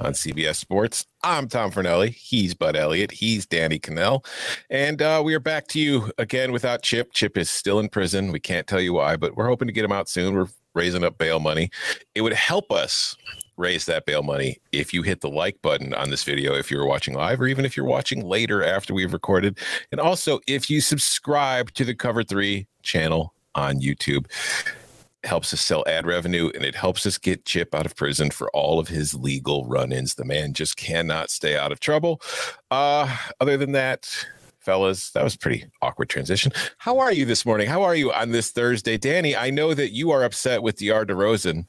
on 0.00 0.12
CBS 0.12 0.56
Sports. 0.56 1.06
I'm 1.22 1.48
Tom 1.48 1.70
Fornelli. 1.70 2.10
He's 2.14 2.54
Bud 2.54 2.76
Elliott. 2.76 3.10
He's 3.10 3.46
Danny 3.46 3.78
Kanell. 3.78 4.24
And 4.70 5.02
uh, 5.02 5.22
we 5.24 5.34
are 5.34 5.40
back 5.40 5.66
to 5.68 5.80
you 5.80 6.10
again 6.18 6.52
without 6.52 6.82
Chip. 6.82 7.12
Chip 7.12 7.36
is 7.36 7.50
still 7.50 7.80
in 7.80 7.88
prison. 7.88 8.32
We 8.32 8.40
can't 8.40 8.66
tell 8.66 8.80
you 8.80 8.92
why, 8.92 9.16
but 9.16 9.36
we're 9.36 9.48
hoping 9.48 9.68
to 9.68 9.72
get 9.72 9.84
him 9.84 9.92
out 9.92 10.08
soon. 10.08 10.34
We're 10.34 10.48
raising 10.74 11.04
up 11.04 11.18
bail 11.18 11.40
money. 11.40 11.70
It 12.14 12.20
would 12.20 12.32
help 12.32 12.70
us 12.70 13.16
raise 13.56 13.86
that 13.86 14.06
bail 14.06 14.22
money 14.22 14.58
if 14.70 14.94
you 14.94 15.02
hit 15.02 15.20
the 15.20 15.28
like 15.28 15.60
button 15.62 15.92
on 15.94 16.10
this 16.10 16.22
video 16.22 16.54
if 16.54 16.70
you're 16.70 16.86
watching 16.86 17.14
live 17.14 17.40
or 17.40 17.48
even 17.48 17.64
if 17.64 17.76
you're 17.76 17.86
watching 17.86 18.24
later 18.24 18.64
after 18.64 18.94
we've 18.94 19.12
recorded. 19.12 19.58
And 19.90 20.00
also 20.00 20.38
if 20.46 20.70
you 20.70 20.80
subscribe 20.80 21.72
to 21.72 21.84
the 21.84 21.94
Cover 21.94 22.22
3 22.22 22.68
channel 22.82 23.34
on 23.56 23.80
YouTube 23.80 24.26
helps 25.28 25.52
us 25.52 25.60
sell 25.60 25.84
ad 25.86 26.06
revenue 26.06 26.50
and 26.54 26.64
it 26.64 26.74
helps 26.74 27.06
us 27.06 27.18
get 27.18 27.44
Chip 27.44 27.74
out 27.74 27.86
of 27.86 27.94
prison 27.94 28.30
for 28.30 28.50
all 28.50 28.80
of 28.80 28.88
his 28.88 29.14
legal 29.14 29.66
run-ins. 29.66 30.14
The 30.14 30.24
man 30.24 30.54
just 30.54 30.76
cannot 30.76 31.30
stay 31.30 31.56
out 31.56 31.70
of 31.70 31.80
trouble. 31.80 32.20
Uh, 32.70 33.14
other 33.38 33.56
than 33.56 33.72
that, 33.72 34.08
fellas, 34.58 35.10
that 35.10 35.22
was 35.22 35.36
pretty 35.36 35.66
awkward 35.82 36.08
transition. 36.08 36.50
How 36.78 36.98
are 36.98 37.12
you 37.12 37.24
this 37.26 37.44
morning? 37.46 37.68
How 37.68 37.82
are 37.82 37.94
you 37.94 38.10
on 38.12 38.32
this 38.32 38.50
Thursday, 38.50 38.96
Danny? 38.96 39.36
I 39.36 39.50
know 39.50 39.74
that 39.74 39.92
you 39.92 40.10
are 40.10 40.24
upset 40.24 40.62
with 40.62 40.78
DeR 40.78 41.04
DeRozan 41.04 41.66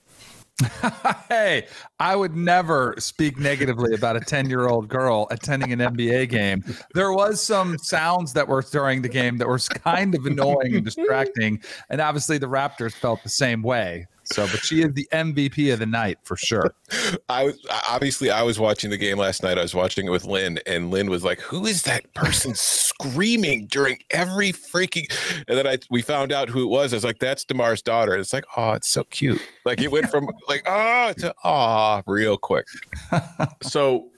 hey, 1.30 1.68
I 2.00 2.16
would 2.16 2.36
never 2.36 2.96
speak 2.98 3.38
negatively 3.38 3.94
about 3.94 4.16
a 4.16 4.20
10 4.20 4.50
year 4.50 4.68
old 4.68 4.88
girl 4.88 5.28
attending 5.32 5.72
an 5.74 5.80
NBA 5.80 6.30
game. 6.30 6.64
There 6.94 7.14
was 7.14 7.42
some 7.42 7.78
sounds 7.78 8.34
that 8.34 8.48
were 8.48 8.62
during 8.62 9.02
the 9.02 9.10
game 9.10 9.38
that 9.38 9.48
were 9.48 9.60
kind 9.60 10.16
of 10.16 10.26
annoying 10.26 10.76
and 10.76 10.86
distracting. 10.86 11.62
And 11.90 12.02
obviously 12.02 12.38
the 12.38 12.48
Raptors 12.48 12.94
felt 12.94 13.24
the 13.24 13.30
same 13.30 13.62
way. 13.62 14.08
So, 14.32 14.48
but 14.48 14.64
she 14.64 14.82
is 14.82 14.94
the 14.94 15.08
MVP 15.12 15.74
of 15.74 15.80
the 15.80 15.86
night 15.86 16.18
for 16.24 16.38
sure. 16.38 16.74
I 17.30 17.46
was 17.46 17.66
obviously 17.90 18.30
I 18.30 18.44
was 18.44 18.60
watching 18.60 18.90
the 18.90 18.98
game 18.98 19.18
last 19.18 19.44
night. 19.44 19.58
I 19.58 19.62
was 19.62 19.74
watching 19.74 20.08
it 20.08 20.10
with 20.10 20.26
Lynn, 20.26 20.60
and 20.66 20.92
Lynn 20.92 21.10
was 21.10 21.24
like, 21.24 21.40
"Who 21.42 21.66
is 21.66 21.84
that 21.84 22.14
person 22.14 22.54
screaming 22.56 23.68
during 23.68 24.00
every 24.12 24.52
freaking?" 24.52 25.12
And 25.48 25.58
then 25.58 25.68
I 25.68 25.78
we 25.90 26.02
found 26.02 26.32
out 26.32 26.50
who 26.50 26.64
it 26.64 26.70
was. 26.70 26.94
I 26.94 26.98
was 26.98 27.04
like, 27.04 27.20
"That's 27.20 27.44
Demar's 27.46 27.82
daughter." 27.82 28.14
And 28.14 28.22
it's 28.22 28.34
like, 28.34 28.46
"Oh, 28.56 28.74
it's 28.74 28.90
so 28.90 29.04
cute." 29.06 29.42
Like 29.66 29.82
it 29.82 29.92
went 29.92 30.10
from 30.10 30.28
like 30.48 30.64
"oh" 30.68 31.14
to 31.18 31.34
"ah" 31.44 32.04
real 32.06 32.38
quick. 32.38 32.68
so 33.62 34.10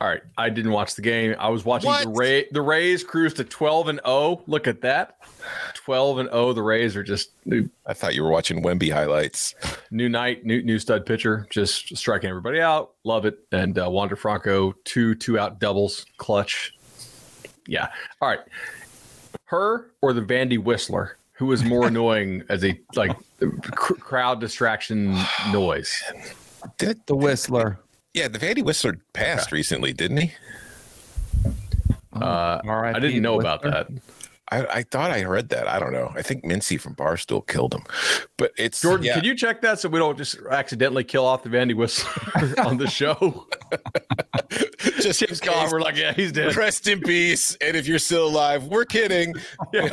all 0.00 0.08
right, 0.08 0.22
I 0.36 0.48
didn't 0.48 0.70
watch 0.70 0.94
the 0.94 1.02
game. 1.02 1.34
I 1.40 1.48
was 1.48 1.64
watching 1.64 1.90
what? 1.90 2.04
the 2.04 2.10
Ray 2.10 2.46
the 2.52 2.62
Rays 2.62 3.02
cruise 3.02 3.34
to 3.34 3.44
12 3.44 3.88
and 3.88 4.00
0. 4.06 4.42
Look 4.46 4.68
at 4.68 4.80
that. 4.82 5.16
12 5.74 6.18
and 6.18 6.30
0. 6.30 6.52
The 6.52 6.62
Rays 6.62 6.94
are 6.94 7.02
just 7.02 7.30
new. 7.44 7.68
I 7.84 7.94
thought 7.94 8.14
you 8.14 8.22
were 8.22 8.30
watching 8.30 8.62
Wemby 8.62 8.92
highlights. 8.92 9.56
New 9.90 10.08
night, 10.08 10.44
new 10.44 10.62
new 10.62 10.78
stud 10.78 11.04
pitcher, 11.04 11.48
just 11.50 11.96
striking 11.96 12.30
everybody 12.30 12.60
out. 12.60 12.92
Love 13.02 13.26
it. 13.26 13.40
And 13.50 13.76
uh, 13.76 13.90
Wander 13.90 14.14
Franco, 14.14 14.72
two 14.84 15.16
two 15.16 15.36
out 15.36 15.58
doubles, 15.58 16.06
clutch. 16.16 16.76
Yeah. 17.66 17.88
All 18.20 18.28
right. 18.28 18.40
Her 19.46 19.90
or 20.00 20.12
the 20.12 20.22
Vandy 20.22 20.62
Whistler, 20.62 21.16
who 21.32 21.46
was 21.46 21.64
more 21.64 21.86
annoying 21.88 22.44
as 22.48 22.64
a 22.64 22.78
like 22.94 23.16
cr- 23.40 23.94
crowd 23.94 24.38
distraction 24.38 25.18
noise. 25.52 25.92
Did 26.76 27.04
the 27.06 27.16
Whistler. 27.16 27.80
Yeah, 28.18 28.26
the 28.26 28.40
Vandy 28.40 28.64
Whistler 28.64 28.98
passed 29.12 29.52
recently, 29.52 29.92
didn't 29.92 30.16
he? 30.16 30.32
Uh, 32.12 32.58
I 32.64 32.98
didn't 32.98 33.22
know 33.22 33.38
about 33.38 33.62
that. 33.62 33.86
I, 34.50 34.66
I, 34.66 34.82
thought 34.82 35.12
I 35.12 35.22
read 35.22 35.50
that. 35.50 35.68
I 35.68 35.78
don't 35.78 35.92
know. 35.92 36.10
I 36.16 36.22
think 36.22 36.42
Mincy 36.42 36.80
from 36.80 36.96
Barstool 36.96 37.46
killed 37.46 37.74
him. 37.74 37.82
But 38.36 38.50
it's 38.58 38.80
Jordan. 38.80 39.06
Yeah. 39.06 39.14
Can 39.14 39.24
you 39.24 39.36
check 39.36 39.60
that 39.60 39.78
so 39.78 39.88
we 39.88 40.00
don't 40.00 40.18
just 40.18 40.36
accidentally 40.50 41.04
kill 41.04 41.24
off 41.24 41.44
the 41.44 41.48
Vandy 41.48 41.76
Whistler 41.76 42.54
on 42.66 42.76
the 42.78 42.88
show? 42.88 43.46
just 45.00 45.20
Chip's 45.20 45.38
gone. 45.38 45.70
We're 45.70 45.80
like, 45.80 45.96
yeah, 45.96 46.12
he's 46.12 46.32
dead. 46.32 46.56
Rest 46.56 46.88
in 46.88 47.00
peace. 47.00 47.56
And 47.60 47.76
if 47.76 47.86
you're 47.86 48.00
still 48.00 48.26
alive, 48.26 48.64
we're 48.64 48.84
kidding. 48.84 49.34
Yeah. 49.72 49.90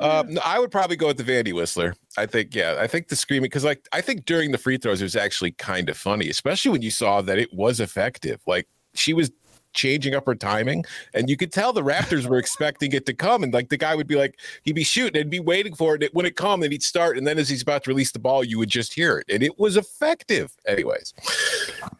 Um, 0.00 0.38
I 0.44 0.58
would 0.58 0.70
probably 0.70 0.96
go 0.96 1.08
with 1.08 1.16
the 1.16 1.24
Vandy 1.24 1.52
Whistler. 1.52 1.94
I 2.16 2.26
think, 2.26 2.54
yeah, 2.54 2.76
I 2.78 2.86
think 2.86 3.08
the 3.08 3.16
screaming 3.16 3.48
because, 3.48 3.64
like, 3.64 3.86
I 3.92 4.00
think 4.00 4.24
during 4.24 4.52
the 4.52 4.58
free 4.58 4.76
throws 4.76 5.00
it 5.00 5.04
was 5.04 5.16
actually 5.16 5.52
kind 5.52 5.88
of 5.88 5.96
funny, 5.96 6.28
especially 6.28 6.70
when 6.70 6.82
you 6.82 6.90
saw 6.90 7.22
that 7.22 7.38
it 7.38 7.52
was 7.52 7.80
effective. 7.80 8.40
Like 8.46 8.68
she 8.94 9.14
was 9.14 9.30
changing 9.72 10.14
up 10.14 10.26
her 10.26 10.34
timing. 10.34 10.84
And 11.14 11.28
you 11.28 11.36
could 11.36 11.52
tell 11.52 11.72
the 11.72 11.82
Raptors 11.82 12.26
were 12.26 12.38
expecting 12.38 12.92
it 12.92 13.06
to 13.06 13.14
come. 13.14 13.42
And 13.42 13.52
like 13.52 13.68
the 13.68 13.76
guy 13.76 13.94
would 13.94 14.06
be 14.06 14.16
like, 14.16 14.38
he'd 14.62 14.74
be 14.74 14.84
shooting 14.84 15.20
and 15.20 15.30
be 15.30 15.40
waiting 15.40 15.74
for 15.74 15.94
it. 15.94 16.14
When 16.14 16.26
it 16.26 16.36
come, 16.36 16.60
then 16.60 16.70
he'd 16.70 16.82
start. 16.82 17.16
And 17.18 17.26
then 17.26 17.38
as 17.38 17.48
he's 17.48 17.62
about 17.62 17.84
to 17.84 17.90
release 17.90 18.12
the 18.12 18.18
ball, 18.18 18.44
you 18.44 18.58
would 18.58 18.68
just 18.68 18.94
hear 18.94 19.18
it. 19.18 19.26
And 19.32 19.42
it 19.42 19.58
was 19.58 19.76
effective. 19.76 20.52
Anyways, 20.66 21.14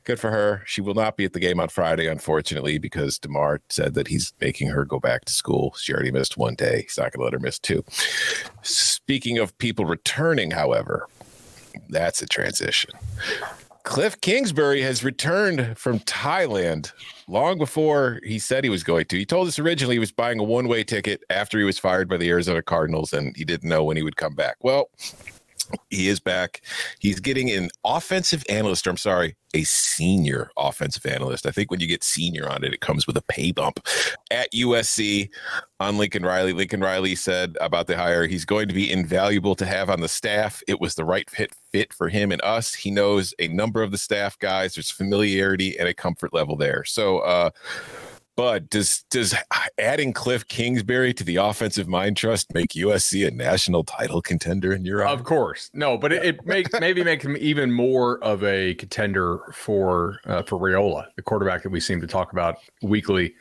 good 0.04 0.20
for 0.20 0.30
her. 0.30 0.62
She 0.66 0.80
will 0.80 0.94
not 0.94 1.16
be 1.16 1.24
at 1.24 1.32
the 1.32 1.40
game 1.40 1.60
on 1.60 1.68
Friday, 1.68 2.06
unfortunately, 2.06 2.78
because 2.78 3.18
DeMar 3.18 3.60
said 3.68 3.94
that 3.94 4.08
he's 4.08 4.32
making 4.40 4.68
her 4.68 4.84
go 4.84 5.00
back 5.00 5.24
to 5.26 5.32
school. 5.32 5.74
She 5.78 5.92
already 5.92 6.10
missed 6.10 6.36
one 6.36 6.54
day. 6.54 6.82
He's 6.82 6.98
not 6.98 7.12
going 7.12 7.20
to 7.20 7.24
let 7.24 7.32
her 7.32 7.38
miss 7.38 7.58
two. 7.58 7.84
Speaking 8.62 9.38
of 9.38 9.56
people 9.58 9.84
returning, 9.84 10.50
however, 10.50 11.06
that's 11.88 12.22
a 12.22 12.26
transition. 12.26 12.90
Cliff 13.84 14.20
Kingsbury 14.20 14.80
has 14.82 15.02
returned 15.02 15.76
from 15.76 15.98
Thailand 16.00 16.92
long 17.26 17.58
before 17.58 18.20
he 18.24 18.38
said 18.38 18.62
he 18.64 18.70
was 18.70 18.84
going 18.84 19.06
to. 19.06 19.18
He 19.18 19.24
told 19.24 19.48
us 19.48 19.58
originally 19.58 19.96
he 19.96 20.00
was 20.00 20.12
buying 20.12 20.38
a 20.38 20.44
one 20.44 20.68
way 20.68 20.84
ticket 20.84 21.22
after 21.30 21.58
he 21.58 21.64
was 21.64 21.78
fired 21.78 22.08
by 22.08 22.16
the 22.16 22.28
Arizona 22.30 22.62
Cardinals 22.62 23.12
and 23.12 23.36
he 23.36 23.44
didn't 23.44 23.68
know 23.68 23.82
when 23.82 23.96
he 23.96 24.02
would 24.02 24.16
come 24.16 24.34
back. 24.34 24.56
Well, 24.60 24.90
he 25.90 26.08
is 26.08 26.20
back. 26.20 26.62
He's 26.98 27.20
getting 27.20 27.50
an 27.50 27.70
offensive 27.84 28.44
analyst, 28.48 28.86
or 28.86 28.90
I'm 28.90 28.96
sorry, 28.96 29.36
a 29.54 29.64
senior 29.64 30.50
offensive 30.56 31.04
analyst. 31.04 31.46
I 31.46 31.50
think 31.50 31.70
when 31.70 31.80
you 31.80 31.86
get 31.86 32.02
senior 32.02 32.48
on 32.48 32.64
it, 32.64 32.72
it 32.72 32.80
comes 32.80 33.06
with 33.06 33.16
a 33.16 33.22
pay 33.22 33.52
bump 33.52 33.80
at 34.30 34.50
USC 34.52 35.28
on 35.80 35.98
Lincoln 35.98 36.24
Riley. 36.24 36.52
Lincoln 36.52 36.80
Riley 36.80 37.14
said 37.14 37.56
about 37.60 37.86
the 37.86 37.96
hire, 37.96 38.26
he's 38.26 38.44
going 38.44 38.68
to 38.68 38.74
be 38.74 38.90
invaluable 38.90 39.54
to 39.56 39.66
have 39.66 39.90
on 39.90 40.00
the 40.00 40.08
staff. 40.08 40.62
It 40.66 40.80
was 40.80 40.94
the 40.94 41.04
right 41.04 41.28
fit 41.28 41.52
fit 41.72 41.92
for 41.92 42.08
him 42.08 42.32
and 42.32 42.42
us. 42.42 42.74
He 42.74 42.90
knows 42.90 43.34
a 43.38 43.48
number 43.48 43.82
of 43.82 43.90
the 43.90 43.98
staff 43.98 44.38
guys. 44.38 44.74
There's 44.74 44.90
familiarity 44.90 45.78
and 45.78 45.88
a 45.88 45.94
comfort 45.94 46.32
level 46.32 46.56
there. 46.56 46.84
So, 46.84 47.18
uh, 47.20 47.50
But 48.34 48.70
does 48.70 49.04
does 49.10 49.34
adding 49.78 50.14
Cliff 50.14 50.48
Kingsbury 50.48 51.12
to 51.14 51.24
the 51.24 51.36
offensive 51.36 51.86
mind 51.86 52.16
trust 52.16 52.54
make 52.54 52.70
USC 52.70 53.26
a 53.26 53.30
national 53.30 53.84
title 53.84 54.22
contender 54.22 54.72
in 54.72 54.86
your 54.86 55.06
eyes? 55.06 55.12
Of 55.12 55.24
course, 55.24 55.68
no, 55.74 55.98
but 55.98 56.12
it, 56.12 56.24
it 56.24 56.46
makes 56.46 56.70
maybe 56.80 57.04
make 57.04 57.22
him 57.22 57.36
even 57.38 57.70
more 57.70 58.24
of 58.24 58.42
a 58.42 58.74
contender 58.76 59.40
for 59.52 60.18
uh, 60.24 60.42
for 60.44 60.58
Raiola, 60.58 61.08
the 61.16 61.22
quarterback 61.22 61.62
that 61.62 61.68
we 61.68 61.78
seem 61.78 62.00
to 62.00 62.06
talk 62.06 62.32
about 62.32 62.56
weekly 62.80 63.34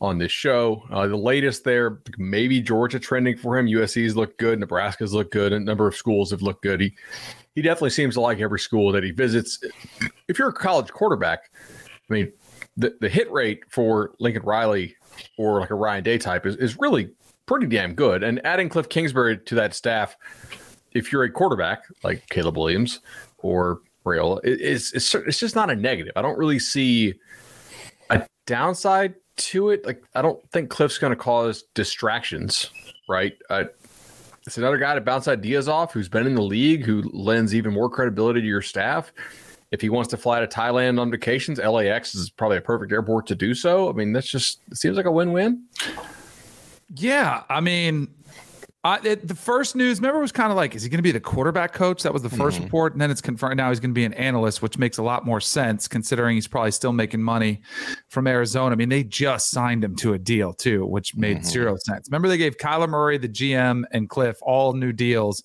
on 0.00 0.18
this 0.18 0.30
show. 0.30 0.84
Uh, 0.92 1.08
the 1.08 1.16
latest 1.16 1.64
there, 1.64 1.98
maybe 2.16 2.60
Georgia 2.60 3.00
trending 3.00 3.36
for 3.36 3.58
him. 3.58 3.66
USC's 3.66 4.16
looked 4.16 4.38
good, 4.38 4.60
Nebraska's 4.60 5.12
looked 5.12 5.32
good, 5.32 5.52
a 5.52 5.58
number 5.58 5.88
of 5.88 5.96
schools 5.96 6.30
have 6.30 6.42
looked 6.42 6.62
good. 6.62 6.80
He 6.80 6.94
he 7.56 7.62
definitely 7.62 7.90
seems 7.90 8.14
to 8.14 8.20
like 8.20 8.38
every 8.38 8.60
school 8.60 8.92
that 8.92 9.02
he 9.02 9.10
visits. 9.10 9.58
If 10.28 10.38
you're 10.38 10.50
a 10.50 10.52
college 10.52 10.92
quarterback, 10.92 11.50
I 12.08 12.12
mean 12.12 12.32
the, 12.78 12.96
the 13.00 13.08
hit 13.08 13.30
rate 13.30 13.64
for 13.68 14.14
Lincoln 14.20 14.42
Riley 14.44 14.96
or 15.36 15.60
like 15.60 15.70
a 15.70 15.74
Ryan 15.74 16.04
Day 16.04 16.16
type 16.16 16.46
is, 16.46 16.56
is 16.56 16.78
really 16.78 17.10
pretty 17.44 17.66
damn 17.66 17.94
good. 17.94 18.22
And 18.22 18.40
adding 18.46 18.68
Cliff 18.68 18.88
Kingsbury 18.88 19.36
to 19.36 19.54
that 19.56 19.74
staff, 19.74 20.16
if 20.92 21.12
you're 21.12 21.24
a 21.24 21.30
quarterback 21.30 21.82
like 22.04 22.26
Caleb 22.30 22.56
Williams 22.56 23.00
or 23.38 23.80
Raiola, 24.06 24.38
it, 24.44 24.60
it's, 24.60 24.92
it's, 24.92 25.12
it's 25.14 25.40
just 25.40 25.56
not 25.56 25.70
a 25.70 25.76
negative. 25.76 26.12
I 26.14 26.22
don't 26.22 26.38
really 26.38 26.60
see 26.60 27.14
a 28.10 28.24
downside 28.46 29.16
to 29.36 29.70
it. 29.70 29.84
Like, 29.84 30.02
I 30.14 30.22
don't 30.22 30.40
think 30.52 30.70
Cliff's 30.70 30.98
going 30.98 31.10
to 31.10 31.16
cause 31.16 31.64
distractions, 31.74 32.70
right? 33.08 33.36
Uh, 33.50 33.64
it's 34.46 34.56
another 34.56 34.78
guy 34.78 34.94
to 34.94 35.00
bounce 35.00 35.26
ideas 35.26 35.68
off 35.68 35.92
who's 35.92 36.08
been 36.08 36.26
in 36.26 36.36
the 36.36 36.42
league, 36.42 36.84
who 36.84 37.02
lends 37.12 37.56
even 37.56 37.72
more 37.72 37.90
credibility 37.90 38.40
to 38.40 38.46
your 38.46 38.62
staff 38.62 39.12
if 39.70 39.80
he 39.80 39.90
wants 39.90 40.10
to 40.10 40.16
fly 40.16 40.40
to 40.40 40.46
Thailand 40.46 41.00
on 41.00 41.10
vacations, 41.10 41.58
LAX 41.58 42.14
is 42.14 42.30
probably 42.30 42.56
a 42.56 42.62
perfect 42.62 42.92
airport 42.92 43.26
to 43.26 43.34
do 43.34 43.54
so. 43.54 43.88
I 43.88 43.92
mean, 43.92 44.12
that's 44.12 44.28
just 44.28 44.60
seems 44.74 44.96
like 44.96 45.06
a 45.06 45.12
win-win. 45.12 45.64
Yeah, 46.94 47.42
I 47.50 47.60
mean, 47.60 48.08
I, 48.84 49.00
it, 49.02 49.26
the 49.26 49.34
first 49.34 49.74
news, 49.74 49.98
remember, 49.98 50.20
was 50.20 50.30
kind 50.30 50.50
of 50.52 50.56
like, 50.56 50.76
is 50.76 50.84
he 50.84 50.88
going 50.88 50.98
to 50.98 51.02
be 51.02 51.10
the 51.10 51.20
quarterback 51.20 51.72
coach? 51.72 52.04
That 52.04 52.12
was 52.12 52.22
the 52.22 52.28
1st 52.28 52.36
mm-hmm. 52.36 52.64
report. 52.64 52.92
And 52.92 53.00
then 53.00 53.10
it's 53.10 53.20
confirmed 53.20 53.56
now 53.56 53.68
he's 53.70 53.80
going 53.80 53.90
to 53.90 53.94
be 53.94 54.04
an 54.04 54.14
analyst, 54.14 54.62
which 54.62 54.78
makes 54.78 54.98
a 54.98 55.02
lot 55.02 55.26
more 55.26 55.40
sense 55.40 55.88
considering 55.88 56.36
he's 56.36 56.46
probably 56.46 56.70
still 56.70 56.92
making 56.92 57.20
money 57.20 57.60
from 58.08 58.28
Arizona. 58.28 58.72
I 58.72 58.76
mean, 58.76 58.88
they 58.88 59.02
just 59.02 59.50
signed 59.50 59.82
him 59.82 59.96
to 59.96 60.14
a 60.14 60.18
deal 60.18 60.54
too, 60.54 60.86
which 60.86 61.16
made 61.16 61.38
mm-hmm. 61.38 61.46
zero 61.46 61.76
sense. 61.76 62.08
Remember, 62.08 62.28
they 62.28 62.38
gave 62.38 62.56
Kyler 62.56 62.88
Murray, 62.88 63.18
the 63.18 63.28
GM, 63.28 63.82
and 63.90 64.08
Cliff 64.08 64.38
all 64.42 64.72
new 64.72 64.92
deals. 64.92 65.42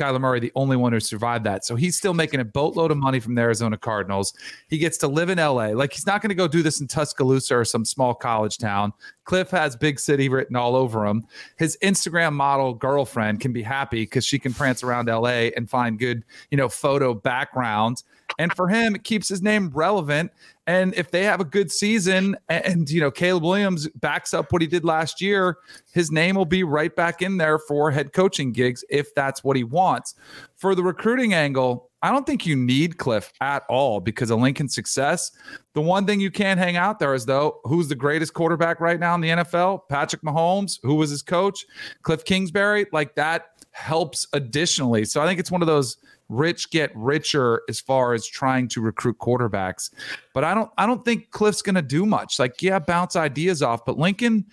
Kyler 0.00 0.20
Murray, 0.20 0.40
the 0.40 0.52
only 0.54 0.76
one 0.76 0.92
who 0.92 1.00
survived 1.00 1.44
that. 1.44 1.64
So 1.64 1.76
he's 1.76 1.96
still 1.96 2.14
making 2.14 2.40
a 2.40 2.44
boatload 2.44 2.90
of 2.90 2.96
money 2.96 3.20
from 3.20 3.34
the 3.34 3.42
Arizona 3.42 3.76
Cardinals. 3.76 4.32
He 4.68 4.78
gets 4.78 4.96
to 4.98 5.08
live 5.08 5.28
in 5.28 5.38
LA. 5.38 5.68
Like 5.68 5.92
he's 5.92 6.06
not 6.06 6.22
going 6.22 6.30
to 6.30 6.34
go 6.34 6.48
do 6.48 6.62
this 6.62 6.80
in 6.80 6.86
Tuscaloosa 6.86 7.56
or 7.56 7.64
some 7.64 7.84
small 7.84 8.14
college 8.14 8.58
town. 8.58 8.92
Cliff 9.24 9.50
has 9.50 9.76
big 9.76 10.00
city 10.00 10.28
written 10.28 10.56
all 10.56 10.74
over 10.74 11.06
him. 11.06 11.26
His 11.56 11.76
Instagram 11.82 12.32
model 12.32 12.74
girlfriend 12.74 13.40
can 13.40 13.52
be 13.52 13.62
happy 13.62 14.02
because 14.02 14.24
she 14.24 14.38
can 14.38 14.54
prance 14.54 14.82
around 14.82 15.06
LA 15.06 15.50
and 15.56 15.68
find 15.68 15.98
good, 15.98 16.24
you 16.50 16.56
know, 16.56 16.68
photo 16.68 17.14
backgrounds. 17.14 18.04
And 18.38 18.52
for 18.54 18.68
him, 18.68 18.94
it 18.94 19.04
keeps 19.04 19.28
his 19.28 19.42
name 19.42 19.70
relevant. 19.70 20.32
And 20.70 20.94
if 20.94 21.10
they 21.10 21.24
have 21.24 21.40
a 21.40 21.44
good 21.44 21.72
season 21.72 22.36
and, 22.48 22.88
you 22.88 23.00
know, 23.00 23.10
Caleb 23.10 23.42
Williams 23.42 23.88
backs 23.88 24.32
up 24.32 24.52
what 24.52 24.62
he 24.62 24.68
did 24.68 24.84
last 24.84 25.20
year, 25.20 25.58
his 25.92 26.12
name 26.12 26.36
will 26.36 26.44
be 26.44 26.62
right 26.62 26.94
back 26.94 27.22
in 27.22 27.38
there 27.38 27.58
for 27.58 27.90
head 27.90 28.12
coaching 28.12 28.52
gigs 28.52 28.84
if 28.88 29.12
that's 29.16 29.42
what 29.42 29.56
he 29.56 29.64
wants. 29.64 30.14
For 30.54 30.76
the 30.76 30.84
recruiting 30.84 31.34
angle, 31.34 31.90
I 32.02 32.12
don't 32.12 32.24
think 32.24 32.46
you 32.46 32.54
need 32.54 32.98
Cliff 32.98 33.32
at 33.40 33.64
all 33.68 33.98
because 33.98 34.30
of 34.30 34.38
Lincoln's 34.38 34.72
success. 34.72 35.32
The 35.74 35.80
one 35.80 36.06
thing 36.06 36.20
you 36.20 36.30
can't 36.30 36.60
hang 36.60 36.76
out 36.76 37.00
there 37.00 37.14
is 37.14 37.26
though, 37.26 37.58
who's 37.64 37.88
the 37.88 37.96
greatest 37.96 38.32
quarterback 38.32 38.78
right 38.78 39.00
now 39.00 39.16
in 39.16 39.20
the 39.22 39.30
NFL? 39.30 39.88
Patrick 39.88 40.22
Mahomes. 40.22 40.78
Who 40.84 40.94
was 40.94 41.10
his 41.10 41.22
coach? 41.22 41.66
Cliff 42.02 42.24
Kingsbury. 42.24 42.86
Like 42.92 43.16
that 43.16 43.46
helps 43.72 44.24
additionally. 44.34 45.04
So 45.04 45.20
I 45.20 45.26
think 45.26 45.40
it's 45.40 45.50
one 45.50 45.62
of 45.62 45.66
those 45.66 45.96
rich 46.30 46.70
get 46.70 46.92
richer 46.94 47.62
as 47.68 47.80
far 47.80 48.14
as 48.14 48.26
trying 48.26 48.68
to 48.68 48.80
recruit 48.80 49.18
quarterbacks. 49.18 49.90
But 50.32 50.44
I 50.44 50.54
don't 50.54 50.70
I 50.78 50.86
don't 50.86 51.04
think 51.04 51.30
Cliff's 51.30 51.60
going 51.60 51.74
to 51.74 51.82
do 51.82 52.06
much. 52.06 52.38
Like 52.38 52.62
yeah, 52.62 52.78
bounce 52.78 53.16
ideas 53.16 53.62
off, 53.62 53.84
but 53.84 53.98
Lincoln 53.98 54.46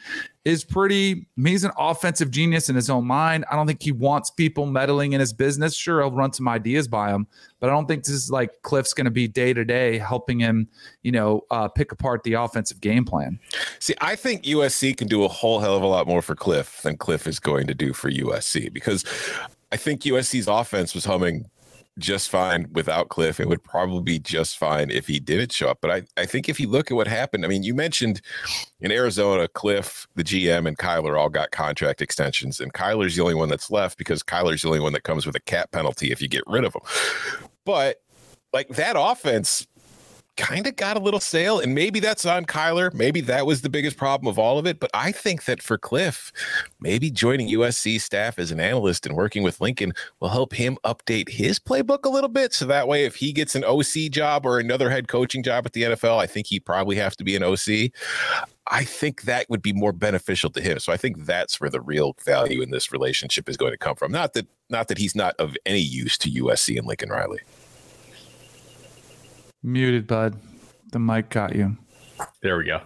is 0.43 0.63
pretty 0.63 1.27
he's 1.35 1.63
an 1.63 1.71
offensive 1.77 2.31
genius 2.31 2.67
in 2.67 2.75
his 2.75 2.89
own 2.89 3.05
mind. 3.05 3.45
I 3.51 3.55
don't 3.55 3.67
think 3.67 3.83
he 3.83 3.91
wants 3.91 4.31
people 4.31 4.65
meddling 4.65 5.13
in 5.13 5.19
his 5.19 5.33
business. 5.33 5.75
Sure, 5.75 6.01
he'll 6.01 6.11
run 6.11 6.33
some 6.33 6.47
ideas 6.47 6.87
by 6.87 7.11
him, 7.11 7.27
but 7.59 7.69
I 7.69 7.73
don't 7.73 7.85
think 7.85 8.03
this 8.03 8.15
is 8.15 8.31
like 8.31 8.49
Cliff's 8.63 8.93
going 8.93 9.05
to 9.05 9.11
be 9.11 9.27
day 9.27 9.53
to 9.53 9.63
day 9.63 9.99
helping 9.99 10.39
him, 10.39 10.67
you 11.03 11.11
know, 11.11 11.45
uh, 11.51 11.67
pick 11.67 11.91
apart 11.91 12.23
the 12.23 12.33
offensive 12.33 12.81
game 12.81 13.05
plan. 13.05 13.39
See, 13.79 13.93
I 14.01 14.15
think 14.15 14.43
USC 14.43 14.97
can 14.97 15.07
do 15.07 15.23
a 15.23 15.27
whole 15.27 15.59
hell 15.59 15.75
of 15.75 15.83
a 15.83 15.87
lot 15.87 16.07
more 16.07 16.23
for 16.23 16.33
Cliff 16.33 16.81
than 16.81 16.97
Cliff 16.97 17.27
is 17.27 17.39
going 17.39 17.67
to 17.67 17.75
do 17.75 17.93
for 17.93 18.09
USC 18.09 18.73
because 18.73 19.05
I 19.71 19.77
think 19.77 20.01
USC's 20.01 20.47
offense 20.47 20.95
was 20.95 21.05
humming 21.05 21.45
just 21.97 22.29
fine 22.29 22.67
without 22.71 23.09
Cliff. 23.09 23.39
It 23.39 23.47
would 23.47 23.63
probably 23.63 24.01
be 24.01 24.19
just 24.19 24.57
fine 24.57 24.89
if 24.89 25.07
he 25.07 25.19
didn't 25.19 25.51
show 25.51 25.69
up. 25.69 25.79
But 25.81 25.91
I, 25.91 26.03
I 26.15 26.25
think 26.25 26.49
if 26.49 26.59
you 26.59 26.67
look 26.69 26.91
at 26.91 26.95
what 26.95 27.07
happened, 27.07 27.45
I 27.45 27.47
mean, 27.47 27.63
you 27.63 27.73
mentioned 27.73 28.21
in 28.79 28.91
Arizona, 28.91 29.47
Cliff, 29.47 30.07
the 30.15 30.23
GM, 30.23 30.67
and 30.67 30.77
Kyler 30.77 31.19
all 31.19 31.29
got 31.29 31.51
contract 31.51 32.01
extensions, 32.01 32.59
and 32.59 32.73
Kyler's 32.73 33.15
the 33.15 33.21
only 33.21 33.35
one 33.35 33.49
that's 33.49 33.71
left 33.71 33.97
because 33.97 34.23
Kyler's 34.23 34.61
the 34.61 34.67
only 34.67 34.79
one 34.79 34.93
that 34.93 35.03
comes 35.03 35.25
with 35.25 35.35
a 35.35 35.41
cap 35.41 35.71
penalty 35.71 36.11
if 36.11 36.21
you 36.21 36.27
get 36.27 36.43
rid 36.47 36.63
of 36.63 36.75
him. 36.75 36.81
But 37.65 38.01
like 38.53 38.69
that 38.69 38.95
offense 38.97 39.67
kind 40.37 40.67
of 40.67 40.75
got 40.75 40.95
a 40.95 40.99
little 40.99 41.19
stale. 41.19 41.59
And 41.59 41.75
maybe 41.75 41.99
that's 41.99 42.25
on 42.25 42.45
Kyler. 42.45 42.93
Maybe 42.93 43.21
that 43.21 43.45
was 43.45 43.61
the 43.61 43.69
biggest 43.69 43.97
problem 43.97 44.27
of 44.27 44.39
all 44.39 44.57
of 44.57 44.65
it. 44.65 44.79
But 44.79 44.91
I 44.93 45.11
think 45.11 45.45
that 45.45 45.61
for 45.61 45.77
Cliff, 45.77 46.31
maybe 46.79 47.11
joining 47.11 47.49
USC 47.49 47.99
staff 47.99 48.39
as 48.39 48.51
an 48.51 48.59
analyst 48.59 49.05
and 49.05 49.15
working 49.15 49.43
with 49.43 49.59
Lincoln 49.59 49.93
will 50.19 50.29
help 50.29 50.53
him 50.53 50.77
update 50.85 51.29
his 51.29 51.59
playbook 51.59 52.05
a 52.05 52.09
little 52.09 52.29
bit. 52.29 52.53
So 52.53 52.65
that 52.67 52.87
way, 52.87 53.05
if 53.05 53.15
he 53.15 53.33
gets 53.33 53.55
an 53.55 53.65
OC 53.65 54.11
job 54.11 54.45
or 54.45 54.59
another 54.59 54.89
head 54.89 55.07
coaching 55.07 55.43
job 55.43 55.65
at 55.65 55.73
the 55.73 55.83
NFL, 55.83 56.17
I 56.17 56.27
think 56.27 56.47
he 56.47 56.59
probably 56.59 56.95
have 56.95 57.17
to 57.17 57.23
be 57.23 57.35
an 57.35 57.43
OC. 57.43 57.91
I 58.69 58.83
think 58.83 59.23
that 59.23 59.49
would 59.49 59.61
be 59.61 59.73
more 59.73 59.93
beneficial 59.93 60.49
to 60.51 60.61
him. 60.61 60.79
So 60.79 60.91
I 60.91 60.97
think 60.97 61.25
that's 61.25 61.59
where 61.59 61.69
the 61.69 61.81
real 61.81 62.15
value 62.23 62.61
in 62.61 62.71
this 62.71 62.91
relationship 62.91 63.47
is 63.49 63.57
going 63.57 63.71
to 63.71 63.77
come 63.77 63.95
from. 63.95 64.11
Not 64.11 64.33
that 64.33 64.47
not 64.69 64.89
that 64.89 64.97
he's 64.97 65.15
not 65.15 65.35
of 65.39 65.55
any 65.65 65.79
use 65.79 66.17
to 66.19 66.29
USC 66.29 66.77
and 66.77 66.85
Lincoln 66.85 67.09
Riley. 67.09 67.39
Muted, 69.63 70.07
bud. 70.07 70.35
The 70.91 70.99
mic 70.99 71.29
got 71.29 71.55
you. 71.55 71.77
There 72.41 72.57
we 72.57 72.65
go. 72.65 72.81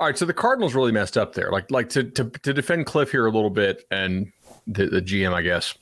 All 0.00 0.06
right, 0.06 0.16
so 0.16 0.24
the 0.24 0.34
Cardinals 0.34 0.74
really 0.74 0.92
messed 0.92 1.18
up 1.18 1.34
there. 1.34 1.50
Like, 1.50 1.70
like 1.70 1.88
to 1.90 2.04
to, 2.04 2.24
to 2.24 2.52
defend 2.54 2.86
Cliff 2.86 3.10
here 3.10 3.26
a 3.26 3.30
little 3.30 3.50
bit, 3.50 3.84
and 3.90 4.32
the, 4.66 4.86
the 4.86 5.02
GM, 5.02 5.32
I 5.32 5.42
guess 5.42 5.74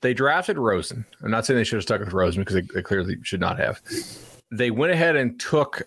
they 0.00 0.14
drafted 0.14 0.58
Rosen. 0.58 1.04
I'm 1.22 1.30
not 1.30 1.46
saying 1.46 1.58
they 1.58 1.64
should 1.64 1.76
have 1.76 1.82
stuck 1.82 2.00
with 2.00 2.12
Rosen 2.12 2.42
because 2.42 2.54
they, 2.54 2.74
they 2.74 2.82
clearly 2.82 3.16
should 3.22 3.40
not 3.40 3.58
have. 3.58 3.80
They 4.50 4.70
went 4.70 4.92
ahead 4.92 5.16
and 5.16 5.40
took 5.40 5.82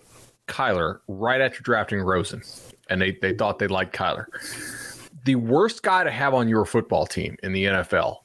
Kyler 0.47 0.99
right 1.07 1.41
after 1.41 1.61
drafting 1.61 2.01
Rosen, 2.01 2.41
and 2.89 3.01
they 3.01 3.17
they 3.21 3.33
thought 3.33 3.59
they 3.59 3.67
liked 3.67 3.95
Kyler. 3.95 4.25
The 5.25 5.35
worst 5.35 5.81
guy 5.81 6.03
to 6.03 6.11
have 6.11 6.33
on 6.33 6.47
your 6.47 6.65
football 6.65 7.05
team 7.05 7.37
in 7.41 7.53
the 7.53 7.65
NFL 7.65 8.17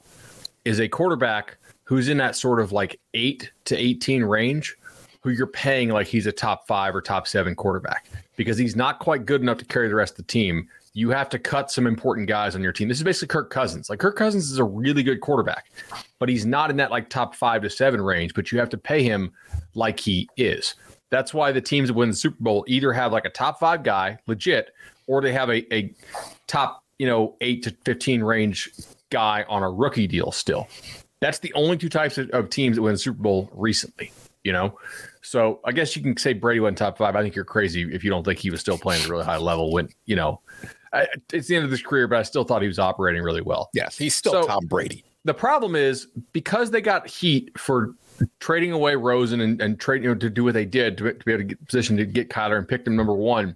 is 0.65 0.79
a 0.79 0.87
quarterback 0.87 1.57
who's 1.83 2.09
in 2.09 2.17
that 2.17 2.35
sort 2.35 2.59
of 2.59 2.71
like 2.71 2.99
eight 3.13 3.51
to 3.65 3.77
18 3.77 4.23
range, 4.23 4.75
who 5.21 5.29
you're 5.29 5.47
paying 5.47 5.89
like 5.89 6.07
he's 6.07 6.25
a 6.25 6.31
top 6.31 6.67
five 6.67 6.95
or 6.95 7.01
top 7.01 7.27
seven 7.27 7.55
quarterback 7.55 8.07
because 8.35 8.57
he's 8.57 8.75
not 8.75 8.99
quite 8.99 9.25
good 9.25 9.41
enough 9.41 9.57
to 9.57 9.65
carry 9.65 9.87
the 9.87 9.95
rest 9.95 10.13
of 10.13 10.17
the 10.17 10.31
team. 10.31 10.67
You 10.93 11.09
have 11.11 11.29
to 11.29 11.39
cut 11.39 11.71
some 11.71 11.87
important 11.87 12.27
guys 12.27 12.55
on 12.55 12.61
your 12.61 12.73
team. 12.73 12.87
This 12.87 12.97
is 12.97 13.03
basically 13.03 13.29
Kirk 13.29 13.49
Cousins. 13.49 13.89
Like 13.89 13.99
Kirk 13.99 14.15
Cousins 14.15 14.51
is 14.51 14.57
a 14.57 14.63
really 14.63 15.03
good 15.03 15.21
quarterback, 15.21 15.71
but 16.19 16.27
he's 16.27 16.45
not 16.45 16.69
in 16.69 16.77
that 16.77 16.91
like 16.91 17.09
top 17.09 17.35
five 17.35 17.61
to 17.61 17.69
seven 17.69 18.01
range, 18.01 18.33
but 18.33 18.51
you 18.51 18.59
have 18.59 18.69
to 18.69 18.77
pay 18.77 19.03
him 19.03 19.31
like 19.73 19.99
he 19.99 20.27
is. 20.37 20.75
That's 21.11 21.33
why 21.33 21.51
the 21.51 21.61
teams 21.61 21.89
that 21.89 21.93
win 21.93 22.09
the 22.09 22.15
Super 22.15 22.41
Bowl 22.41 22.65
either 22.67 22.91
have 22.93 23.11
like 23.11 23.25
a 23.25 23.29
top 23.29 23.59
five 23.59 23.83
guy, 23.83 24.17
legit, 24.27 24.73
or 25.07 25.21
they 25.21 25.33
have 25.33 25.49
a, 25.49 25.73
a 25.73 25.93
top, 26.47 26.83
you 26.99 27.05
know, 27.05 27.35
eight 27.41 27.63
to 27.63 27.71
15 27.85 28.23
range 28.23 28.71
guy 29.09 29.45
on 29.47 29.61
a 29.61 29.69
rookie 29.69 30.07
deal 30.07 30.31
still. 30.31 30.67
That's 31.21 31.39
the 31.39 31.53
only 31.53 31.77
two 31.77 31.89
types 31.89 32.17
of, 32.17 32.29
of 32.31 32.49
teams 32.49 32.75
that 32.75 32.81
win 32.81 32.93
the 32.93 32.97
Super 32.97 33.21
Bowl 33.21 33.49
recently. 33.53 34.11
You 34.43 34.51
know, 34.51 34.77
so 35.21 35.59
I 35.63 35.71
guess 35.71 35.95
you 35.95 36.01
can 36.01 36.17
say 36.17 36.33
Brady 36.33 36.59
went 36.59 36.77
top 36.77 36.97
five. 36.97 37.15
I 37.15 37.21
think 37.21 37.35
you're 37.35 37.45
crazy 37.45 37.83
if 37.93 38.03
you 38.03 38.09
don't 38.09 38.23
think 38.23 38.39
he 38.39 38.49
was 38.49 38.59
still 38.59 38.77
playing 38.77 39.03
at 39.03 39.07
a 39.07 39.11
really 39.11 39.23
high 39.23 39.37
level 39.37 39.71
when 39.71 39.87
you 40.05 40.15
know 40.15 40.41
I, 40.93 41.07
it's 41.31 41.47
the 41.47 41.55
end 41.55 41.63
of 41.63 41.71
his 41.71 41.83
career. 41.83 42.07
But 42.07 42.17
I 42.17 42.23
still 42.23 42.43
thought 42.43 42.63
he 42.63 42.67
was 42.67 42.79
operating 42.79 43.21
really 43.21 43.41
well. 43.41 43.69
Yes, 43.73 43.97
he's 43.97 44.15
still 44.15 44.33
so, 44.33 44.47
Tom 44.47 44.65
Brady. 44.65 45.03
The 45.23 45.33
problem 45.35 45.75
is 45.75 46.07
because 46.33 46.71
they 46.71 46.81
got 46.81 47.07
heat 47.07 47.51
for 47.57 47.93
trading 48.39 48.71
away 48.71 48.95
Rosen 48.95 49.41
and, 49.41 49.61
and 49.61 49.79
trading 49.79 50.03
you 50.05 50.09
know, 50.09 50.19
to 50.19 50.29
do 50.29 50.43
what 50.43 50.53
they 50.53 50.65
did 50.65 50.97
to, 50.97 51.13
to 51.13 51.25
be 51.25 51.33
able 51.33 51.41
to 51.41 51.47
get 51.49 51.65
position 51.65 51.97
to 51.97 52.05
get 52.05 52.29
Kyler 52.29 52.57
and 52.57 52.67
pick 52.67 52.85
him 52.85 52.95
number 52.95 53.13
one. 53.13 53.55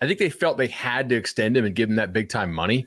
I 0.00 0.06
think 0.06 0.18
they 0.18 0.30
felt 0.30 0.58
they 0.58 0.66
had 0.66 1.08
to 1.08 1.16
extend 1.16 1.56
him 1.56 1.64
and 1.64 1.74
give 1.74 1.88
him 1.88 1.96
that 1.96 2.12
big 2.12 2.28
time 2.28 2.52
money. 2.52 2.86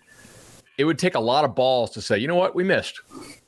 It 0.78 0.86
would 0.86 1.00
take 1.00 1.16
a 1.16 1.20
lot 1.20 1.44
of 1.44 1.56
balls 1.56 1.92
to 1.92 2.02
say, 2.02 2.20
you 2.20 2.28
know 2.28 2.36
what, 2.36 2.56
we 2.56 2.64
missed. 2.64 3.02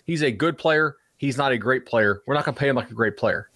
He's 0.06 0.22
a 0.24 0.32
good 0.32 0.58
player. 0.58 0.96
He's 1.18 1.38
not 1.38 1.52
a 1.52 1.58
great 1.58 1.86
player. 1.86 2.22
We're 2.26 2.34
not 2.34 2.46
going 2.46 2.56
to 2.56 2.60
pay 2.60 2.68
him 2.70 2.76
like 2.76 2.90
a 2.90 2.94
great 2.96 3.16
player. 3.18 3.50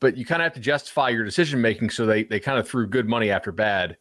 but 0.00 0.16
you 0.16 0.24
kind 0.24 0.40
of 0.42 0.44
have 0.44 0.52
to 0.54 0.60
justify 0.60 1.08
your 1.08 1.24
decision 1.24 1.60
making. 1.60 1.90
So 1.90 2.06
they 2.06 2.24
they 2.24 2.38
kind 2.40 2.58
of 2.58 2.68
threw 2.68 2.86
good 2.86 3.08
money 3.08 3.30
after 3.30 3.50
bad 3.50 3.96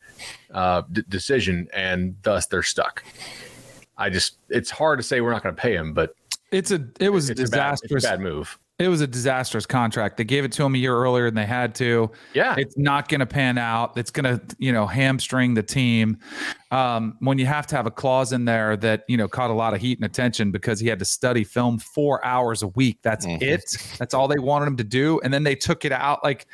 uh, 0.54 0.84
d- 0.92 1.04
decision, 1.10 1.68
and 1.74 2.16
thus 2.22 2.46
they're 2.48 2.62
stuck. 2.64 3.04
I 3.98 4.10
just 4.10 4.38
it's 4.50 4.70
hard 4.70 5.00
to 5.00 5.04
say 5.04 5.22
we're 5.22 5.32
not 5.32 5.42
going 5.44 5.56
to 5.56 5.62
pay 5.62 5.74
him, 5.76 5.94
but 5.94 6.14
It's 6.52 6.70
a 6.72 6.86
it 7.00 7.10
was 7.10 7.30
it's 7.30 7.40
a 7.42 7.48
bad, 7.48 7.74
a 7.74 7.88
disastrous. 7.88 8.04
bad 8.06 8.20
move. 8.22 8.60
It 8.80 8.90
was 8.90 9.02
a 9.02 9.08
disastrous 9.08 9.66
contract. 9.66 10.18
They 10.18 10.24
gave 10.24 10.44
it 10.46 10.52
to 10.52 10.64
him 10.64 10.76
a 10.76 10.78
year 10.78 10.96
earlier 10.96 11.26
than 11.26 11.34
they 11.34 11.48
had 11.48 11.74
to. 11.76 12.12
Yeah. 12.36 12.54
It's 12.60 12.78
not 12.78 13.10
going 13.10 13.22
to 13.22 13.26
pan 13.26 13.58
out. 13.58 13.98
It's 13.98 14.12
going 14.12 14.26
to, 14.26 14.40
you 14.60 14.72
know, 14.72 14.86
hamstring 14.86 15.56
the 15.56 15.64
team. 15.64 16.20
Um, 16.72 17.16
when 17.20 17.38
you 17.38 17.46
have 17.46 17.66
to 17.68 17.76
have 17.76 17.86
a 17.86 17.92
clause 17.92 18.34
in 18.34 18.46
there 18.46 18.76
that, 18.78 19.04
you 19.08 19.16
know, 19.16 19.28
caught 19.28 19.50
a 19.50 19.54
lot 19.54 19.74
of 19.74 19.80
heat 19.80 19.98
and 19.98 20.06
attention 20.06 20.52
because 20.52 20.80
he 20.80 20.88
had 20.88 21.00
to 21.00 21.06
study 21.06 21.44
film 21.44 21.80
four 21.80 22.24
hours 22.26 22.62
a 22.62 22.68
week. 22.68 23.00
That's 23.02 23.26
it. 23.28 23.64
That's 23.98 24.14
all 24.14 24.28
they 24.28 24.40
wanted 24.40 24.68
him 24.68 24.78
to 24.78 24.84
do. 24.84 25.22
And 25.24 25.34
then 25.34 25.44
they 25.44 25.56
took 25.56 25.86
it 25.86 25.92
out. 25.92 26.24
Like 26.24 26.46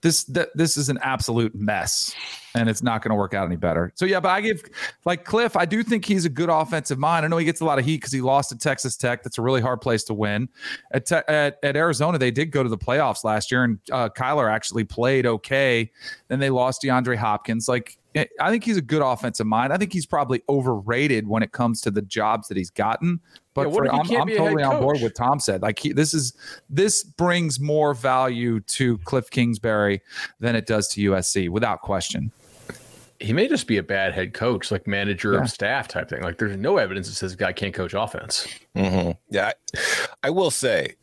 this, 0.00 0.24
th- 0.24 0.48
this 0.54 0.76
is 0.76 0.88
an 0.88 0.98
absolute 1.02 1.54
mess 1.54 2.14
and 2.54 2.68
it's 2.68 2.82
not 2.82 3.02
going 3.02 3.10
to 3.10 3.14
work 3.14 3.34
out 3.34 3.46
any 3.46 3.56
better. 3.56 3.92
So 3.94 4.04
yeah, 4.04 4.20
but 4.20 4.30
I 4.30 4.40
give 4.40 4.62
like 5.04 5.24
Cliff, 5.24 5.56
I 5.56 5.64
do 5.64 5.82
think 5.82 6.04
he's 6.04 6.24
a 6.24 6.28
good 6.28 6.48
offensive 6.48 6.98
mind. 6.98 7.24
I 7.24 7.28
know 7.28 7.36
he 7.36 7.44
gets 7.44 7.60
a 7.60 7.64
lot 7.64 7.78
of 7.78 7.84
heat 7.84 7.98
because 7.98 8.12
he 8.12 8.20
lost 8.20 8.50
to 8.50 8.58
Texas 8.58 8.96
Tech. 8.96 9.22
That's 9.22 9.38
a 9.38 9.42
really 9.42 9.60
hard 9.60 9.80
place 9.80 10.04
to 10.04 10.14
win. 10.14 10.48
At, 10.92 11.06
te- 11.06 11.16
at 11.28 11.58
at 11.62 11.76
Arizona, 11.76 12.18
they 12.18 12.30
did 12.30 12.50
go 12.50 12.62
to 12.62 12.68
the 12.68 12.78
playoffs 12.78 13.24
last 13.24 13.50
year, 13.50 13.64
and 13.64 13.78
uh, 13.92 14.08
Kyler 14.08 14.50
actually 14.50 14.84
played 14.84 15.26
okay. 15.26 15.90
Then 16.28 16.38
they 16.38 16.50
lost 16.50 16.82
DeAndre 16.82 17.16
Hopkins. 17.16 17.68
Like 17.68 17.98
I 18.40 18.50
think 18.50 18.64
he's 18.64 18.76
a 18.76 18.82
good 18.82 19.02
offensive 19.02 19.46
mind. 19.46 19.72
I 19.72 19.76
think 19.76 19.92
he's 19.92 20.06
probably 20.06 20.42
overrated 20.48 21.26
when 21.28 21.42
it 21.42 21.52
comes 21.52 21.80
to 21.82 21.90
the 21.90 22.02
jobs 22.02 22.48
that 22.48 22.56
he's 22.56 22.70
gotten. 22.70 23.20
But 23.54 23.62
Yeah, 23.62 23.66
what 23.68 23.74
for, 23.76 23.84
if 23.86 23.92
he 23.92 23.98
I'm, 23.98 24.06
can't 24.06 24.20
I'm 24.22 24.26
be 24.28 24.36
totally 24.36 24.62
on 24.62 24.80
board 24.80 25.00
with 25.02 25.14
Tom 25.14 25.40
said. 25.40 25.62
Like 25.62 25.78
he, 25.78 25.92
this 25.92 26.14
is 26.14 26.34
this 26.70 27.02
brings 27.04 27.58
more 27.60 27.94
value 27.94 28.60
to 28.60 28.98
Cliff 28.98 29.30
Kingsbury 29.30 30.00
than 30.40 30.54
it 30.56 30.66
does 30.66 30.88
to 30.88 31.10
USC, 31.10 31.48
without 31.48 31.82
question. 31.82 32.30
He 33.20 33.32
may 33.32 33.48
just 33.48 33.66
be 33.66 33.78
a 33.78 33.82
bad 33.82 34.14
head 34.14 34.32
coach, 34.32 34.70
like 34.70 34.86
manager 34.86 35.32
Yeah. 35.32 35.40
of 35.40 35.50
staff 35.50 35.88
type 35.88 36.08
thing. 36.08 36.22
Like 36.22 36.38
there's 36.38 36.56
no 36.56 36.76
evidence 36.76 37.08
that 37.08 37.14
says 37.16 37.32
the 37.32 37.36
guy 37.38 37.52
can't 37.52 37.74
coach 37.74 37.92
offense. 37.92 38.46
Mhm. 38.76 39.16
Yeah, 39.28 39.52
I, 39.76 39.78
I 40.24 40.30
will 40.30 40.52
say, 40.52 40.94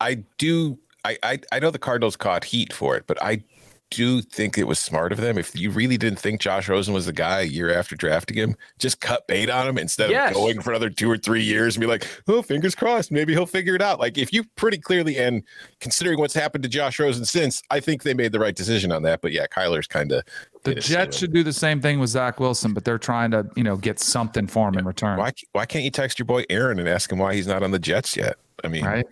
I 0.00 0.24
do. 0.36 0.78
I, 1.06 1.16
I 1.22 1.38
I 1.52 1.58
know 1.60 1.70
the 1.70 1.78
Cardinals 1.78 2.16
caught 2.16 2.44
heat 2.44 2.72
for 2.72 2.96
it, 2.96 3.04
but 3.06 3.22
I 3.22 3.42
do 3.90 4.02
you 4.16 4.22
think 4.22 4.58
it 4.58 4.64
was 4.64 4.78
smart 4.78 5.12
of 5.12 5.20
them. 5.20 5.38
If 5.38 5.54
you 5.54 5.70
really 5.70 5.96
didn't 5.96 6.18
think 6.18 6.40
Josh 6.40 6.68
Rosen 6.68 6.92
was 6.94 7.06
the 7.06 7.12
guy 7.12 7.40
a 7.40 7.44
year 7.44 7.72
after 7.72 7.94
drafting 7.94 8.36
him, 8.36 8.56
just 8.78 9.00
cut 9.00 9.26
bait 9.28 9.48
on 9.48 9.68
him 9.68 9.78
instead 9.78 10.10
Yes. 10.10 10.30
of 10.30 10.34
going 10.34 10.60
for 10.62 10.70
another 10.70 10.90
two 10.90 11.08
or 11.10 11.16
three 11.16 11.42
years 11.42 11.76
and 11.76 11.80
be 11.80 11.86
like, 11.86 12.06
"Oh, 12.26 12.42
fingers 12.42 12.74
crossed, 12.74 13.12
maybe 13.12 13.32
he'll 13.34 13.46
figure 13.46 13.74
it 13.76 13.82
out." 13.82 14.00
Like 14.00 14.18
if 14.18 14.32
you 14.32 14.42
pretty 14.56 14.78
clearly 14.78 15.16
and 15.18 15.44
considering 15.80 16.18
what's 16.18 16.34
happened 16.34 16.64
to 16.64 16.68
Josh 16.68 16.98
Rosen 16.98 17.24
since, 17.24 17.62
I 17.70 17.78
think 17.78 18.02
they 18.02 18.14
made 18.14 18.32
the 18.32 18.40
right 18.40 18.54
decision 18.56 18.90
on 18.90 19.02
that. 19.02 19.20
But 19.20 19.32
yeah, 19.32 19.46
Kyler's 19.46 19.86
kind 19.86 20.10
of 20.10 20.24
The 20.64 20.74
Jets 20.76 21.18
should 21.18 21.32
do 21.32 21.42
the 21.44 21.52
same 21.52 21.80
thing 21.80 22.00
with 22.00 22.10
Zach 22.10 22.40
Wilson, 22.40 22.72
but 22.72 22.84
they're 22.84 22.98
trying 22.98 23.30
to, 23.32 23.46
you 23.54 23.62
know, 23.62 23.76
get 23.76 24.00
something 24.00 24.46
for 24.46 24.68
him 24.68 24.78
in 24.78 24.86
return. 24.86 25.18
Why 25.18 25.32
why 25.52 25.66
can't 25.66 25.84
you 25.84 25.90
text 25.90 26.18
your 26.18 26.26
boy 26.26 26.44
Aaron 26.50 26.78
and 26.80 26.88
ask 26.88 27.12
him 27.12 27.18
why 27.18 27.34
he's 27.34 27.46
not 27.46 27.62
on 27.62 27.70
the 27.70 27.78
Jets 27.78 28.16
yet? 28.16 28.36
I 28.62 28.68
mean, 28.68 28.84
Right? 28.84 29.06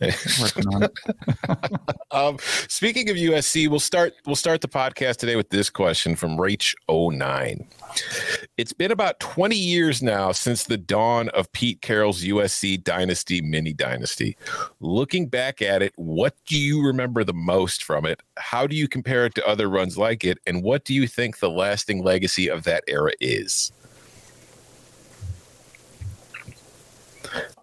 Working 0.40 0.74
on 0.74 0.82
it. 0.84 0.92
Um, 2.12 2.38
speaking 2.68 3.10
of 3.10 3.16
USC, 3.16 3.68
we'll 3.68 3.78
start 3.78 4.14
we'll 4.24 4.36
start 4.36 4.62
the 4.62 4.68
podcast 4.68 5.16
today 5.16 5.36
with 5.36 5.50
this 5.50 5.68
question 5.68 6.16
from 6.16 6.38
Rach09. 6.38 7.66
It's 8.56 8.72
been 8.72 8.90
about 8.90 9.20
20 9.20 9.54
years 9.54 10.02
now 10.02 10.32
since 10.32 10.64
the 10.64 10.78
dawn 10.78 11.28
of 11.30 11.50
Pete 11.52 11.82
Carroll's 11.82 12.22
USC 12.24 12.82
dynasty 12.82 13.42
mini 13.42 13.74
dynasty. 13.74 14.38
Looking 14.80 15.28
back 15.28 15.60
at 15.60 15.82
it, 15.82 15.92
what 15.96 16.34
do 16.46 16.58
you 16.58 16.86
remember 16.86 17.22
the 17.22 17.34
most 17.34 17.84
from 17.84 18.06
it? 18.06 18.22
How 18.38 18.66
do 18.66 18.74
you 18.76 18.88
compare 18.88 19.26
it 19.26 19.34
to 19.34 19.46
other 19.46 19.68
runs 19.68 19.98
like 19.98 20.24
it? 20.24 20.38
And 20.46 20.62
what 20.62 20.84
do 20.84 20.94
you 20.94 21.06
think 21.06 21.38
the 21.38 21.50
lasting 21.50 22.02
legacy 22.02 22.48
of 22.48 22.64
that 22.64 22.84
era 22.88 23.12
is? 23.20 23.72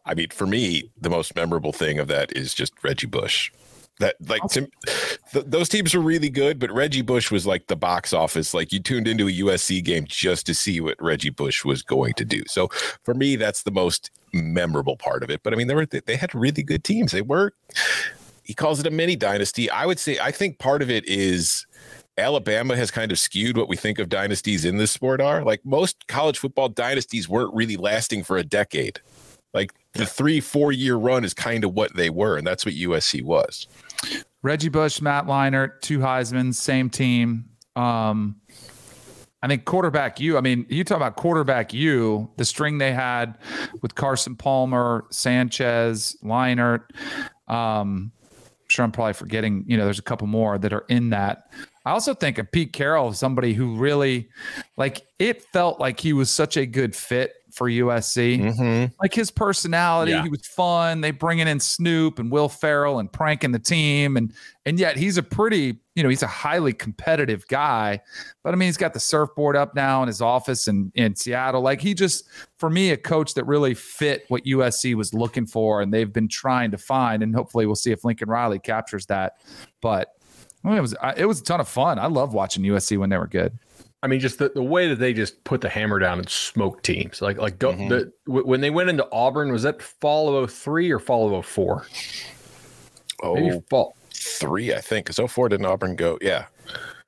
I 0.06 0.14
mean, 0.14 0.30
for 0.30 0.48
me, 0.48 0.92
the 1.00 1.10
most 1.10 1.36
memorable 1.36 1.72
thing 1.72 2.00
of 2.00 2.08
that 2.08 2.36
is 2.36 2.54
just 2.54 2.74
Reggie 2.84 3.08
Bush. 3.08 3.52
That 4.00 4.16
like 4.28 4.42
to, 4.50 4.68
th- 5.32 5.46
those 5.46 5.70
teams 5.70 5.94
were 5.94 6.02
really 6.02 6.30
good, 6.30 6.58
but 6.58 6.72
Reggie 6.72 7.04
Bush 7.04 7.30
was 7.30 7.46
like 7.46 7.68
the 7.68 7.76
box 7.76 8.12
office. 8.12 8.54
Like 8.54 8.74
you 8.74 8.80
tuned 8.80 9.08
into 9.08 9.28
a 9.28 9.32
USC 9.32 9.84
game 9.84 10.06
just 10.08 10.48
to 10.48 10.56
see 10.56 10.82
what 10.82 11.02
Reggie 11.02 11.30
Bush 11.30 11.64
was 11.64 11.84
going 11.84 12.14
to 12.16 12.26
do. 12.26 12.42
So 12.48 12.70
for 13.04 13.14
me, 13.14 13.36
that's 13.36 13.64
the 13.64 13.72
most 13.72 14.10
memorable 14.34 14.98
part 14.98 15.22
of 15.24 15.30
it. 15.30 15.42
But 15.44 15.54
I 15.54 15.58
mean, 15.58 15.68
they 15.68 15.76
were 15.76 15.86
they 15.86 16.16
had 16.16 16.34
really 16.34 16.64
good 16.64 16.84
teams. 16.84 17.12
They 17.12 17.22
were. 17.22 17.54
He 18.44 18.56
calls 18.56 18.80
it 18.80 18.88
a 18.88 18.92
mini 18.92 19.16
dynasty. 19.16 19.70
I 19.70 19.86
would 19.86 20.00
say 20.00 20.18
I 20.20 20.32
think 20.32 20.58
part 20.58 20.82
of 20.82 20.90
it 20.90 21.08
is 21.08 21.68
Alabama 22.18 22.76
has 22.76 22.92
kind 22.92 23.12
of 23.12 23.20
skewed 23.20 23.58
what 23.58 23.70
we 23.70 23.76
think 23.76 24.00
of 24.00 24.10
dynasties 24.10 24.66
in 24.66 24.78
this 24.78 24.92
sport 24.92 25.22
are. 25.22 25.44
Like 25.44 25.64
most 25.66 26.08
college 26.08 26.40
football 26.40 26.68
dynasties 26.68 27.30
weren't 27.30 27.54
really 27.54 27.78
lasting 27.78 28.24
for 28.24 28.38
a 28.38 28.44
decade. 28.44 29.00
Like 29.54 29.72
the 29.94 30.06
three, 30.06 30.40
four 30.40 30.72
year 30.72 30.96
run 30.96 31.24
is 31.24 31.34
kind 31.34 31.64
of 31.64 31.74
what 31.74 31.96
they 31.96 32.10
were, 32.10 32.38
and 32.38 32.46
that's 32.46 32.66
what 32.66 32.74
USC 32.76 33.24
was. 33.24 33.68
Reggie 34.42 34.70
Bush, 34.70 35.02
Matt 35.02 35.26
Leinart, 35.26 35.82
two 35.82 36.00
Heisman, 36.00 36.54
same 36.54 36.90
team. 36.90 37.46
Um, 37.76 38.42
I 39.42 39.48
think 39.48 39.66
quarterback 39.66 40.20
you. 40.20 40.38
I 40.38 40.42
mean, 40.42 40.66
you 40.70 40.84
talk 40.84 40.98
about 40.98 41.16
quarterback 41.16 41.74
you. 41.74 42.30
The 42.38 42.46
string 42.46 42.78
they 42.78 42.94
had 42.94 43.38
with 43.82 43.96
Carson 43.96 44.36
Palmer, 44.36 45.06
Sanchez, 45.12 46.16
Leinart. 46.24 46.84
Um, 47.48 48.12
I'm 48.18 48.70
sure 48.70 48.86
I'm 48.86 48.92
probably 48.92 49.14
forgetting. 49.14 49.66
You 49.68 49.78
know, 49.78 49.84
there's 49.84 50.00
a 50.00 50.04
couple 50.04 50.28
more 50.28 50.58
that 50.58 50.74
are 50.74 50.86
in 50.88 51.10
that. 51.12 51.52
I 51.86 51.92
also 51.92 52.14
think 52.14 52.38
of 52.38 52.50
Pete 52.52 52.72
Carroll, 52.72 53.12
somebody 53.12 53.54
who 53.54 53.76
really, 53.76 54.30
like, 54.78 55.02
it 55.20 55.42
felt 55.52 55.80
like 55.80 56.00
he 56.00 56.14
was 56.14 56.32
such 56.32 56.56
a 56.56 56.66
good 56.66 56.96
fit 56.96 57.34
for 57.54 57.70
USC 57.70 58.40
Mm-hmm. 58.40 58.94
like 59.02 59.14
his 59.14 59.30
personality. 59.30 60.12
Yeah. 60.12 60.24
He 60.24 60.30
was 60.30 60.46
fun. 60.48 61.02
They 61.02 61.12
bringing 61.12 61.48
in 61.48 61.60
Snoop 61.60 62.18
and 62.18 62.32
Will 62.32 62.50
Ferrell 62.50 63.00
and 63.00 63.12
pranking 63.12 63.52
the 63.52 63.60
team, 63.60 64.18
and 64.18 64.34
and 64.66 64.80
yet 64.80 64.98
he's 64.98 65.18
a 65.18 65.24
pretty, 65.24 65.78
you 65.96 66.02
know, 66.04 66.10
he's 66.10 66.24
a 66.24 66.28
highly 66.28 66.74
competitive 66.74 67.48
guy. 67.48 68.02
But 68.44 68.54
I 68.54 68.58
mean, 68.58 68.68
he's 68.68 68.78
got 68.78 68.94
the 68.94 69.00
surfboard 69.00 69.56
up 69.56 69.76
now 69.76 70.02
in 70.02 70.08
his 70.08 70.22
office 70.22 70.68
in 70.68 70.92
in 70.96 71.16
Seattle. 71.16 71.62
Like 71.62 71.80
he 71.80 71.94
just, 71.94 72.28
for 72.58 72.70
me, 72.70 72.90
a 72.90 72.98
coach 72.98 73.36
that 73.36 73.46
really 73.46 73.76
fit 73.76 74.26
what 74.30 74.44
USC 74.46 74.96
was 74.96 75.14
looking 75.14 75.46
for, 75.46 75.82
and 75.82 75.94
they've 75.94 76.12
been 76.12 76.28
trying 76.28 76.72
to 76.72 76.78
find. 76.78 77.22
And 77.22 77.36
hopefully, 77.36 77.66
we'll 77.68 77.76
see 77.76 77.92
if 77.92 78.04
Lincoln 78.04 78.30
Riley 78.30 78.58
captures 78.60 79.06
that. 79.08 79.38
But 79.80 80.10
I 80.66 80.70
mean, 80.70 80.78
it 80.78 80.82
was 80.82 80.96
it 81.18 81.26
was 81.26 81.40
a 81.42 81.44
ton 81.44 81.60
of 81.60 81.68
fun. 81.68 82.00
I 82.00 82.08
love 82.08 82.34
watching 82.34 82.64
USC 82.64 82.98
when 82.98 83.10
they 83.10 83.18
were 83.18 83.28
good. 83.28 83.58
I 84.04 84.08
mean, 84.08 84.20
just 84.20 84.38
the, 84.38 84.50
the 84.50 84.62
way 84.62 84.88
that 84.90 85.00
they 85.00 85.14
just 85.14 85.42
put 85.46 85.62
the 85.62 85.70
hammer 85.70 85.98
down 85.98 86.20
and 86.20 86.30
smoke 86.30 86.84
teams. 86.84 87.22
Like 87.22 87.38
like 87.38 87.58
go, 87.58 87.72
Mhm. 87.74 87.90
the 87.90 88.12
w- 88.28 88.46
when 88.46 88.60
they 88.62 88.70
went 88.70 88.90
into 88.90 89.08
Auburn, 89.12 89.52
was 89.52 89.64
that 89.64 89.82
fall 89.82 90.36
of 90.38 90.52
03 90.52 90.92
or 90.92 91.00
fall 91.00 91.34
of 91.36 91.46
04? 91.46 91.88
Oh, 93.24 93.36
Maybe 93.36 93.60
fall. 93.70 93.96
three, 94.14 94.74
I 94.74 94.82
think. 94.82 95.06
Because 95.06 95.20
04 95.32 95.50
didn't 95.50 95.66
Auburn 95.66 95.96
go? 95.96 96.18
Yeah. 96.22 96.46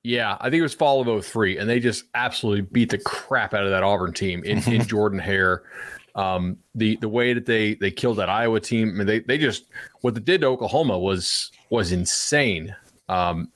Yeah, 0.03 0.37
I 0.39 0.49
think 0.49 0.59
it 0.59 0.63
was 0.63 0.73
fall 0.75 1.01
of 1.07 1.25
03, 1.25 1.57
and 1.57 1.67
they 1.69 1.79
just 1.79 2.05
absolutely 2.13 2.61
beat 2.61 2.91
the 2.91 2.99
crap 2.99 3.53
out 3.55 3.63
of 3.63 3.71
that 3.71 3.81
Auburn 3.83 4.13
team 4.13 4.43
in, 4.43 4.59
in 4.71 4.83
Jordan 4.87 5.19
Hare. 5.19 5.63
Um, 6.15 6.57
the 6.75 6.95
the 7.01 7.09
way 7.09 7.33
that 7.33 7.45
they 7.45 7.73
they 7.75 7.91
killed 7.91 8.17
that 8.19 8.29
Iowa 8.29 8.59
team, 8.61 8.89
I 8.89 8.91
mean, 8.93 9.07
they 9.07 9.19
they 9.19 9.37
just 9.37 9.65
what 10.01 10.13
they 10.15 10.21
did 10.21 10.41
to 10.41 10.47
Oklahoma 10.47 10.97
was 10.97 11.51
was 11.71 11.91
insane. 11.91 12.73
Um, 13.09 13.51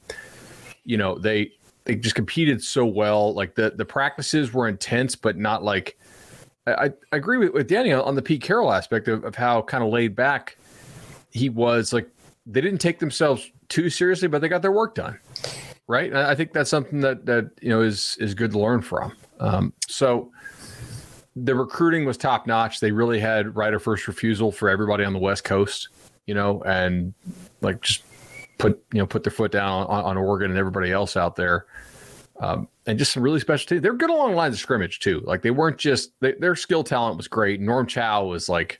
you 0.84 0.98
know, 0.98 1.18
they 1.18 1.52
they 1.90 1.96
just 1.96 2.14
competed 2.14 2.64
so 2.64 2.86
well. 2.86 3.34
Like 3.34 3.56
the 3.56 3.72
the 3.72 3.86
practices 3.86 4.54
were 4.54 4.68
intense, 4.68 5.16
but 5.16 5.38
not 5.38 5.64
like 5.64 5.98
I, 6.68 6.92
I 7.12 7.16
agree 7.18 7.38
with, 7.38 7.54
with 7.54 7.68
Danny 7.68 7.92
on 7.92 8.14
the 8.14 8.22
Pete 8.22 8.44
Carroll 8.44 8.72
aspect 8.72 9.08
of, 9.08 9.24
of 9.24 9.34
how 9.34 9.64
kind 9.64 9.84
of 9.84 9.90
laid 9.90 10.16
back 10.16 10.58
he 11.32 11.50
was. 11.50 11.92
Like 11.92 12.08
they 12.46 12.62
didn't 12.62 12.80
take 12.80 13.00
themselves 13.00 13.52
too 13.70 13.90
seriously, 13.90 14.28
but 14.28 14.42
they 14.42 14.48
got 14.48 14.62
their 14.62 14.72
work 14.72 14.94
done 14.94 15.18
right? 15.88 16.12
And 16.12 16.20
I 16.20 16.36
think 16.36 16.54
that's 16.54 16.70
something 16.70 17.02
that 17.02 17.26
that 17.26 17.50
you 17.62 17.70
know 17.70 17.82
is 17.82 18.16
is 18.20 18.36
good 18.36 18.52
to 18.52 18.60
learn 18.60 18.82
from. 18.82 19.18
Um, 19.40 19.74
so 19.88 20.32
the 21.36 21.56
recruiting 21.56 22.06
was 22.06 22.16
top 22.16 22.46
notch. 22.46 22.80
They 22.80 22.92
really 22.92 23.20
had 23.20 23.56
right 23.56 23.74
of 23.74 23.82
first 23.82 24.08
refusal 24.08 24.52
for 24.52 24.70
everybody 24.70 25.04
on 25.04 25.14
the 25.14 25.20
West 25.20 25.44
Coast, 25.44 25.90
you 26.28 26.36
know, 26.36 26.62
and 26.62 27.14
like 27.62 27.82
just 27.82 28.04
put 28.60 28.84
you 28.94 29.00
know 29.00 29.08
put 29.08 29.24
their 29.24 29.32
foot 29.32 29.52
down 29.52 29.88
on, 29.88 30.04
on 30.04 30.18
Oregon 30.18 30.52
and 30.52 30.60
everybody 30.60 30.92
else 30.92 31.18
out 31.18 31.36
there. 31.36 31.66
Um, 32.40 32.70
and 32.86 32.98
just 32.98 33.12
some 33.12 33.24
really 33.24 33.40
special 33.40 33.68
teams. 33.68 33.82
They're 33.82 33.94
good 33.94 34.10
along 34.10 34.32
the 34.32 34.38
lines 34.38 34.54
of 34.54 34.62
scrimmage 34.62 35.00
too. 35.00 35.22
Like 35.26 35.42
they 35.42 35.52
weren't 35.52 35.78
just 35.78 36.12
they, 36.22 36.34
their 36.34 36.56
skill 36.56 36.84
talent 36.84 37.18
was 37.18 37.28
great. 37.28 37.60
Norm 37.60 37.88
Chow 37.88 38.26
was 38.26 38.48
like, 38.48 38.80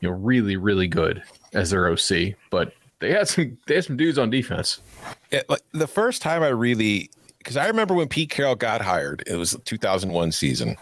you 0.00 0.08
know, 0.08 0.16
really 0.16 0.56
really 0.56 0.88
good 0.88 1.22
as 1.52 1.70
their 1.70 1.88
OC, 1.88 2.34
but 2.50 2.72
they 3.00 3.12
had 3.12 3.28
some 3.28 3.58
they 3.66 3.74
had 3.74 3.84
some 3.84 3.96
dudes 3.96 4.18
on 4.18 4.30
defense. 4.30 4.80
Like 5.48 5.60
the 5.72 5.86
first 5.86 6.22
time 6.22 6.42
I 6.42 6.48
really, 6.48 7.10
because 7.38 7.56
I 7.56 7.66
remember 7.66 7.94
when 7.94 8.08
Pete 8.08 8.30
Carroll 8.30 8.54
got 8.54 8.80
hired, 8.80 9.22
it 9.26 9.36
was 9.36 9.52
the 9.52 9.58
2001 9.58 10.32
season. 10.32 10.76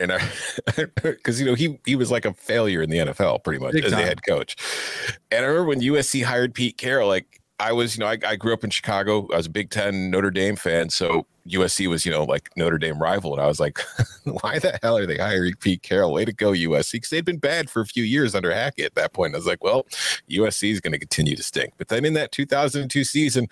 And 0.00 0.12
I, 0.12 0.30
because 1.02 1.40
you 1.40 1.46
know 1.46 1.54
he 1.54 1.78
he 1.84 1.96
was 1.96 2.10
like 2.10 2.24
a 2.24 2.32
failure 2.34 2.82
in 2.82 2.90
the 2.90 2.98
NFL 2.98 3.42
pretty 3.42 3.58
much 3.58 3.72
Big 3.72 3.84
as 3.84 3.92
a 3.92 3.96
time. 3.96 4.04
head 4.04 4.26
coach. 4.26 4.56
And 5.30 5.44
I 5.44 5.48
remember 5.48 5.68
when 5.68 5.80
USC 5.80 6.24
hired 6.24 6.54
Pete 6.54 6.78
Carroll, 6.78 7.08
like 7.08 7.40
I 7.60 7.72
was, 7.72 7.96
you 7.96 8.00
know, 8.00 8.06
I, 8.06 8.18
I 8.24 8.36
grew 8.36 8.52
up 8.52 8.62
in 8.62 8.70
Chicago. 8.70 9.26
I 9.32 9.36
was 9.36 9.46
a 9.46 9.50
Big 9.50 9.70
Ten 9.70 10.10
Notre 10.10 10.30
Dame 10.30 10.54
fan, 10.54 10.90
so 10.90 11.26
USC 11.48 11.88
was, 11.88 12.06
you 12.06 12.12
know, 12.12 12.22
like 12.22 12.50
Notre 12.56 12.78
Dame 12.78 13.02
rival, 13.02 13.32
and 13.32 13.42
I 13.42 13.46
was 13.46 13.58
like, 13.58 13.80
why 14.24 14.60
the 14.60 14.78
hell 14.80 14.96
are 14.96 15.06
they 15.06 15.16
hiring 15.16 15.54
Pete 15.58 15.82
Carroll? 15.82 16.12
Way 16.12 16.24
to 16.24 16.32
go, 16.32 16.52
USC, 16.52 16.92
because 16.92 17.10
they'd 17.10 17.24
been 17.24 17.38
bad 17.38 17.68
for 17.68 17.80
a 17.80 17.86
few 17.86 18.04
years 18.04 18.36
under 18.36 18.52
Hackett. 18.52 18.86
At 18.86 18.94
that 18.94 19.12
point, 19.12 19.34
I 19.34 19.38
was 19.38 19.46
like, 19.46 19.64
well, 19.64 19.86
USC 20.30 20.70
is 20.70 20.80
going 20.80 20.92
to 20.92 20.98
continue 20.98 21.34
to 21.34 21.42
stink. 21.42 21.72
But 21.78 21.88
then 21.88 22.04
in 22.04 22.12
that 22.14 22.30
2002 22.30 23.02
season, 23.02 23.48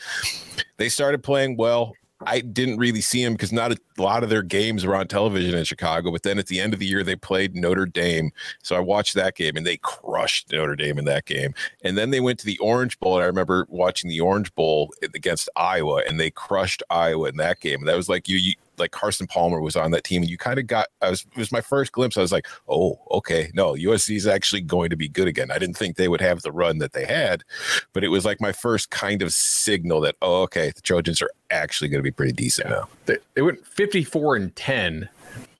they 0.76 0.88
started 0.88 1.24
playing 1.24 1.56
well. 1.56 1.94
I 2.24 2.40
didn't 2.40 2.78
really 2.78 3.02
see 3.02 3.22
them 3.22 3.34
because 3.34 3.52
not 3.52 3.72
a 3.72 3.78
lot 3.98 4.22
of 4.22 4.30
their 4.30 4.42
games 4.42 4.86
were 4.86 4.96
on 4.96 5.06
television 5.06 5.54
in 5.54 5.64
Chicago. 5.64 6.10
But 6.10 6.22
then 6.22 6.38
at 6.38 6.46
the 6.46 6.60
end 6.60 6.72
of 6.72 6.80
the 6.80 6.86
year, 6.86 7.02
they 7.02 7.16
played 7.16 7.54
Notre 7.54 7.84
Dame. 7.84 8.30
So 8.62 8.74
I 8.74 8.80
watched 8.80 9.14
that 9.14 9.34
game 9.34 9.56
and 9.56 9.66
they 9.66 9.76
crushed 9.76 10.50
Notre 10.50 10.76
Dame 10.76 10.98
in 10.98 11.04
that 11.04 11.26
game. 11.26 11.54
And 11.82 11.98
then 11.98 12.10
they 12.10 12.20
went 12.20 12.38
to 12.38 12.46
the 12.46 12.58
Orange 12.58 12.98
Bowl. 13.00 13.16
And 13.16 13.24
I 13.24 13.26
remember 13.26 13.66
watching 13.68 14.08
the 14.08 14.20
Orange 14.20 14.54
Bowl 14.54 14.92
against 15.02 15.50
Iowa 15.56 16.02
and 16.08 16.18
they 16.18 16.30
crushed 16.30 16.82
Iowa 16.88 17.28
in 17.28 17.36
that 17.36 17.60
game. 17.60 17.80
And 17.80 17.88
that 17.88 17.96
was 17.96 18.08
like 18.08 18.28
you, 18.28 18.36
you 18.38 18.54
like 18.78 18.90
Carson 18.90 19.26
Palmer 19.26 19.60
was 19.60 19.76
on 19.76 19.90
that 19.92 20.04
team, 20.04 20.22
and 20.22 20.30
you 20.30 20.38
kind 20.38 20.58
of 20.58 20.66
got. 20.66 20.88
I 21.00 21.10
was 21.10 21.26
it 21.32 21.38
was 21.38 21.52
my 21.52 21.60
first 21.60 21.92
glimpse. 21.92 22.16
I 22.16 22.20
was 22.20 22.32
like, 22.32 22.46
oh, 22.68 23.00
okay, 23.10 23.50
no, 23.54 23.74
USC 23.74 24.16
is 24.16 24.26
actually 24.26 24.62
going 24.62 24.90
to 24.90 24.96
be 24.96 25.08
good 25.08 25.28
again. 25.28 25.50
I 25.50 25.58
didn't 25.58 25.76
think 25.76 25.96
they 25.96 26.08
would 26.08 26.20
have 26.20 26.42
the 26.42 26.52
run 26.52 26.78
that 26.78 26.92
they 26.92 27.04
had, 27.04 27.44
but 27.92 28.04
it 28.04 28.08
was 28.08 28.24
like 28.24 28.40
my 28.40 28.52
first 28.52 28.90
kind 28.90 29.22
of 29.22 29.32
signal 29.32 30.00
that 30.02 30.16
oh, 30.22 30.42
okay, 30.42 30.72
the 30.74 30.82
Trojans 30.82 31.22
are 31.22 31.30
actually 31.50 31.88
going 31.88 32.00
to 32.00 32.04
be 32.04 32.10
pretty 32.10 32.32
decent 32.32 32.70
now. 32.70 32.88
They, 33.06 33.18
they 33.34 33.42
went 33.42 33.66
fifty 33.66 34.04
four 34.04 34.36
and 34.36 34.54
ten. 34.56 35.08